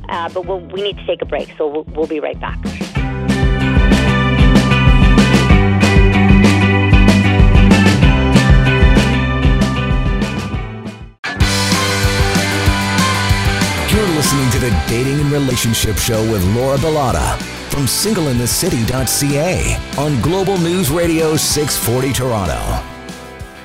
uh, 0.08 0.28
but 0.28 0.46
we'll, 0.46 0.60
we 0.60 0.82
need 0.82 0.96
to 0.98 1.06
take 1.06 1.20
a 1.22 1.26
break, 1.26 1.52
so 1.58 1.66
we'll, 1.66 1.84
we'll 1.84 2.06
be 2.06 2.20
right 2.20 2.38
back. 2.38 2.58
You're 13.92 14.06
listening 14.14 14.50
to 14.50 14.58
the 14.60 14.84
Dating 14.86 15.20
and 15.20 15.32
Relationship 15.32 15.96
Show 15.96 16.20
with 16.30 16.44
Laura 16.54 16.76
Bilotta 16.78 17.57
from 17.68 17.84
singleinthecity.ca 17.84 19.76
on 19.98 20.20
Global 20.20 20.58
News 20.58 20.90
Radio 20.90 21.36
640 21.36 22.12
Toronto. 22.12 22.58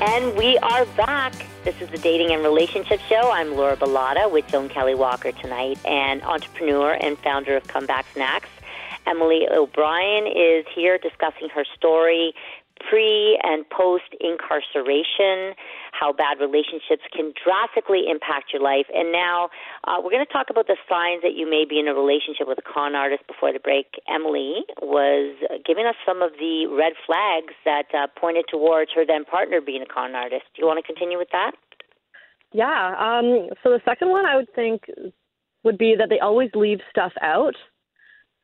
And 0.01 0.35
we 0.37 0.57
are 0.59 0.85
back. 0.97 1.33
This 1.63 1.81
is 1.81 1.89
the 1.89 1.97
Dating 1.97 2.31
and 2.31 2.43
Relationship 2.43 2.99
Show. 3.07 3.31
I'm 3.31 3.55
Laura 3.55 3.77
Bilotta 3.77 4.29
with 4.31 4.45
Joan 4.47 4.67
Kelley 4.67 4.95
Walker 4.95 5.31
tonight, 5.31 5.79
and 5.85 6.21
entrepreneur 6.23 6.93
and 6.93 7.17
founder 7.19 7.55
of 7.55 7.67
Comeback 7.67 8.05
Snacks. 8.13 8.49
Emily 9.07 9.47
O'Brien 9.49 10.27
is 10.27 10.65
here 10.75 10.97
discussing 10.97 11.49
her 11.49 11.63
story 11.75 12.33
pre 12.89 13.39
and 13.43 13.69
post 13.69 14.13
incarceration, 14.19 15.55
how 15.93 16.11
bad 16.11 16.41
relationships 16.41 17.05
can 17.13 17.33
drastically 17.37 18.09
impact 18.09 18.51
your 18.51 18.61
life. 18.61 18.85
And 18.93 19.11
now 19.11 19.49
uh, 19.85 20.01
we're 20.01 20.11
going 20.11 20.25
to 20.25 20.33
talk 20.33 20.49
about 20.49 20.67
the 20.67 20.77
signs 20.89 21.21
that 21.21 21.37
you 21.37 21.49
may 21.49 21.63
be 21.69 21.79
in 21.79 21.87
a 21.87 21.93
relationship 21.93 22.49
with 22.49 22.57
a 22.57 22.65
con 22.65 22.95
artist. 22.95 23.23
Before 23.27 23.53
the 23.53 23.61
break, 23.61 24.01
Emily 24.09 24.65
was 24.81 25.37
giving 25.65 25.85
us 25.85 25.95
some 26.05 26.21
of 26.21 26.31
the 26.39 26.67
red 26.67 26.93
flags 27.05 27.53
that 27.63 27.87
uh, 27.93 28.07
pointed 28.19 28.45
towards 28.49 28.91
her 28.95 29.05
then 29.05 29.23
partner 29.23 29.61
being 29.61 29.81
a 29.81 29.87
con 29.87 30.15
artist. 30.15 30.43
Do 30.55 30.61
you 30.61 30.67
want 30.67 30.83
to 30.83 30.85
continue 30.85 31.17
with 31.17 31.29
that? 31.31 31.53
Yeah. 32.51 32.93
Um, 32.97 33.49
so 33.63 33.69
the 33.69 33.81
second 33.85 34.09
one 34.09 34.25
I 34.25 34.35
would 34.35 34.53
think 34.53 34.83
would 35.63 35.77
be 35.77 35.95
that 35.97 36.09
they 36.09 36.19
always 36.19 36.49
leave 36.53 36.79
stuff 36.89 37.13
out. 37.21 37.55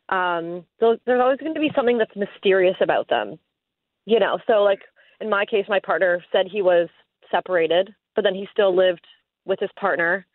Um, 0.09 0.65
so 0.79 0.97
there's 1.05 1.21
always 1.21 1.39
going 1.39 1.53
to 1.53 1.59
be 1.59 1.71
something 1.75 1.97
that's 1.97 2.15
mysterious 2.15 2.77
about 2.81 3.09
them 3.09 3.37
you 4.09 4.19
know, 4.19 4.39
so 4.47 4.63
like 4.63 4.79
in 5.21 5.29
my 5.29 5.45
case, 5.45 5.65
my 5.69 5.79
partner 5.79 6.23
said 6.31 6.47
he 6.51 6.61
was 6.61 6.89
separated, 7.31 7.93
but 8.15 8.23
then 8.23 8.35
he 8.35 8.47
still 8.51 8.75
lived 8.75 9.05
with 9.45 9.59
his 9.59 9.69
partner, 9.79 10.25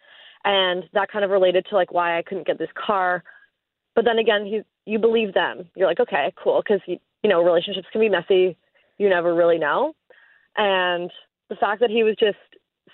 and 0.45 0.85
that 0.93 1.11
kind 1.11 1.25
of 1.25 1.31
related 1.31 1.67
to 1.71 1.75
like 1.75 1.93
why 1.93 2.19
I 2.19 2.23
couldn't 2.23 2.47
get 2.47 2.59
this 2.59 2.69
car. 2.75 3.23
But 3.95 4.05
then 4.05 4.19
again, 4.19 4.47
you 4.47 4.65
you 4.87 4.99
believe 4.99 5.35
them. 5.35 5.69
You're 5.75 5.89
like, 5.89 6.01
okay, 6.01 6.33
cool, 6.43 6.63
because 6.63 6.81
you, 6.87 6.99
you 7.23 7.31
know 7.31 7.43
relationships 7.43 7.89
can 7.93 8.01
be 8.01 8.09
messy. 8.09 8.57
You 8.99 9.09
never 9.09 9.35
really 9.35 9.59
know, 9.59 9.95
and 10.57 11.11
the 11.49 11.57
fact 11.57 11.81
that 11.81 11.91
he 11.91 12.03
was 12.03 12.17
just 12.19 12.39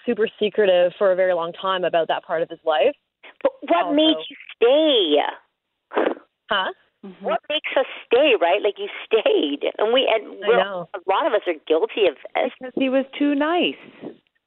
super 0.06 0.28
secretive 0.38 0.92
for 0.98 1.12
a 1.12 1.16
very 1.16 1.34
long 1.34 1.52
time 1.52 1.84
about 1.84 2.08
that 2.08 2.24
part 2.24 2.42
of 2.42 2.48
his 2.48 2.58
life. 2.64 2.94
But 3.42 3.52
what 3.60 3.84
also, 3.84 3.94
made 3.94 4.16
you 4.28 4.36
stay? 4.56 6.14
Huh? 6.50 6.72
Mm-hmm. 7.04 7.24
What 7.24 7.40
makes 7.48 7.70
us 7.78 7.86
stay, 8.06 8.34
right? 8.40 8.60
Like 8.62 8.74
you 8.78 8.88
stayed, 9.06 9.60
and 9.78 9.92
we 9.92 10.06
and 10.12 10.44
a 10.44 11.00
lot 11.08 11.26
of 11.26 11.32
us 11.32 11.40
are 11.46 11.54
guilty 11.66 12.06
of 12.08 12.16
this. 12.34 12.52
Because 12.60 12.74
he 12.76 12.90
was 12.90 13.06
too 13.18 13.34
nice. 13.34 13.80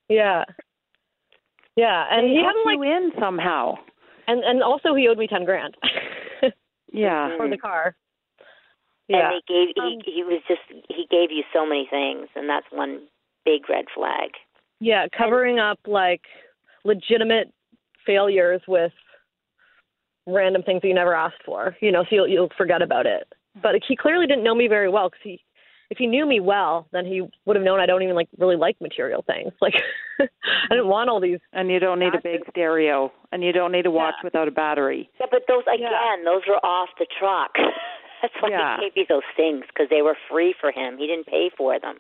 Yeah, 0.07 0.43
yeah, 1.75 2.05
and 2.11 2.27
he, 2.27 2.35
he 2.35 2.43
had 2.43 2.53
like, 2.65 2.75
you 2.75 2.83
in 2.83 3.11
somehow. 3.19 3.75
And 4.27 4.43
and 4.43 4.61
also 4.61 4.93
he 4.93 5.07
owed 5.07 5.17
me 5.17 5.27
ten 5.27 5.45
grand. 5.45 5.75
yeah, 6.91 7.29
for 7.37 7.49
the 7.49 7.57
car. 7.57 7.95
Yeah, 9.07 9.31
and 9.31 9.41
he 9.47 9.53
gave 9.53 9.83
um, 9.83 9.99
he 10.05 10.11
he 10.11 10.23
was 10.23 10.41
just 10.47 10.61
he 10.89 11.07
gave 11.09 11.31
you 11.31 11.43
so 11.51 11.65
many 11.65 11.87
things, 11.89 12.29
and 12.35 12.47
that's 12.47 12.67
one 12.71 13.01
big 13.45 13.69
red 13.69 13.85
flag. 13.95 14.31
Yeah, 14.79 15.07
covering 15.17 15.59
and, 15.59 15.71
up 15.71 15.79
like 15.87 16.21
legitimate 16.85 17.51
failures 18.05 18.61
with 18.67 18.91
random 20.27 20.63
things 20.63 20.81
that 20.81 20.87
you 20.87 20.93
never 20.93 21.13
asked 21.13 21.43
for, 21.45 21.75
you 21.81 21.91
know, 21.91 22.03
so 22.03 22.15
you'll, 22.15 22.27
you'll 22.27 22.49
forget 22.57 22.81
about 22.81 23.05
it. 23.05 23.27
But 23.61 23.75
he 23.87 23.95
clearly 23.95 24.25
didn't 24.25 24.43
know 24.43 24.55
me 24.55 24.67
very 24.67 24.89
well 24.89 25.09
because 25.09 25.21
he, 25.23 25.39
if 25.89 25.97
he 25.97 26.07
knew 26.07 26.25
me 26.25 26.39
well, 26.39 26.87
then 26.91 27.05
he 27.05 27.21
would 27.45 27.55
have 27.55 27.63
known 27.63 27.79
I 27.79 27.85
don't 27.85 28.01
even 28.01 28.15
like 28.15 28.29
really 28.39 28.55
like 28.55 28.79
material 28.81 29.23
things. 29.25 29.51
Like 29.61 29.75
I 30.19 30.75
didn't 30.75 30.87
want 30.87 31.09
all 31.09 31.19
these. 31.19 31.39
And 31.53 31.69
you 31.69 31.79
don't 31.79 31.99
need 31.99 32.13
a 32.13 32.21
big 32.23 32.41
stereo, 32.49 33.11
and 33.31 33.43
you 33.43 33.51
don't 33.51 33.71
need 33.71 33.85
a 33.85 33.91
watch 33.91 34.15
yeah. 34.19 34.27
without 34.27 34.47
a 34.47 34.51
battery. 34.51 35.09
Yeah, 35.19 35.25
but 35.29 35.41
those 35.47 35.63
again, 35.63 35.89
yeah. 35.91 36.23
those 36.23 36.41
were 36.47 36.63
off 36.65 36.89
the 36.97 37.07
truck. 37.19 37.51
That's 38.23 38.33
why 38.39 38.55
yeah. 38.55 38.79
he 38.79 38.87
gave 38.87 38.95
you 38.95 39.05
those 39.11 39.27
things 39.35 39.67
because 39.67 39.91
they 39.91 40.01
were 40.01 40.15
free 40.31 40.55
for 40.55 40.71
him. 40.71 40.95
He 40.95 41.11
didn't 41.11 41.27
pay 41.27 41.51
for 41.51 41.75
them. 41.75 41.99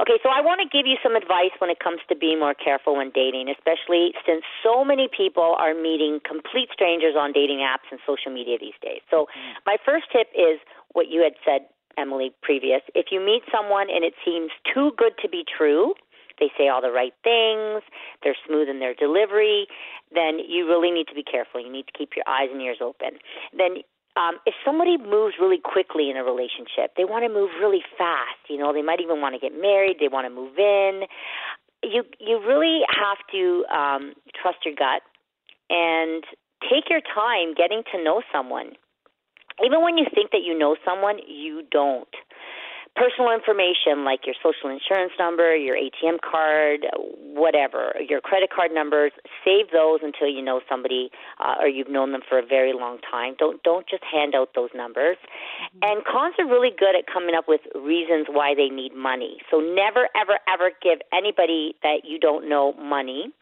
Okay, 0.00 0.16
so 0.24 0.32
I 0.32 0.40
want 0.40 0.64
to 0.64 0.68
give 0.72 0.88
you 0.88 0.96
some 1.04 1.12
advice 1.12 1.52
when 1.60 1.68
it 1.68 1.84
comes 1.84 2.00
to 2.08 2.16
being 2.16 2.40
more 2.40 2.56
careful 2.56 2.96
when 2.96 3.12
dating, 3.12 3.52
especially 3.52 4.16
since 4.24 4.40
so 4.64 4.88
many 4.88 5.04
people 5.12 5.60
are 5.60 5.76
meeting 5.76 6.16
complete 6.24 6.72
strangers 6.72 7.12
on 7.12 7.36
dating 7.36 7.60
apps 7.60 7.92
and 7.92 8.00
social 8.08 8.32
media 8.32 8.56
these 8.56 8.80
days. 8.80 9.04
So, 9.12 9.28
mm. 9.36 9.60
my 9.68 9.76
first 9.84 10.08
tip 10.08 10.32
is 10.32 10.56
what 10.96 11.12
you 11.12 11.20
had 11.20 11.36
said, 11.44 11.68
Emily, 12.00 12.32
previous. 12.40 12.80
If 12.96 13.12
you 13.12 13.20
meet 13.20 13.44
someone 13.52 13.92
and 13.92 14.00
it 14.00 14.16
seems 14.24 14.48
too 14.64 14.96
good 14.96 15.12
to 15.20 15.28
be 15.28 15.44
true, 15.44 15.92
they 16.40 16.48
say 16.56 16.72
all 16.72 16.80
the 16.80 16.90
right 16.90 17.12
things, 17.20 17.84
they're 18.24 18.38
smooth 18.48 18.72
in 18.72 18.80
their 18.80 18.96
delivery, 18.96 19.68
then 20.08 20.40
you 20.40 20.64
really 20.64 20.90
need 20.90 21.06
to 21.12 21.14
be 21.14 21.22
careful. 21.22 21.60
You 21.60 21.70
need 21.70 21.84
to 21.92 21.92
keep 21.92 22.16
your 22.16 22.24
eyes 22.24 22.48
and 22.48 22.64
ears 22.64 22.80
open. 22.80 23.20
Then 23.52 23.84
um, 24.16 24.38
if 24.46 24.54
somebody 24.64 24.96
moves 24.98 25.36
really 25.40 25.60
quickly 25.62 26.10
in 26.10 26.16
a 26.16 26.24
relationship, 26.24 26.94
they 26.96 27.04
want 27.04 27.24
to 27.24 27.32
move 27.32 27.50
really 27.60 27.82
fast. 27.96 28.38
You 28.48 28.58
know, 28.58 28.72
they 28.72 28.82
might 28.82 29.00
even 29.00 29.20
want 29.20 29.34
to 29.34 29.40
get 29.40 29.52
married. 29.58 29.96
They 30.00 30.08
want 30.08 30.26
to 30.26 30.34
move 30.34 30.58
in. 30.58 31.06
You 31.82 32.04
you 32.18 32.40
really 32.44 32.80
have 32.90 33.18
to 33.32 33.64
um, 33.72 34.14
trust 34.34 34.58
your 34.64 34.74
gut 34.74 35.02
and 35.70 36.24
take 36.68 36.90
your 36.90 37.00
time 37.00 37.54
getting 37.54 37.82
to 37.94 38.02
know 38.02 38.22
someone. 38.32 38.72
Even 39.64 39.82
when 39.82 39.96
you 39.96 40.06
think 40.12 40.32
that 40.32 40.42
you 40.44 40.58
know 40.58 40.76
someone, 40.84 41.18
you 41.26 41.62
don't 41.70 42.08
personal 42.96 43.32
information 43.32 44.04
like 44.04 44.26
your 44.26 44.34
social 44.42 44.68
insurance 44.68 45.12
number, 45.18 45.54
your 45.56 45.76
ATM 45.76 46.18
card, 46.20 46.86
whatever, 47.34 47.94
your 48.06 48.20
credit 48.20 48.50
card 48.54 48.72
numbers, 48.72 49.12
save 49.44 49.70
those 49.72 50.00
until 50.02 50.28
you 50.28 50.42
know 50.42 50.60
somebody 50.68 51.10
uh, 51.38 51.54
or 51.60 51.68
you've 51.68 51.88
known 51.88 52.12
them 52.12 52.22
for 52.28 52.38
a 52.38 52.44
very 52.44 52.72
long 52.72 52.98
time. 53.10 53.34
Don't 53.38 53.62
don't 53.62 53.88
just 53.88 54.02
hand 54.04 54.34
out 54.34 54.50
those 54.54 54.70
numbers. 54.74 55.16
Mm-hmm. 55.20 55.78
And 55.82 56.04
cons 56.04 56.34
are 56.38 56.46
really 56.46 56.70
good 56.70 56.96
at 56.96 57.06
coming 57.06 57.34
up 57.34 57.46
with 57.48 57.60
reasons 57.74 58.26
why 58.30 58.54
they 58.54 58.68
need 58.68 58.94
money. 58.94 59.38
So 59.50 59.60
never 59.60 60.08
ever 60.14 60.38
ever 60.48 60.70
give 60.82 60.98
anybody 61.12 61.76
that 61.82 62.02
you 62.04 62.18
don't 62.18 62.48
know 62.48 62.72
money 62.74 63.32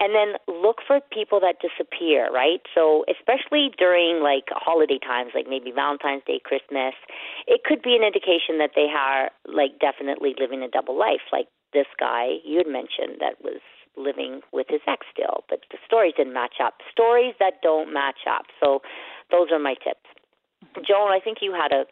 and 0.00 0.16
then 0.16 0.40
look 0.48 0.78
for 0.86 0.98
people 1.12 1.38
that 1.40 1.60
disappear, 1.60 2.32
right? 2.32 2.64
So, 2.74 3.04
especially 3.04 3.70
during 3.76 4.22
like 4.22 4.48
holiday 4.50 4.98
times, 4.98 5.32
like 5.34 5.46
maybe 5.46 5.70
Valentine's 5.70 6.24
Day, 6.26 6.40
Christmas, 6.42 6.94
it 7.46 7.62
could 7.64 7.82
be 7.82 7.94
an 7.94 8.02
indication 8.02 8.56
that 8.58 8.72
they 8.74 8.88
are 8.88 9.30
like 9.44 9.78
definitely 9.78 10.34
living 10.40 10.62
a 10.62 10.68
double 10.68 10.98
life, 10.98 11.28
like 11.30 11.46
this 11.72 11.86
guy 12.00 12.40
you 12.44 12.58
had 12.58 12.66
mentioned 12.66 13.20
that 13.20 13.36
was 13.44 13.60
living 13.96 14.40
with 14.52 14.66
his 14.70 14.80
ex 14.88 15.06
still, 15.12 15.44
but 15.48 15.60
the 15.70 15.78
stories 15.84 16.14
didn't 16.16 16.32
match 16.32 16.56
up. 16.64 16.80
Stories 16.90 17.34
that 17.38 17.60
don't 17.62 17.92
match 17.92 18.24
up. 18.24 18.46
So, 18.58 18.80
those 19.30 19.52
are 19.52 19.60
my 19.60 19.74
tips. 19.74 20.08
Joan, 20.86 21.12
I 21.12 21.20
think 21.22 21.38
you 21.40 21.52
had 21.52 21.72
a 21.72 21.84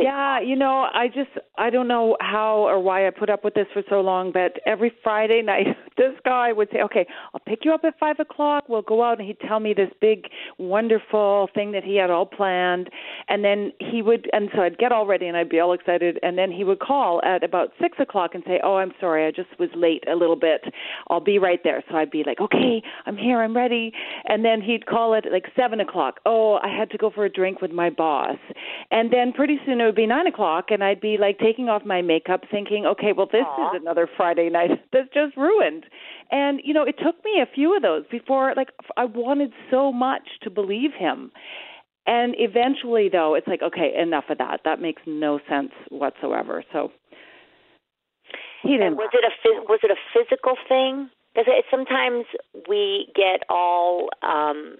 yeah, 0.00 0.40
you 0.40 0.56
know, 0.56 0.88
I 0.92 1.06
just 1.06 1.30
I 1.56 1.70
don't 1.70 1.86
know 1.86 2.16
how 2.20 2.66
or 2.66 2.80
why 2.80 3.06
I 3.06 3.10
put 3.10 3.30
up 3.30 3.44
with 3.44 3.54
this 3.54 3.66
for 3.72 3.82
so 3.88 4.00
long, 4.00 4.32
but 4.32 4.58
every 4.66 4.92
Friday 5.02 5.42
night 5.42 5.66
this 5.96 6.12
guy 6.24 6.52
would 6.52 6.68
say, 6.72 6.80
Okay, 6.82 7.06
I'll 7.32 7.40
pick 7.46 7.64
you 7.64 7.72
up 7.72 7.82
at 7.84 7.98
five 8.00 8.18
o'clock, 8.18 8.68
we'll 8.68 8.82
go 8.82 9.02
out 9.02 9.18
and 9.18 9.26
he'd 9.26 9.38
tell 9.46 9.60
me 9.60 9.74
this 9.74 9.90
big 10.00 10.26
wonderful 10.58 11.48
thing 11.54 11.72
that 11.72 11.84
he 11.84 11.96
had 11.96 12.10
all 12.10 12.26
planned 12.26 12.90
and 13.28 13.44
then 13.44 13.72
he 13.78 14.02
would 14.02 14.28
and 14.32 14.48
so 14.54 14.62
I'd 14.62 14.78
get 14.78 14.92
all 14.92 15.06
ready 15.06 15.26
and 15.26 15.36
I'd 15.36 15.48
be 15.48 15.60
all 15.60 15.72
excited 15.72 16.18
and 16.22 16.36
then 16.36 16.50
he 16.50 16.64
would 16.64 16.80
call 16.80 17.20
at 17.24 17.44
about 17.44 17.70
six 17.80 17.98
o'clock 18.00 18.34
and 18.34 18.42
say, 18.46 18.60
Oh, 18.64 18.76
I'm 18.76 18.92
sorry, 18.98 19.26
I 19.26 19.30
just 19.30 19.58
was 19.58 19.70
late 19.76 20.04
a 20.10 20.16
little 20.16 20.36
bit. 20.36 20.62
I'll 21.08 21.20
be 21.20 21.38
right 21.38 21.60
there. 21.62 21.84
So 21.88 21.96
I'd 21.96 22.10
be 22.10 22.24
like, 22.26 22.40
Okay, 22.40 22.82
I'm 23.06 23.16
here, 23.16 23.40
I'm 23.40 23.56
ready 23.56 23.92
and 24.24 24.44
then 24.44 24.60
he'd 24.60 24.86
call 24.86 25.14
at 25.14 25.30
like 25.30 25.46
seven 25.54 25.80
o'clock. 25.80 26.20
Oh, 26.26 26.58
I 26.62 26.68
had 26.68 26.90
to 26.90 26.98
go 26.98 27.10
for 27.10 27.24
a 27.24 27.30
drink 27.30 27.60
with 27.60 27.70
my 27.70 27.90
boss. 27.90 28.38
And 28.90 29.12
then 29.12 29.32
pretty 29.32 29.51
soon 29.64 29.80
it 29.80 29.84
would 29.84 29.94
be 29.94 30.06
nine 30.06 30.26
o'clock, 30.26 30.66
and 30.70 30.82
I'd 30.82 31.00
be 31.00 31.16
like 31.18 31.38
taking 31.38 31.68
off 31.68 31.84
my 31.84 32.02
makeup, 32.02 32.42
thinking, 32.50 32.86
okay, 32.86 33.12
well, 33.16 33.28
this 33.30 33.44
Aww. 33.44 33.74
is 33.74 33.80
another 33.82 34.08
Friday 34.16 34.50
night 34.50 34.70
that's 34.92 35.08
just 35.12 35.36
ruined. 35.36 35.84
And 36.30 36.60
you 36.64 36.74
know, 36.74 36.84
it 36.84 36.96
took 37.02 37.16
me 37.24 37.40
a 37.42 37.46
few 37.52 37.76
of 37.76 37.82
those 37.82 38.04
before, 38.10 38.54
like, 38.56 38.68
I 38.96 39.04
wanted 39.04 39.52
so 39.70 39.92
much 39.92 40.28
to 40.42 40.50
believe 40.50 40.90
him. 40.98 41.32
And 42.06 42.34
eventually, 42.36 43.08
though, 43.10 43.34
it's 43.34 43.46
like, 43.46 43.62
okay, 43.62 43.94
enough 43.96 44.24
of 44.28 44.38
that. 44.38 44.60
That 44.64 44.80
makes 44.80 45.02
no 45.06 45.38
sense 45.48 45.70
whatsoever. 45.88 46.64
So 46.72 46.90
he 48.62 48.72
didn't. 48.72 48.86
And 48.88 48.96
was 48.96 49.10
it 49.12 49.24
a 49.24 49.62
was 49.68 49.80
it 49.82 49.90
a 49.90 49.96
physical 50.12 50.54
thing? 50.68 51.10
Because 51.34 51.46
sometimes 51.70 52.24
we 52.68 53.06
get 53.14 53.42
all 53.48 54.08
um 54.22 54.76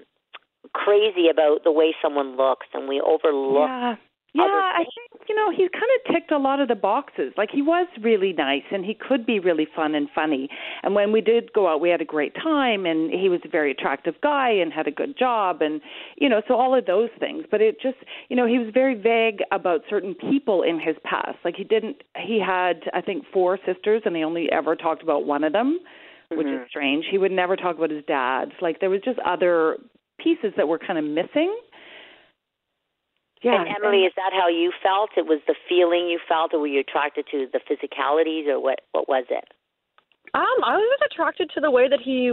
crazy 0.74 1.28
about 1.30 1.64
the 1.64 1.72
way 1.72 1.94
someone 2.02 2.36
looks, 2.36 2.66
and 2.74 2.88
we 2.88 3.00
overlook. 3.00 3.68
Yeah 3.68 3.96
yeah, 4.34 4.44
I 4.44 4.84
think 4.84 5.28
you 5.28 5.34
know 5.34 5.50
he 5.50 5.68
kind 5.68 5.84
of 5.96 6.14
ticked 6.14 6.32
a 6.32 6.38
lot 6.38 6.60
of 6.60 6.68
the 6.68 6.74
boxes. 6.74 7.34
Like 7.36 7.50
he 7.52 7.60
was 7.60 7.86
really 8.00 8.32
nice, 8.32 8.62
and 8.70 8.82
he 8.84 8.94
could 8.94 9.26
be 9.26 9.38
really 9.38 9.66
fun 9.76 9.94
and 9.94 10.08
funny. 10.14 10.48
And 10.82 10.94
when 10.94 11.12
we 11.12 11.20
did 11.20 11.52
go 11.52 11.68
out, 11.68 11.82
we 11.82 11.90
had 11.90 12.00
a 12.00 12.06
great 12.06 12.34
time, 12.34 12.86
and 12.86 13.10
he 13.10 13.28
was 13.28 13.40
a 13.44 13.48
very 13.48 13.70
attractive 13.72 14.14
guy 14.22 14.50
and 14.50 14.72
had 14.72 14.86
a 14.86 14.90
good 14.90 15.18
job, 15.18 15.60
and 15.60 15.82
you 16.16 16.30
know, 16.30 16.40
so 16.48 16.54
all 16.54 16.76
of 16.76 16.86
those 16.86 17.10
things. 17.20 17.44
But 17.50 17.60
it 17.60 17.78
just, 17.80 17.98
you 18.30 18.36
know, 18.36 18.46
he 18.46 18.58
was 18.58 18.68
very 18.72 18.94
vague 18.94 19.40
about 19.52 19.82
certain 19.90 20.14
people 20.14 20.62
in 20.62 20.80
his 20.80 20.96
past. 21.04 21.36
Like 21.44 21.56
he 21.56 21.64
didn't. 21.64 22.02
He 22.16 22.40
had, 22.40 22.84
I 22.94 23.02
think, 23.02 23.24
four 23.34 23.58
sisters, 23.66 24.02
and 24.06 24.16
he 24.16 24.24
only 24.24 24.50
ever 24.50 24.76
talked 24.76 25.02
about 25.02 25.26
one 25.26 25.44
of 25.44 25.52
them, 25.52 25.78
which 26.30 26.46
mm-hmm. 26.46 26.62
is 26.62 26.68
strange. 26.70 27.04
He 27.10 27.18
would 27.18 27.32
never 27.32 27.54
talk 27.54 27.76
about 27.76 27.90
his 27.90 28.04
dad's. 28.06 28.52
Like 28.62 28.80
there 28.80 28.90
was 28.90 29.00
just 29.04 29.18
other 29.26 29.76
pieces 30.18 30.54
that 30.56 30.68
were 30.68 30.78
kind 30.78 30.98
of 30.98 31.04
missing. 31.04 31.54
Yeah. 33.42 33.60
And 33.60 33.76
Emily, 33.76 34.04
is 34.04 34.12
that 34.16 34.32
how 34.32 34.48
you 34.48 34.72
felt? 34.82 35.10
It 35.16 35.26
was 35.26 35.40
the 35.46 35.54
feeling 35.68 36.08
you 36.08 36.20
felt, 36.28 36.54
or 36.54 36.60
were 36.60 36.66
you 36.66 36.80
attracted 36.80 37.26
to 37.32 37.46
the 37.52 37.58
physicalities, 37.58 38.46
or 38.46 38.60
what? 38.60 38.80
What 38.92 39.08
was 39.08 39.24
it? 39.30 39.44
Um, 40.34 40.64
I 40.64 40.76
was 40.76 41.00
attracted 41.10 41.50
to 41.54 41.60
the 41.60 41.70
way 41.70 41.88
that 41.88 42.00
he 42.02 42.32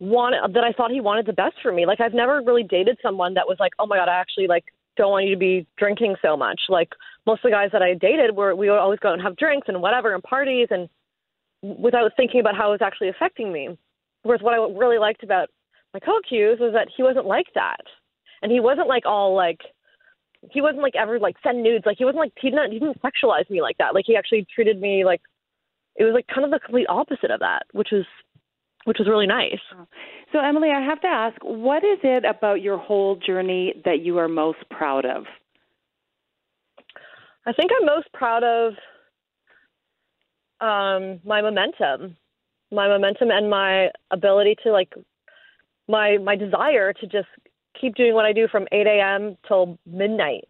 wanted 0.00 0.54
that 0.54 0.64
I 0.64 0.72
thought 0.72 0.90
he 0.90 1.00
wanted 1.00 1.26
the 1.26 1.32
best 1.32 1.56
for 1.62 1.72
me. 1.72 1.86
Like 1.86 2.00
I've 2.00 2.14
never 2.14 2.40
really 2.44 2.62
dated 2.62 2.98
someone 3.02 3.34
that 3.34 3.46
was 3.46 3.58
like, 3.60 3.72
"Oh 3.78 3.86
my 3.86 3.96
god, 3.96 4.08
I 4.08 4.16
actually 4.16 4.46
like 4.46 4.64
don't 4.96 5.10
want 5.10 5.26
you 5.26 5.34
to 5.34 5.38
be 5.38 5.66
drinking 5.76 6.16
so 6.22 6.36
much." 6.36 6.60
Like 6.68 6.90
most 7.26 7.44
of 7.44 7.50
the 7.50 7.56
guys 7.56 7.70
that 7.72 7.82
I 7.82 7.94
dated 7.94 8.34
were 8.34 8.54
we 8.54 8.70
would 8.70 8.78
always 8.78 9.00
go 9.00 9.12
and 9.12 9.22
have 9.22 9.36
drinks 9.36 9.68
and 9.68 9.82
whatever 9.82 10.14
and 10.14 10.22
parties 10.22 10.68
and 10.70 10.88
without 11.62 12.10
thinking 12.16 12.40
about 12.40 12.56
how 12.56 12.68
it 12.68 12.80
was 12.80 12.82
actually 12.82 13.08
affecting 13.08 13.52
me. 13.52 13.76
Whereas 14.22 14.42
what 14.42 14.54
I 14.54 14.78
really 14.78 14.98
liked 14.98 15.22
about 15.22 15.48
my 15.94 16.00
co-accused 16.00 16.60
was 16.60 16.72
that 16.72 16.88
he 16.96 17.02
wasn't 17.02 17.26
like 17.26 17.46
that. 17.54 17.80
And 18.42 18.52
he 18.52 18.60
wasn't 18.60 18.88
like 18.88 19.06
all 19.06 19.34
like 19.34 19.60
he 20.50 20.60
wasn't 20.60 20.82
like 20.82 20.94
ever 20.96 21.18
like 21.18 21.36
send 21.42 21.62
nudes. 21.62 21.86
Like 21.86 21.98
he 21.98 22.04
wasn't 22.04 22.20
like 22.20 22.32
he 22.40 22.50
didn't 22.50 22.72
he 22.72 22.78
didn't 22.78 23.02
sexualize 23.02 23.48
me 23.50 23.60
like 23.62 23.78
that. 23.78 23.94
Like 23.94 24.04
he 24.06 24.16
actually 24.16 24.46
treated 24.54 24.80
me 24.80 25.04
like 25.04 25.20
it 25.96 26.04
was 26.04 26.14
like 26.14 26.26
kind 26.32 26.44
of 26.44 26.50
the 26.50 26.60
complete 26.60 26.86
opposite 26.88 27.30
of 27.30 27.40
that, 27.40 27.64
which 27.72 27.88
was 27.92 28.04
which 28.84 28.98
was 28.98 29.08
really 29.08 29.26
nice. 29.26 29.58
So 30.32 30.38
Emily, 30.38 30.70
I 30.70 30.80
have 30.80 31.00
to 31.00 31.08
ask, 31.08 31.36
what 31.42 31.84
is 31.84 31.98
it 32.02 32.24
about 32.24 32.62
your 32.62 32.78
whole 32.78 33.16
journey 33.16 33.74
that 33.84 34.00
you 34.00 34.18
are 34.18 34.28
most 34.28 34.58
proud 34.70 35.04
of? 35.04 35.24
I 37.44 37.52
think 37.52 37.70
I'm 37.78 37.86
most 37.86 38.12
proud 38.12 38.44
of 38.44 38.72
um 40.60 41.20
my 41.24 41.42
momentum. 41.42 42.16
My 42.70 42.86
momentum 42.86 43.30
and 43.30 43.48
my 43.48 43.88
ability 44.10 44.56
to 44.62 44.72
like 44.72 44.92
my 45.88 46.18
my 46.18 46.36
desire 46.36 46.92
to 46.92 47.06
just 47.06 47.28
keep 47.80 47.94
doing 47.94 48.14
what 48.14 48.24
I 48.24 48.32
do 48.32 48.48
from 48.48 48.66
8 48.72 48.86
a.m. 48.86 49.36
till 49.46 49.78
midnight, 49.86 50.48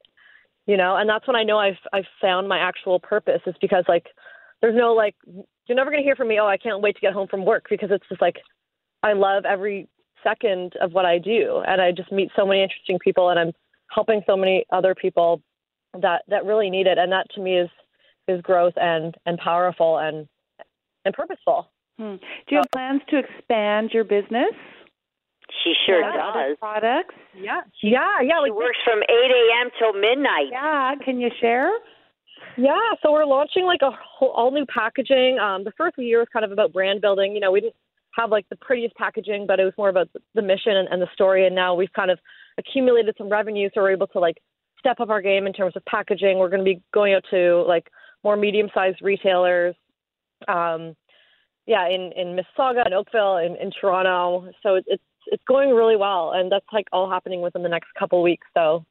you 0.67 0.77
know, 0.77 0.97
and 0.97 1.09
that's 1.09 1.27
when 1.27 1.37
I 1.37 1.45
know 1.45 1.59
I've 1.59 1.79
I've 1.93 2.07
found 2.21 2.49
my 2.49 2.59
actual 2.59 3.01
purpose. 3.01 3.41
Is 3.47 3.55
because 3.61 3.85
like 3.89 4.07
there's 4.61 4.77
no 4.77 4.93
like 4.93 5.15
you're 5.67 5.77
never 5.77 5.91
gonna 5.91 6.03
hear 6.03 6.17
from 6.17 6.29
me. 6.29 6.39
Oh, 6.41 6.47
I 6.47 6.57
can't 6.57 6.81
wait 6.81 6.95
to 6.97 7.01
get 7.01 7.13
home 7.13 7.29
from 7.29 7.45
work 7.45 7.67
because 7.69 7.91
it's 7.91 8.09
just 8.09 8.21
like 8.21 8.37
I 9.03 9.13
love 9.13 9.45
every 9.45 9.89
second 10.25 10.75
of 10.81 10.93
what 10.93 11.05
I 11.05 11.19
do, 11.19 11.63
and 11.67 11.81
I 11.81 11.93
just 11.93 12.13
meet 12.13 12.31
so 12.37 12.47
many 12.47 12.63
interesting 12.63 12.99
people, 12.99 13.31
and 13.31 13.39
I'm 13.39 13.53
helping 13.95 14.23
so 14.27 14.37
many 14.37 14.65
other 14.71 14.95
people 14.95 15.41
that 16.01 16.23
that 16.29 16.45
really 16.45 16.71
need 16.71 16.87
it, 16.87 16.99
and 16.99 17.13
that 17.13 17.27
to 17.35 17.41
me 17.41 17.59
is 17.59 17.71
is 18.27 18.41
growth 18.43 18.75
and 18.77 19.17
and 19.27 19.39
powerful 19.39 19.99
and 19.99 20.29
and 21.05 21.15
purposeful. 21.15 21.71
Hmm. 21.99 22.17
Do 22.47 22.55
you 22.55 22.59
have 22.59 22.71
plans 22.73 23.03
to 23.09 23.19
expand 23.19 23.91
your 23.93 24.05
business? 24.05 24.55
She 25.69 25.93
sure 25.93 26.01
yeah, 26.01 26.33
does. 26.33 26.57
Products. 26.59 27.15
Yeah. 27.35 27.61
Yeah. 27.83 28.21
Yeah. 28.23 28.41
She 28.45 28.51
works 28.51 28.79
from 28.85 29.01
8 29.03 29.05
a.m. 29.09 29.71
till 29.79 29.93
midnight. 29.93 30.49
Yeah. 30.51 30.95
Can 31.05 31.21
you 31.21 31.31
share? 31.41 31.71
Yeah. 32.57 32.79
So 33.03 33.13
we're 33.13 33.25
launching 33.25 33.65
like 33.65 33.81
a 33.83 33.91
whole, 33.91 34.31
all 34.31 34.51
new 34.51 34.67
packaging. 34.67 35.39
Um, 35.39 35.65
the 35.65 35.73
first 35.77 35.99
year 35.99 36.19
was 36.19 36.29
kind 36.33 36.45
of 36.45 36.53
about 36.53 36.73
brand 36.73 37.01
building. 37.01 37.33
You 37.35 37.41
know, 37.41 37.53
we 37.53 37.61
didn't 37.61 37.77
have 38.17 38.31
like 38.31 38.49
the 38.49 38.57
prettiest 38.57 38.95
packaging, 38.97 39.47
but 39.47 39.61
it 39.61 39.65
was 39.65 39.75
more 39.79 39.89
about 39.89 40.09
the 40.35 40.43
mission 40.43 40.77
and, 40.77 40.89
and 40.89 41.01
the 41.01 41.09
story. 41.13 41.47
And 41.47 41.55
now 41.55 41.75
we've 41.75 41.93
kind 41.93 42.11
of 42.11 42.19
accumulated 42.59 43.15
some 43.17 43.29
revenue, 43.29 43.69
so 43.75 43.83
we're 43.83 43.93
able 43.93 44.09
to 44.09 44.19
like 44.19 44.39
step 44.79 45.01
up 45.01 45.11
our 45.11 45.23
game 45.23 45.47
in 45.47 45.53
terms 45.53 45.77
of 45.77 45.85
packaging. 45.85 46.39
We're 46.39 46.49
going 46.49 46.65
to 46.65 46.65
be 46.65 46.83
going 46.93 47.15
out 47.15 47.25
to 47.31 47.65
like 47.69 47.89
more 48.25 48.37
medium-sized 48.37 48.99
retailers. 49.03 49.75
Um, 50.47 50.95
yeah, 51.67 51.87
in 51.89 52.13
in 52.17 52.35
Mississauga 52.35 52.83
and 52.85 52.95
Oakville 52.95 53.37
and 53.37 53.57
in 53.59 53.71
Toronto. 53.79 54.51
So 54.63 54.77
it, 54.77 54.85
it's 54.87 55.03
it's 55.31 55.43
going 55.45 55.71
really 55.71 55.97
well, 55.97 56.33
and 56.33 56.51
that's 56.51 56.67
like 56.73 56.87
all 56.93 57.11
happening 57.11 57.41
within 57.41 57.63
the 57.63 57.69
next 57.69 57.89
couple 57.99 58.23
weeks. 58.23 58.47
So 58.55 58.85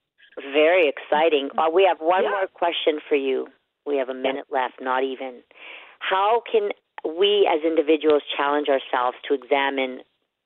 very 0.54 0.88
exciting. 0.88 1.50
Uh, 1.58 1.70
we 1.74 1.84
have 1.86 1.98
one 2.00 2.24
Yeah. 2.24 2.30
more 2.30 2.48
question 2.48 3.00
for 3.08 3.16
you. 3.16 3.48
We 3.86 3.98
have 3.98 4.10
a 4.10 4.14
minute 4.14 4.46
left, 4.52 4.82
not 4.82 5.04
even. 5.04 5.42
How 6.00 6.42
can 6.52 6.72
we 7.04 7.48
as 7.52 7.64
individuals 7.64 8.22
challenge 8.36 8.68
ourselves 8.70 9.18
to 9.28 9.34
examine 9.34 10.02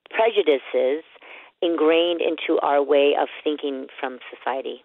prejudices 0.10 1.04
ingrained 1.62 2.22
into 2.22 2.60
our 2.62 2.82
way 2.82 3.16
of 3.20 3.28
thinking 3.44 3.88
from 4.00 4.20
society? 4.30 4.84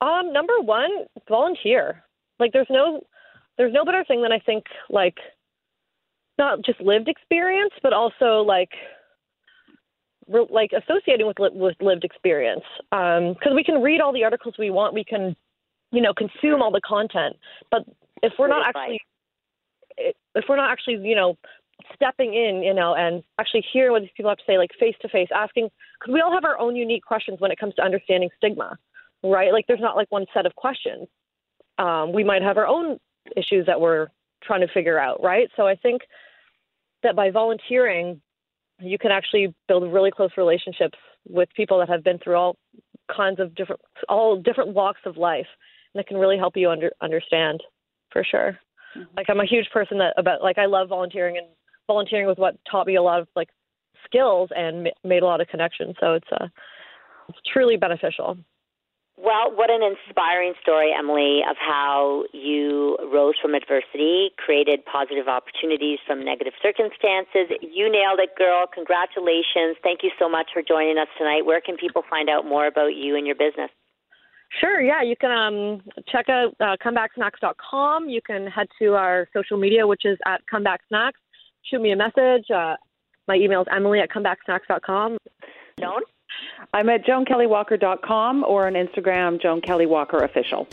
Um, 0.00 0.32
number 0.32 0.60
one, 0.60 1.06
volunteer. 1.28 2.02
Like, 2.38 2.52
there's 2.52 2.70
no, 2.70 3.04
there's 3.56 3.72
no 3.72 3.84
better 3.84 4.04
thing 4.04 4.22
than 4.22 4.32
I 4.32 4.38
think 4.38 4.64
like, 4.90 5.18
not 6.38 6.62
just 6.62 6.80
lived 6.80 7.08
experience, 7.08 7.72
but 7.82 7.92
also 7.92 8.42
like, 8.42 8.70
like 10.50 10.70
associating 10.72 11.26
with 11.26 11.36
with 11.38 11.76
lived 11.80 12.04
experience. 12.04 12.64
Because 12.90 13.52
we 13.54 13.64
can 13.64 13.82
read 13.82 14.00
all 14.00 14.12
the 14.12 14.24
articles 14.24 14.54
we 14.58 14.70
want, 14.70 14.94
we 14.94 15.04
can, 15.04 15.36
you 15.90 16.00
know, 16.00 16.12
consume 16.14 16.62
all 16.62 16.70
the 16.70 16.80
content. 16.86 17.36
But 17.70 17.84
if 18.22 18.32
we're 18.38 18.48
not 18.48 18.66
actually, 18.66 19.00
if 19.98 20.44
we're 20.48 20.56
not 20.56 20.70
actually, 20.70 21.06
you 21.06 21.14
know, 21.14 21.36
stepping 21.94 22.34
in, 22.34 22.62
you 22.62 22.74
know, 22.74 22.94
and 22.94 23.22
actually 23.38 23.64
hearing 23.72 23.92
what 23.92 24.02
these 24.02 24.10
people 24.16 24.30
have 24.30 24.38
to 24.38 24.44
say, 24.46 24.58
like 24.58 24.70
face 24.78 24.94
to 25.02 25.08
face, 25.08 25.28
asking, 25.34 25.68
because 26.00 26.12
we 26.12 26.20
all 26.20 26.32
have 26.32 26.44
our 26.44 26.58
own 26.58 26.76
unique 26.76 27.04
questions 27.04 27.40
when 27.40 27.50
it 27.50 27.58
comes 27.58 27.74
to 27.74 27.82
understanding 27.82 28.30
stigma, 28.36 28.78
right? 29.22 29.52
Like 29.52 29.66
there's 29.66 29.80
not 29.80 29.96
like 29.96 30.10
one 30.10 30.26
set 30.32 30.46
of 30.46 30.54
questions. 30.54 31.08
Um, 31.78 32.12
we 32.12 32.22
might 32.22 32.42
have 32.42 32.56
our 32.56 32.66
own 32.66 32.98
issues 33.36 33.66
that 33.66 33.80
we're 33.80 34.08
trying 34.42 34.60
to 34.60 34.72
figure 34.72 34.98
out, 34.98 35.22
right? 35.22 35.48
So 35.56 35.66
I 35.66 35.74
think 35.74 36.02
that 37.02 37.16
by 37.16 37.30
volunteering, 37.30 38.20
you 38.82 38.98
can 38.98 39.10
actually 39.10 39.54
build 39.68 39.90
really 39.92 40.10
close 40.10 40.30
relationships 40.36 40.98
with 41.28 41.48
people 41.54 41.78
that 41.78 41.88
have 41.88 42.04
been 42.04 42.18
through 42.18 42.36
all 42.36 42.56
kinds 43.14 43.40
of 43.40 43.54
different, 43.54 43.80
all 44.08 44.36
different 44.36 44.70
walks 44.70 45.00
of 45.06 45.16
life, 45.16 45.46
and 45.94 46.00
it 46.00 46.06
can 46.06 46.16
really 46.16 46.38
help 46.38 46.56
you 46.56 46.70
under, 46.70 46.90
understand, 47.00 47.62
for 48.10 48.24
sure. 48.24 48.58
Like 49.16 49.26
I'm 49.30 49.40
a 49.40 49.46
huge 49.46 49.68
person 49.72 49.98
that 49.98 50.14
about 50.18 50.42
like 50.42 50.58
I 50.58 50.66
love 50.66 50.88
volunteering, 50.88 51.38
and 51.38 51.46
volunteering 51.86 52.26
was 52.26 52.36
what 52.36 52.56
taught 52.70 52.86
me 52.86 52.96
a 52.96 53.02
lot 53.02 53.20
of 53.20 53.28
like 53.34 53.48
skills 54.04 54.50
and 54.54 54.84
ma- 54.84 54.90
made 55.04 55.22
a 55.22 55.26
lot 55.26 55.40
of 55.40 55.48
connections. 55.48 55.94
So 55.98 56.14
it's 56.14 56.28
uh, 56.32 56.48
it's 57.28 57.38
truly 57.50 57.76
beneficial. 57.76 58.36
Well, 59.18 59.54
what 59.54 59.70
an 59.70 59.82
inspiring 59.82 60.54
story, 60.62 60.90
Emily, 60.96 61.42
of 61.48 61.56
how 61.60 62.24
you 62.32 62.96
rose 63.12 63.34
from 63.40 63.54
adversity, 63.54 64.30
created 64.38 64.84
positive 64.84 65.28
opportunities 65.28 65.98
from 66.06 66.24
negative 66.24 66.54
circumstances. 66.62 67.52
You 67.60 67.92
nailed 67.92 68.20
it, 68.20 68.30
girl. 68.36 68.66
Congratulations. 68.72 69.76
Thank 69.82 70.02
you 70.02 70.10
so 70.18 70.28
much 70.28 70.48
for 70.52 70.62
joining 70.62 70.96
us 70.96 71.08
tonight. 71.18 71.44
Where 71.44 71.60
can 71.60 71.76
people 71.76 72.02
find 72.08 72.30
out 72.30 72.46
more 72.46 72.66
about 72.66 72.96
you 72.96 73.14
and 73.16 73.26
your 73.26 73.36
business? 73.36 73.70
Sure, 74.60 74.80
yeah. 74.80 75.02
You 75.02 75.14
can 75.16 75.30
um, 75.30 75.82
check 76.08 76.28
out 76.28 76.54
uh, 76.60 76.76
comebacksnacks.com. 76.84 78.08
You 78.08 78.20
can 78.26 78.46
head 78.46 78.66
to 78.80 78.94
our 78.94 79.28
social 79.34 79.58
media, 79.58 79.86
which 79.86 80.04
is 80.04 80.18
at 80.26 80.40
comebacksnacks. 80.52 81.20
Shoot 81.70 81.80
me 81.80 81.92
a 81.92 81.96
message. 81.96 82.50
Uh, 82.50 82.76
my 83.28 83.36
email 83.36 83.60
is 83.60 83.68
emily 83.74 84.00
at 84.00 84.10
comebacksnacks.com. 84.10 85.18
Joan? 85.78 86.02
I'm 86.72 86.88
at 86.88 87.04
joankelleywalker.com 87.04 88.44
or 88.44 88.66
on 88.66 88.74
Instagram, 88.74 89.40
Joan 89.40 89.60
Kelley 89.60 89.86
Walker 89.86 90.18
Official. 90.18 90.66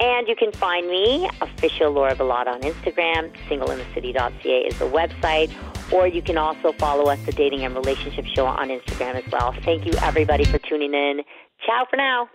And 0.00 0.26
you 0.28 0.34
can 0.34 0.50
find 0.52 0.88
me, 0.88 1.28
official 1.42 1.90
Laura 1.92 2.14
Bilotta 2.14 2.46
on 2.46 2.62
Instagram, 2.62 3.30
singleinthecity.ca 3.48 4.58
is 4.60 4.78
the 4.78 4.86
website, 4.86 5.52
or 5.92 6.06
you 6.06 6.22
can 6.22 6.38
also 6.38 6.72
follow 6.72 7.10
us, 7.10 7.18
the 7.26 7.32
Dating 7.32 7.64
and 7.64 7.74
Relationship 7.74 8.24
Show, 8.24 8.46
on 8.46 8.68
Instagram 8.68 9.22
as 9.22 9.30
well. 9.30 9.52
Thank 9.62 9.84
you, 9.84 9.92
everybody, 10.00 10.44
for 10.44 10.58
tuning 10.58 10.94
in. 10.94 11.20
Ciao 11.66 11.84
for 11.90 11.96
now. 11.96 12.30